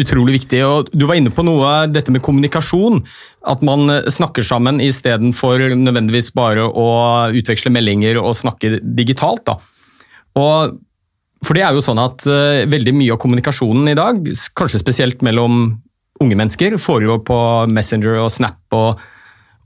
utrolig 0.00 0.40
viktig. 0.40 0.60
og 0.64 0.90
Du 0.92 1.06
var 1.08 1.18
inne 1.18 1.32
på 1.32 1.44
noe, 1.46 1.86
dette 1.88 2.12
med 2.12 2.24
kommunikasjon. 2.24 3.02
At 3.46 3.62
man 3.64 3.88
snakker 4.10 4.44
sammen 4.46 4.82
istedenfor 4.82 5.62
nødvendigvis 5.72 6.32
bare 6.36 6.66
å 6.66 6.88
utveksle 7.36 7.72
meldinger 7.72 8.20
og 8.20 8.36
snakke 8.36 8.78
digitalt. 8.82 9.46
da. 9.46 9.56
Og 10.36 10.76
for 11.44 11.56
det 11.56 11.64
er 11.66 11.76
jo 11.76 11.84
sånn 11.84 12.00
at 12.00 12.24
uh, 12.28 12.64
veldig 12.68 12.94
mye 12.96 13.14
av 13.14 13.20
kommunikasjonen 13.22 13.90
i 13.92 13.98
dag, 13.98 14.22
kanskje 14.56 14.82
spesielt 14.82 15.22
mellom 15.26 15.76
unge 16.22 16.38
mennesker, 16.38 16.78
foregår 16.80 17.20
på 17.28 17.38
Messenger 17.72 18.22
og 18.24 18.32
Snap 18.32 18.76
og, 18.76 19.04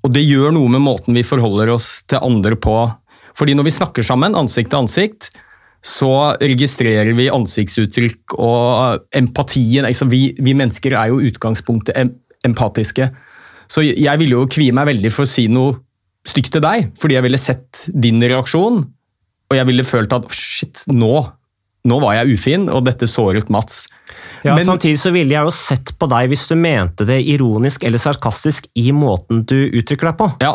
Og 0.01 0.13
det 0.15 0.23
gjør 0.25 0.55
noe 0.57 0.69
med 0.73 0.81
måten 0.81 1.13
vi 1.15 1.23
forholder 1.27 1.75
oss 1.75 2.03
til 2.09 2.23
andre 2.25 2.57
på. 2.57 2.73
Fordi 3.37 3.53
når 3.53 3.67
vi 3.67 3.73
snakker 3.77 4.03
sammen, 4.03 4.35
ansikt 4.35 4.71
til 4.73 4.81
ansikt, 4.81 5.29
så 5.81 6.37
registrerer 6.41 7.13
vi 7.17 7.31
ansiktsuttrykk 7.33 8.37
og 8.37 9.07
empatien. 9.17 9.87
Altså 9.89 10.09
vi, 10.11 10.27
vi, 10.37 10.55
mennesker 10.57 10.97
er 10.97 11.13
jo 11.13 11.23
utgangspunktet 11.31 11.97
em 11.97 12.15
empatiske. 12.41 13.05
Så 13.69 13.83
jeg 13.85 14.17
ville 14.17 14.33
jo 14.33 14.47
kvie 14.49 14.73
meg 14.73 14.87
veldig 14.89 15.11
for 15.13 15.27
å 15.27 15.29
si 15.29 15.45
noe 15.53 15.75
stygt 16.25 16.55
til 16.55 16.63
deg, 16.65 16.89
fordi 16.97 17.19
jeg 17.19 17.27
ville 17.27 17.41
sett 17.41 17.83
din 17.93 18.17
reaksjon, 18.23 18.81
og 19.51 19.59
jeg 19.59 19.69
ville 19.69 19.85
følt 19.85 20.15
at 20.17 20.25
shit, 20.33 20.81
nå, 20.89 21.13
nå 21.85 21.99
var 22.03 22.17
jeg 22.17 22.37
ufin, 22.37 22.65
og 22.73 22.85
dette 22.89 23.09
såret 23.11 23.53
Mats. 23.53 23.83
Ja, 24.45 24.55
Men, 24.55 24.65
Samtidig 24.69 25.03
så 25.03 25.13
ville 25.13 25.37
jeg 25.37 25.49
jo 25.49 25.55
sett 25.55 25.93
på 26.01 26.09
deg 26.11 26.33
hvis 26.33 26.47
du 26.49 26.57
mente 26.57 27.05
det 27.09 27.21
ironisk 27.29 27.85
eller 27.85 28.01
sarkastisk 28.01 28.71
i 28.81 28.89
måten 28.97 29.45
du 29.45 29.59
uttrykker 29.69 30.11
deg 30.11 30.19
på. 30.21 30.31
Ja, 30.45 30.55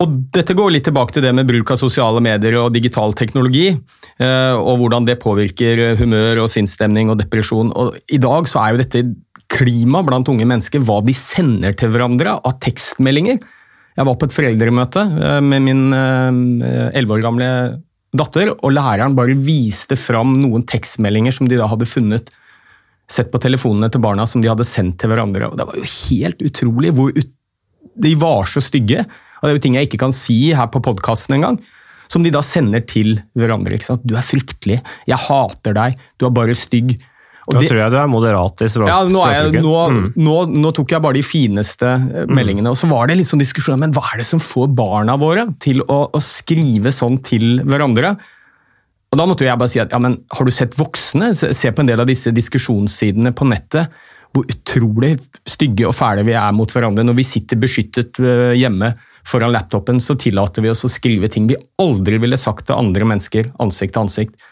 og 0.00 0.12
Dette 0.32 0.56
går 0.56 0.72
litt 0.72 0.86
tilbake 0.88 1.12
til 1.12 1.24
det 1.26 1.32
med 1.36 1.48
bruk 1.48 1.74
av 1.74 1.80
sosiale 1.80 2.22
medier 2.24 2.56
og 2.62 2.72
digital 2.72 3.12
teknologi, 3.18 3.68
eh, 3.68 4.54
og 4.56 4.80
hvordan 4.80 5.04
det 5.04 5.18
påvirker 5.20 5.98
humør 6.00 6.46
og 6.46 6.52
sinnsstemning 6.52 7.12
og 7.12 7.18
depresjon. 7.20 7.72
Og 7.76 7.98
I 8.08 8.20
dag 8.22 8.48
så 8.48 8.62
er 8.62 8.72
jo 8.72 8.80
dette 8.80 9.04
klima 9.50 10.00
blant 10.06 10.30
unge 10.32 10.46
mennesker, 10.48 10.80
hva 10.86 11.00
de 11.04 11.12
sender 11.16 11.76
til 11.76 11.92
hverandre 11.92 12.38
av 12.38 12.56
tekstmeldinger. 12.64 13.40
Jeg 13.98 14.08
var 14.08 14.16
på 14.16 14.28
et 14.28 14.36
foreldremøte 14.38 15.04
eh, 15.04 15.40
med 15.44 15.66
min 15.68 15.86
eh, 15.92 16.90
elleve 16.96 17.18
år 17.18 17.26
gamle 17.28 17.52
datter, 18.16 18.54
og 18.56 18.72
læreren 18.72 19.18
bare 19.18 19.36
viste 19.36 20.00
fram 20.00 20.38
noen 20.40 20.64
tekstmeldinger 20.66 21.34
som 21.34 21.50
de 21.50 21.60
da 21.60 21.68
hadde 21.70 21.88
funnet 21.90 22.32
sett 23.10 23.28
på 23.28 23.40
telefonene 23.42 23.90
til 23.92 24.02
barna 24.02 24.24
som 24.26 24.40
de 24.40 24.48
hadde 24.48 24.66
sendt 24.66 24.96
til 25.02 25.12
hverandre. 25.12 25.50
og 25.50 25.58
Det 25.58 25.66
var 25.68 25.76
jo 25.76 25.90
helt 25.92 26.46
utrolig 26.46 26.94
hvor 26.96 27.12
ut 27.12 27.36
de 28.00 28.14
var 28.16 28.46
så 28.48 28.62
stygge. 28.64 29.04
Og 29.40 29.46
Det 29.46 29.52
er 29.52 29.58
jo 29.58 29.62
ting 29.66 29.76
jeg 29.78 29.88
ikke 29.88 30.02
kan 30.04 30.16
si 30.16 30.52
her 30.56 30.68
på 30.72 30.82
podkasten 30.84 31.38
engang. 31.38 31.60
Som 32.10 32.24
de 32.26 32.32
da 32.34 32.42
sender 32.42 32.82
til 32.82 33.20
hverandre. 33.38 33.74
ikke 33.74 33.86
sant? 33.86 34.02
'Du 34.04 34.16
er 34.16 34.26
fryktelig. 34.26 34.80
Jeg 35.06 35.16
hater 35.16 35.72
deg. 35.72 35.96
Du 36.18 36.26
er 36.26 36.34
bare 36.34 36.54
stygg.' 36.58 36.98
Og 37.50 37.56
da 37.56 37.62
det, 37.64 37.70
tror 37.70 37.80
jeg 37.80 37.90
du 37.90 37.98
er 37.98 38.10
moderat 38.10 38.62
i 38.62 38.68
språk, 38.70 38.86
ja, 38.86 38.98
nå, 39.10 39.22
jeg, 39.32 39.62
nå, 39.64 39.76
mm. 39.90 40.02
nå, 40.22 40.34
nå, 40.62 40.70
tok 40.76 40.92
jeg 40.94 41.02
bare 41.02 41.18
de 41.18 41.22
fineste 41.26 41.88
eh, 41.88 42.26
mm. 42.28 42.34
meldingene. 42.36 42.70
Og 42.70 42.78
så 42.78 42.86
var 42.90 43.10
det 43.10 43.16
litt 43.18 43.30
sånn 43.30 43.42
diskusjon 43.42 43.80
men 43.80 43.94
hva 43.96 44.04
er 44.12 44.22
det 44.22 44.28
som 44.28 44.42
får 44.42 44.68
barna 44.78 45.16
våre 45.18 45.48
til 45.62 45.82
å, 45.82 46.04
å, 46.14 46.20
skrive 46.22 46.92
sånn 46.94 47.18
til 47.26 47.64
hverandre? 47.66 48.14
Og 49.10 49.18
Da 49.18 49.26
måtte 49.26 49.48
jeg 49.48 49.58
bare 49.58 49.72
si 49.72 49.82
at 49.82 49.90
ja, 49.90 49.98
men 49.98 50.20
har 50.30 50.46
du 50.46 50.54
sett 50.54 50.76
voksne? 50.78 51.32
Se 51.34 51.74
på 51.74 51.82
en 51.82 51.90
del 51.90 51.98
av 51.98 52.06
disse 52.06 52.30
diskusjonssidene 52.30 53.34
på 53.34 53.48
nettet. 53.50 53.90
Hvor 54.30 54.46
utrolig 54.46 55.16
stygge 55.42 55.88
og 55.88 55.96
fæle 55.98 56.22
vi 56.28 56.36
er 56.38 56.54
mot 56.54 56.70
hverandre. 56.70 57.02
Når 57.08 57.18
vi 57.18 57.26
sitter 57.26 57.58
beskyttet 57.58 58.20
eh, 58.22 58.52
hjemme 58.60 58.92
foran 59.26 59.52
laptopen, 59.52 60.00
så 60.00 60.16
tillater 60.18 60.64
vi 60.64 60.70
oss 60.72 60.84
å 60.86 60.92
skrive 60.92 61.28
ting 61.28 61.48
vi 61.50 61.58
aldri 61.80 62.18
ville 62.22 62.38
sagt 62.40 62.68
til 62.68 62.78
andre 62.78 63.08
mennesker 63.08 63.50
ansikt 63.62 63.96
til 63.96 64.04
ansikt. 64.06 64.46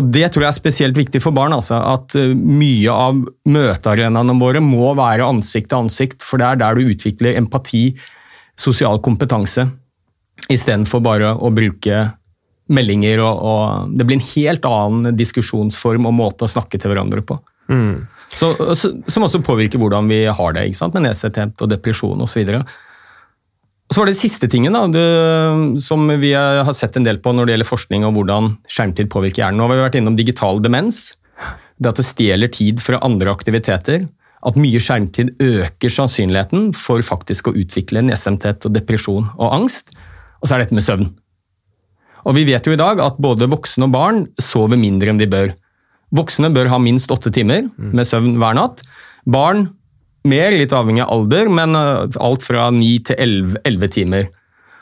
Og 0.00 0.06
Det 0.14 0.30
tror 0.32 0.46
jeg 0.46 0.48
er 0.48 0.56
spesielt 0.56 0.96
viktig 0.96 1.20
for 1.20 1.36
barn. 1.36 1.52
Altså, 1.52 1.76
at 1.76 2.16
eh, 2.18 2.32
Mye 2.32 2.94
av 2.94 3.20
møtearenaene 3.50 4.38
våre 4.40 4.62
må 4.64 4.94
være 4.98 5.28
ansikt 5.28 5.70
til 5.72 5.84
ansikt, 5.84 6.24
for 6.24 6.40
det 6.40 6.48
er 6.48 6.62
der 6.62 6.78
du 6.78 6.94
utvikler 6.94 7.36
empati, 7.40 7.90
sosial 8.60 9.00
kompetanse, 9.04 9.66
istedenfor 10.52 11.02
bare 11.04 11.34
å 11.36 11.52
bruke 11.52 12.06
meldinger. 12.72 13.20
Og, 13.24 13.44
og, 13.50 13.92
det 13.96 14.06
blir 14.06 14.20
en 14.20 14.28
helt 14.32 14.68
annen 14.68 15.18
diskusjonsform 15.18 16.08
og 16.08 16.16
måte 16.16 16.46
å 16.46 16.52
snakke 16.52 16.80
til 16.80 16.92
hverandre 16.92 17.24
på. 17.26 17.36
Mm. 17.70 18.06
Så, 18.30 18.52
som 19.10 19.26
også 19.26 19.42
påvirker 19.42 19.80
hvordan 19.82 20.08
vi 20.10 20.22
har 20.26 20.54
det, 20.54 20.68
med 20.94 21.04
nedsetthet 21.08 21.60
og 21.60 21.72
depresjon 21.72 22.24
osv. 22.24 22.54
Og 23.90 23.96
så 23.96 24.04
var 24.04 24.06
det 24.06 24.20
siste 24.20 24.46
tingen 24.46 24.76
da, 24.76 24.84
du, 24.86 25.78
som 25.82 26.04
vi 26.22 26.30
har 26.30 26.70
sett 26.78 26.94
en 26.94 27.06
del 27.06 27.18
på 27.18 27.32
når 27.34 27.48
det 27.48 27.54
gjelder 27.56 27.66
forskning 27.66 28.04
og 28.06 28.14
hvordan 28.14 28.52
skjermtid 28.70 29.08
påvirker 29.10 29.42
hjernen. 29.42 29.58
Nå 29.58 29.66
har 29.66 29.72
vi 29.72 29.82
vært 29.82 29.96
innom 29.98 30.18
digital 30.18 30.62
demens. 30.62 31.16
Det 31.74 31.90
at 31.90 31.98
det 31.98 32.06
stjeler 32.06 32.52
tid 32.54 32.78
fra 32.78 33.00
andre 33.02 33.34
aktiviteter. 33.34 34.04
At 34.46 34.58
mye 34.60 34.78
skjermtid 34.78 35.34
øker 35.42 35.90
sannsynligheten 35.90 36.70
for 36.78 37.02
faktisk 37.02 37.50
å 37.50 37.56
utvikle 37.58 38.04
nedstemthet 38.06 38.68
og 38.68 38.76
depresjon 38.78 39.26
og 39.34 39.56
angst. 39.58 39.90
Og 40.38 40.46
så 40.46 40.54
er 40.54 40.62
dette 40.62 40.78
med 40.78 40.86
søvn. 40.86 41.10
Og 42.30 42.38
Vi 42.38 42.46
vet 42.46 42.62
jo 42.62 42.76
i 42.76 42.78
dag 42.78 43.02
at 43.02 43.18
både 43.18 43.50
voksne 43.50 43.88
og 43.88 43.96
barn 43.96 44.22
sover 44.38 44.78
mindre 44.78 45.10
enn 45.10 45.18
de 45.18 45.26
bør. 45.26 45.50
Voksne 46.14 46.52
bør 46.54 46.70
ha 46.70 46.78
minst 46.78 47.10
åtte 47.10 47.34
timer 47.34 47.66
med 47.74 48.06
søvn 48.06 48.38
hver 48.38 48.54
natt. 48.54 48.84
Barn 49.26 49.66
mer, 50.28 50.50
litt 50.52 50.72
avhengig 50.76 51.02
av 51.04 51.10
alder, 51.14 51.48
men 51.52 51.74
eh, 51.76 52.06
alt 52.20 52.42
fra 52.46 52.70
9 52.74 52.98
til 53.10 53.16
11, 53.16 53.56
11 53.64 53.88
timer. 53.96 54.24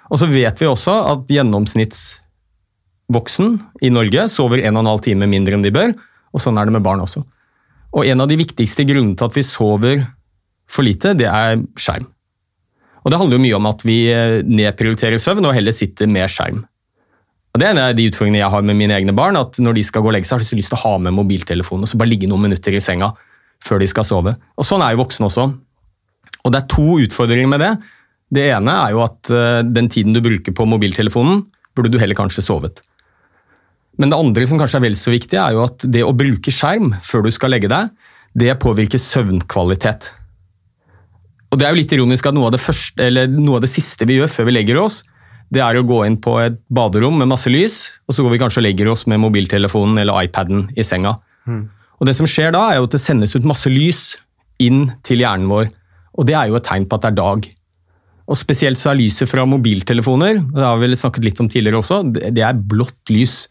Og 0.09 0.19
så 0.21 0.27
vet 0.31 0.61
vi 0.61 0.67
også 0.69 0.93
at 1.13 1.31
gjennomsnittsvoksen 1.33 3.49
i 3.85 3.91
Norge 3.93 4.29
sover 4.33 4.59
1 4.65 4.75
12 4.81 5.01
time 5.05 5.27
mindre 5.31 5.55
enn 5.57 5.67
de 5.67 5.73
bør, 5.75 5.91
og 6.33 6.39
sånn 6.43 6.59
er 6.61 6.65
det 6.69 6.75
med 6.77 6.87
barn 6.87 7.05
også. 7.05 7.21
Og 7.97 8.03
en 8.05 8.21
av 8.21 8.29
de 8.29 8.41
viktigste 8.41 8.83
grunnene 8.89 9.17
til 9.17 9.27
at 9.29 9.37
vi 9.37 9.43
sover 9.47 9.97
for 10.69 10.83
lite, 10.85 11.15
det 11.17 11.29
er 11.29 11.57
skjerm. 11.81 12.07
Og 13.05 13.11
det 13.13 13.19
handler 13.21 13.37
jo 13.39 13.45
mye 13.47 13.57
om 13.57 13.67
at 13.71 13.81
vi 13.89 13.99
eh, 14.13 14.45
nedprioriterer 14.45 15.19
søvn 15.23 15.47
og 15.49 15.57
heller 15.57 15.73
sitter 15.73 16.07
med 16.11 16.29
skjerm. 16.33 16.61
Og 17.55 17.61
Det 17.61 17.65
er 17.65 17.71
en 17.73 17.81
av 17.81 17.97
de 17.97 18.09
utfordringene 18.11 18.43
jeg 18.43 18.53
har 18.53 18.63
med 18.63 18.77
mine 18.77 18.95
egne 18.95 19.15
barn, 19.17 19.37
at 19.41 19.59
når 19.63 19.73
de 19.79 19.85
skal 19.87 20.03
gå 20.05 20.09
og 20.11 20.15
legge 20.15 20.27
seg, 20.29 20.37
har 20.37 20.45
de 20.45 20.51
så 20.51 20.59
lyst 20.59 20.71
til 20.75 20.79
å 20.79 20.85
ha 20.85 20.95
med 21.01 21.17
mobiltelefonen 21.17 21.85
og 21.87 21.91
så 21.91 22.01
bare 22.01 22.13
ligge 22.13 22.29
noen 22.29 22.45
minutter 22.45 22.73
i 22.77 22.85
senga 22.85 23.09
før 23.65 23.83
de 23.83 23.89
skal 23.91 24.07
sove. 24.07 24.35
Og 24.57 24.67
Sånn 24.67 24.83
er 24.85 24.95
jo 24.95 25.03
voksne 25.03 25.29
også. 25.29 25.47
Og 26.45 26.53
Det 26.53 26.61
er 26.61 26.69
to 26.71 26.99
utfordringer 27.05 27.51
med 27.51 27.65
det. 27.65 27.73
Det 28.29 28.45
ene 28.53 28.75
er 28.85 28.93
jo 28.95 29.03
at 29.05 29.31
eh, 29.33 29.63
den 29.65 29.89
tiden 29.89 30.15
du 30.15 30.21
bruker 30.25 30.55
på 30.55 30.69
mobiltelefonen, 30.69 31.47
burde 31.77 31.93
du 31.93 31.99
heller 32.01 32.19
kanskje 32.19 32.45
sovet. 32.45 32.83
Men 33.99 34.13
det 34.13 34.19
andre 34.19 34.47
som 34.47 34.61
kanskje 34.61 34.79
er 34.79 34.87
vel 34.87 34.97
så 34.99 35.13
viktig, 35.15 35.39
er 35.41 35.57
jo 35.57 35.65
at 35.65 35.85
det 35.89 36.05
å 36.07 36.15
bruke 36.17 36.53
skjerm 36.55 36.93
før 37.03 37.27
du 37.27 37.33
skal 37.35 37.55
legge 37.55 37.71
deg, 37.73 37.91
det 38.39 38.55
påvirker 38.63 39.01
søvnkvalitet. 39.03 40.13
Og 41.49 41.59
Det 41.59 41.65
er 41.65 41.73
jo 41.73 41.81
litt 41.81 41.95
ironisk 41.97 42.29
at 42.29 42.37
noe 42.37 42.51
av 42.51 42.55
det, 42.55 42.61
første, 42.61 43.09
noe 43.33 43.59
av 43.59 43.65
det 43.65 43.73
siste 43.73 44.07
vi 44.07 44.19
gjør 44.21 44.31
før 44.31 44.51
vi 44.51 44.55
legger 44.59 44.83
oss, 44.83 45.01
det 45.49 45.63
er 45.65 45.79
å 45.81 45.87
gå 45.87 46.03
inn 46.05 46.19
på 46.21 46.35
et 46.43 46.59
baderom 46.69 47.17
med 47.17 47.31
masse 47.31 47.49
lys, 47.49 47.81
og 48.05 48.15
så 48.15 48.25
går 48.25 48.35
vi 48.35 48.41
kanskje 48.43 48.61
og 48.61 48.67
legger 48.67 48.91
oss 48.93 49.07
med 49.09 49.23
mobiltelefonen 49.23 49.97
eller 50.03 50.29
iPaden 50.29 50.67
i 50.77 50.85
senga. 50.85 51.15
Mm. 51.49 51.63
Og 51.99 52.07
Det 52.07 52.15
som 52.15 52.29
skjer 52.31 52.55
da, 52.55 52.69
er 52.71 52.79
jo 52.79 52.89
at 52.89 52.95
det 52.95 53.03
sendes 53.03 53.35
ut 53.35 53.47
masse 53.49 53.71
lys 53.71 54.17
inn 54.63 54.89
til 55.07 55.23
hjernen 55.23 55.51
vår. 55.51 55.71
Og 56.19 56.27
Det 56.27 56.35
er 56.35 56.51
jo 56.51 56.59
et 56.59 56.67
tegn 56.67 56.87
på 56.87 56.99
at 56.99 57.07
det 57.07 57.13
er 57.13 57.19
dag. 57.19 57.49
Og 58.29 58.37
Spesielt 58.37 58.79
så 58.79 58.93
er 58.93 59.01
lyset 59.01 59.31
fra 59.31 59.47
mobiltelefoner 59.49 60.43
det 60.53 60.65
har 60.65 60.81
vi 60.81 60.91
snakket 60.95 61.25
litt 61.25 61.41
om 61.41 61.49
tidligere 61.49 61.81
også, 61.81 62.03
det 62.13 62.45
er 62.45 62.59
blått 62.59 63.13
lys. 63.13 63.47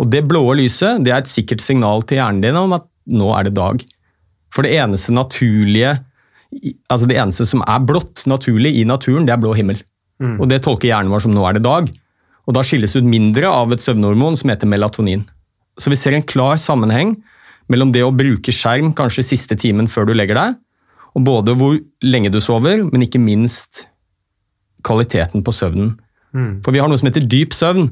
Og 0.00 0.10
Det 0.10 0.24
blå 0.26 0.42
lyset 0.58 1.04
det 1.04 1.12
er 1.12 1.22
et 1.22 1.30
sikkert 1.30 1.62
signal 1.62 2.02
til 2.02 2.18
hjernen 2.18 2.42
din 2.42 2.58
om 2.58 2.74
at 2.78 2.88
nå 3.12 3.30
er 3.36 3.46
det 3.46 3.54
dag. 3.54 3.84
For 4.52 4.66
det 4.66 4.74
eneste 4.76 5.14
naturlige, 5.14 5.94
altså 6.90 7.08
det 7.08 7.16
eneste 7.16 7.46
som 7.48 7.62
er 7.64 7.86
blått 7.86 8.26
naturlig 8.28 8.74
i 8.80 8.84
naturen, 8.84 9.24
det 9.26 9.34
er 9.34 9.40
blå 9.40 9.54
himmel. 9.56 9.80
Mm. 10.22 10.38
Og 10.40 10.48
Det 10.50 10.62
tolker 10.62 10.90
hjernen 10.90 11.12
vår 11.12 11.24
som 11.24 11.34
nå 11.34 11.44
er 11.48 11.56
det 11.56 11.64
dag. 11.64 11.88
Og 12.46 12.54
Da 12.54 12.62
skilles 12.66 12.92
det 12.92 13.02
ut 13.02 13.08
mindre 13.08 13.48
av 13.48 13.72
et 13.72 13.80
søvnhormon 13.80 14.36
som 14.36 14.50
heter 14.50 14.68
melatonin. 14.68 15.24
Så 15.78 15.90
vi 15.90 15.96
ser 15.96 16.12
en 16.12 16.26
klar 16.26 16.58
sammenheng 16.60 17.16
mellom 17.70 17.92
det 17.94 18.02
å 18.06 18.14
bruke 18.14 18.54
skjerm 18.54 18.92
kanskje 18.96 19.26
siste 19.32 19.56
timen 19.58 19.90
før 19.90 20.08
du 20.08 20.14
legger 20.16 20.38
deg, 20.38 20.58
og 21.12 21.26
både 21.26 21.54
hvor 21.58 21.76
lenge 22.04 22.32
du 22.32 22.40
sover, 22.40 22.82
men 22.88 23.04
ikke 23.04 23.20
minst 23.22 23.84
kvaliteten 24.86 25.44
på 25.44 25.54
søvnen. 25.54 25.94
Mm. 26.32 26.62
For 26.64 26.74
vi 26.74 26.80
har 26.82 26.90
noe 26.90 27.00
som 27.00 27.10
heter 27.10 27.26
dyp 27.28 27.54
søvn, 27.56 27.90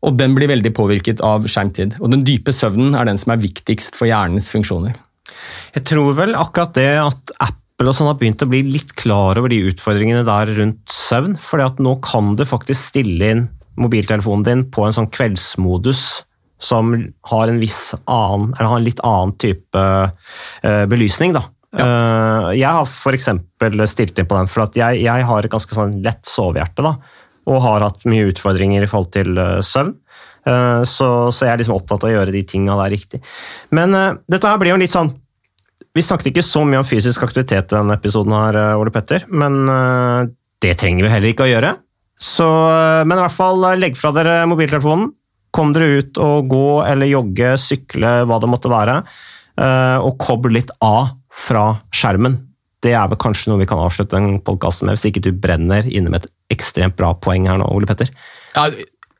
og 0.00 0.16
den 0.16 0.34
blir 0.36 0.48
veldig 0.48 0.72
påvirket 0.76 1.20
av 1.26 1.44
skjermtid. 1.50 1.98
Og 2.00 2.12
den 2.12 2.24
dype 2.24 2.54
søvnen 2.56 2.94
er 2.96 3.08
den 3.08 3.20
som 3.20 3.34
er 3.34 3.42
viktigst 3.42 3.98
for 3.98 4.08
hjernens 4.08 4.48
funksjoner. 4.52 4.94
Jeg 5.74 5.86
tror 5.90 6.14
vel 6.18 6.36
akkurat 6.38 6.72
det 6.78 6.92
at 7.02 7.34
Apple 7.36 7.92
og 7.92 7.96
sånn 7.96 8.08
har 8.08 8.16
begynt 8.20 8.42
å 8.44 8.48
bli 8.48 8.62
litt 8.66 8.94
klar 8.98 9.38
over 9.40 9.52
de 9.52 9.60
utfordringene 9.70 10.24
der 10.26 10.54
rundt 10.56 10.94
søvn. 10.94 11.36
For 11.36 11.60
nå 11.60 11.98
kan 12.06 12.32
du 12.38 12.46
faktisk 12.48 12.94
stille 12.94 13.34
inn 13.34 13.46
mobiltelefonen 13.80 14.46
din 14.46 14.64
på 14.72 14.86
en 14.86 14.96
sånn 14.96 15.10
kveldsmodus 15.12 16.04
som 16.60 16.92
har 17.20 17.48
en 17.48 17.60
viss 17.60 17.94
annen, 18.04 18.52
eller 18.54 18.68
har 18.68 18.80
en 18.80 18.84
litt 18.84 19.00
annen 19.06 19.32
type 19.40 19.80
uh, 19.80 20.84
belysning. 20.90 21.32
da. 21.36 21.46
Ja. 21.70 21.86
Uh, 21.86 22.50
jeg 22.58 22.68
har 22.68 22.84
f.eks. 22.84 23.28
stilt 23.92 24.18
inn 24.18 24.28
på 24.28 24.36
den, 24.36 24.50
for 24.50 24.76
jeg, 24.76 25.00
jeg, 25.04 25.26
har 25.26 25.46
et 25.46 25.52
ganske 25.52 25.76
sånn 25.76 25.98
lett 26.04 26.28
sovehjerte. 26.28 26.84
da, 26.84 26.96
Og 27.48 27.64
har 27.64 27.86
hatt 27.86 28.04
mye 28.10 28.28
utfordringer 28.32 28.84
i 28.84 28.90
forhold 28.90 29.12
til 29.16 29.40
uh, 29.40 29.58
søvn. 29.64 29.96
Så, 30.40 31.06
så, 31.36 31.44
jeg 31.44 31.52
er 31.52 31.58
liksom 31.60 31.74
opptatt 31.74 32.00
av 32.00 32.08
å 32.08 32.12
gjøre 32.14 32.32
de 32.32 32.40
tinga 32.48 32.72
der 32.78 32.88
riktig. 32.94 33.18
Men 33.76 33.92
dette 33.92 34.48
her 34.48 34.56
blir 34.58 34.72
jo 34.72 34.78
litt 34.80 34.90
sånn 34.90 35.10
Vi 35.92 36.00
snakket 36.00 36.30
ikke 36.30 36.44
så 36.46 36.62
mye 36.64 36.80
om 36.80 36.88
fysisk 36.88 37.26
aktivitet 37.26 37.68
i 37.68 37.76
denne 37.76 37.98
episoden, 38.00 38.32
her, 38.32 38.56
Ole 38.80 38.90
Petter, 38.94 39.26
men 39.28 39.68
det 40.64 40.72
trenger 40.80 41.04
vi 41.04 41.12
heller 41.12 41.34
ikke 41.34 41.44
å 41.44 41.50
gjøre. 41.50 41.74
Så, 42.16 42.48
men 43.04 43.20
i 43.20 43.20
hvert 43.20 43.36
fall 43.36 43.68
legg 43.84 44.00
fra 44.00 44.14
dere 44.16 44.40
mobiltelefonen. 44.48 45.10
Kom 45.54 45.72
dere 45.74 46.00
ut 46.00 46.20
og 46.22 46.50
gå 46.50 46.66
eller 46.86 47.10
jogge, 47.10 47.54
sykle, 47.58 48.20
hva 48.28 48.38
det 48.42 48.50
måtte 48.50 48.70
være, 48.70 49.00
eh, 49.58 49.98
og 49.98 50.18
kobl 50.22 50.54
litt 50.54 50.70
av 50.84 51.16
fra 51.30 51.72
skjermen. 51.94 52.46
det 52.80 52.94
er 52.96 53.10
vel 53.10 53.18
kanskje 53.20 53.50
noe 53.50 53.60
vi 53.60 53.66
kan 53.68 53.80
avslutte 53.82 54.16
den 54.16 54.38
podkasten 54.40 54.88
med, 54.88 54.96
hvis 54.96 55.10
ikke 55.10 55.20
du 55.26 55.34
brenner 55.36 55.84
inne 55.84 56.08
med 56.08 56.24
et 56.24 56.30
ekstremt 56.54 56.96
bra 56.96 57.10
poeng 57.12 57.44
her 57.50 57.58
nå, 57.60 57.66
Ole 57.68 57.84
Petter? 57.84 58.08
Ja, 58.54 58.70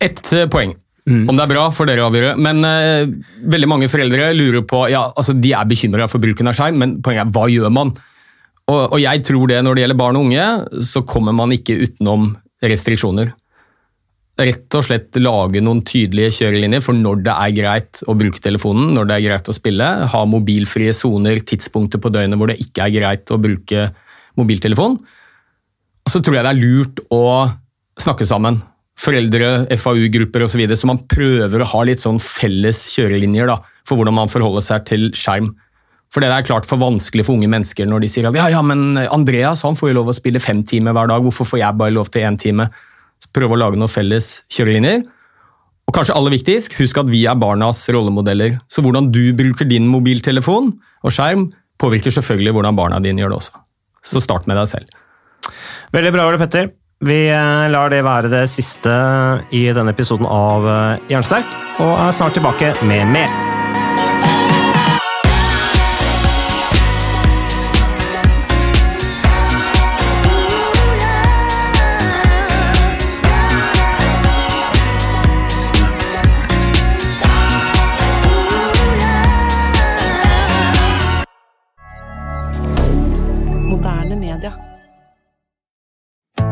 Ett 0.00 0.32
eh, 0.32 0.46
poeng. 0.48 0.72
Mm. 1.10 1.26
Om 1.28 1.36
det 1.36 1.44
er 1.44 1.50
bra, 1.50 1.66
får 1.74 1.90
dere 1.90 2.06
avgjøre. 2.06 2.36
Men 2.40 2.64
uh, 2.64 3.10
veldig 3.52 3.68
mange 3.68 3.88
foreldre 3.90 4.30
lurer 4.36 4.64
på 4.68 4.84
ja, 4.92 5.06
altså 5.16 5.34
De 5.36 5.52
er 5.56 5.68
bekymra 5.68 6.06
for 6.10 6.22
bruken 6.22 6.48
av 6.48 6.56
skjerm, 6.56 6.78
men 6.80 6.94
poenget 7.04 7.26
er 7.26 7.34
hva 7.34 7.46
gjør 7.52 7.72
man? 7.74 7.92
Og, 8.70 8.80
og, 8.84 8.98
jeg 9.02 9.24
tror 9.26 9.50
det 9.50 9.58
når 9.66 9.76
det 9.76 9.84
gjelder 9.84 10.00
barn 10.00 10.18
og 10.20 10.28
unge, 10.28 10.46
så 10.86 11.02
kommer 11.08 11.34
man 11.36 11.52
ikke 11.54 11.80
utenom 11.82 12.30
restriksjoner 12.62 13.32
rett 14.40 14.76
og 14.78 14.84
slett 14.86 15.16
lage 15.20 15.60
noen 15.64 15.82
tydelige 15.86 16.32
kjørelinjer 16.40 16.82
for 16.84 16.96
når 16.96 17.22
det 17.26 17.34
er 17.34 17.54
greit 17.56 18.02
å 18.08 18.16
bruke 18.18 18.42
telefonen, 18.42 18.94
når 18.96 19.08
det 19.08 19.16
er 19.16 19.26
greit 19.28 19.50
å 19.50 19.56
spille. 19.56 19.88
Ha 20.12 20.22
mobilfrie 20.28 20.94
soner, 20.96 21.42
tidspunkter 21.44 22.02
på 22.02 22.12
døgnet 22.14 22.40
hvor 22.40 22.50
det 22.50 22.60
ikke 22.64 22.86
er 22.86 22.94
greit 22.96 23.32
å 23.32 23.40
bruke 23.40 23.88
mobiltelefon. 24.40 24.98
Og 26.00 26.12
så 26.12 26.22
tror 26.24 26.38
jeg 26.38 26.46
det 26.46 26.52
er 26.54 26.62
lurt 26.62 27.02
å 27.12 27.24
snakke 28.00 28.26
sammen. 28.28 28.60
Foreldre, 29.00 29.64
FAU-grupper 29.80 30.44
osv. 30.44 30.54
Så, 30.54 30.60
videre, 30.60 30.78
så 30.80 30.90
man 30.90 31.02
prøver 31.08 31.62
å 31.62 31.70
ha 31.72 31.82
litt 31.88 32.02
sånn 32.02 32.20
felles 32.20 32.82
kjørelinjer 32.96 33.48
da, 33.50 33.60
for 33.88 34.00
hvordan 34.00 34.16
man 34.16 34.32
forholder 34.32 34.64
seg 34.64 34.86
til 34.90 35.10
skjerm. 35.16 35.52
For 36.10 36.24
det 36.24 36.30
er 36.34 36.46
klart 36.46 36.66
for 36.66 36.80
vanskelig 36.80 37.22
for 37.28 37.38
unge 37.38 37.48
mennesker 37.50 37.86
når 37.86 38.02
de 38.02 38.08
sier 38.10 38.26
at 38.26 38.34
ja, 38.34 38.48
ja, 38.50 38.60
men 38.66 38.98
Andreas 38.98 39.62
han 39.62 39.78
får 39.78 39.92
jo 39.92 40.00
lov 40.00 40.10
å 40.10 40.16
spille 40.16 40.42
fem 40.42 40.64
timer 40.66 40.96
hver 40.96 41.12
dag, 41.12 41.22
hvorfor 41.22 41.46
får 41.46 41.60
jeg 41.62 41.78
bare 41.78 41.94
lov 41.94 42.10
til 42.10 42.26
én 42.26 42.38
time? 42.40 42.66
Prøve 43.34 43.56
å 43.56 43.60
lage 43.60 43.80
noen 43.80 43.92
felles 43.92 44.40
kjørelinjer. 44.52 45.04
Og 45.90 45.96
kanskje 45.96 46.14
aller 46.14 46.36
viktigst, 46.36 46.76
husk 46.78 47.00
at 47.02 47.10
vi 47.10 47.24
er 47.26 47.38
barnas 47.38 47.82
rollemodeller. 47.90 48.58
Så 48.70 48.84
hvordan 48.84 49.10
du 49.10 49.32
bruker 49.36 49.66
din 49.66 49.88
mobiltelefon 49.90 50.70
og 51.02 51.14
skjerm, 51.14 51.48
påvirker 51.80 52.14
selvfølgelig 52.14 52.54
hvordan 52.54 52.78
barna 52.78 53.00
dine 53.02 53.24
gjør 53.24 53.34
det 53.34 53.40
også. 53.40 53.64
Så 54.06 54.22
start 54.22 54.46
med 54.46 54.60
deg 54.60 54.70
selv. 54.70 55.00
Veldig 55.94 56.14
bra, 56.14 56.28
Ole 56.30 56.40
Petter. 56.40 56.70
Vi 57.00 57.20
eh, 57.32 57.68
lar 57.72 57.90
det 57.90 58.02
være 58.04 58.30
det 58.30 58.44
siste 58.52 58.92
i 59.56 59.64
denne 59.72 59.94
episoden 59.96 60.28
av 60.28 60.68
eh, 60.68 61.06
Jernsterk, 61.14 61.56
og 61.80 61.94
er 61.96 62.12
snart 62.16 62.36
tilbake 62.36 62.74
med 62.84 63.08
mer. 63.16 63.49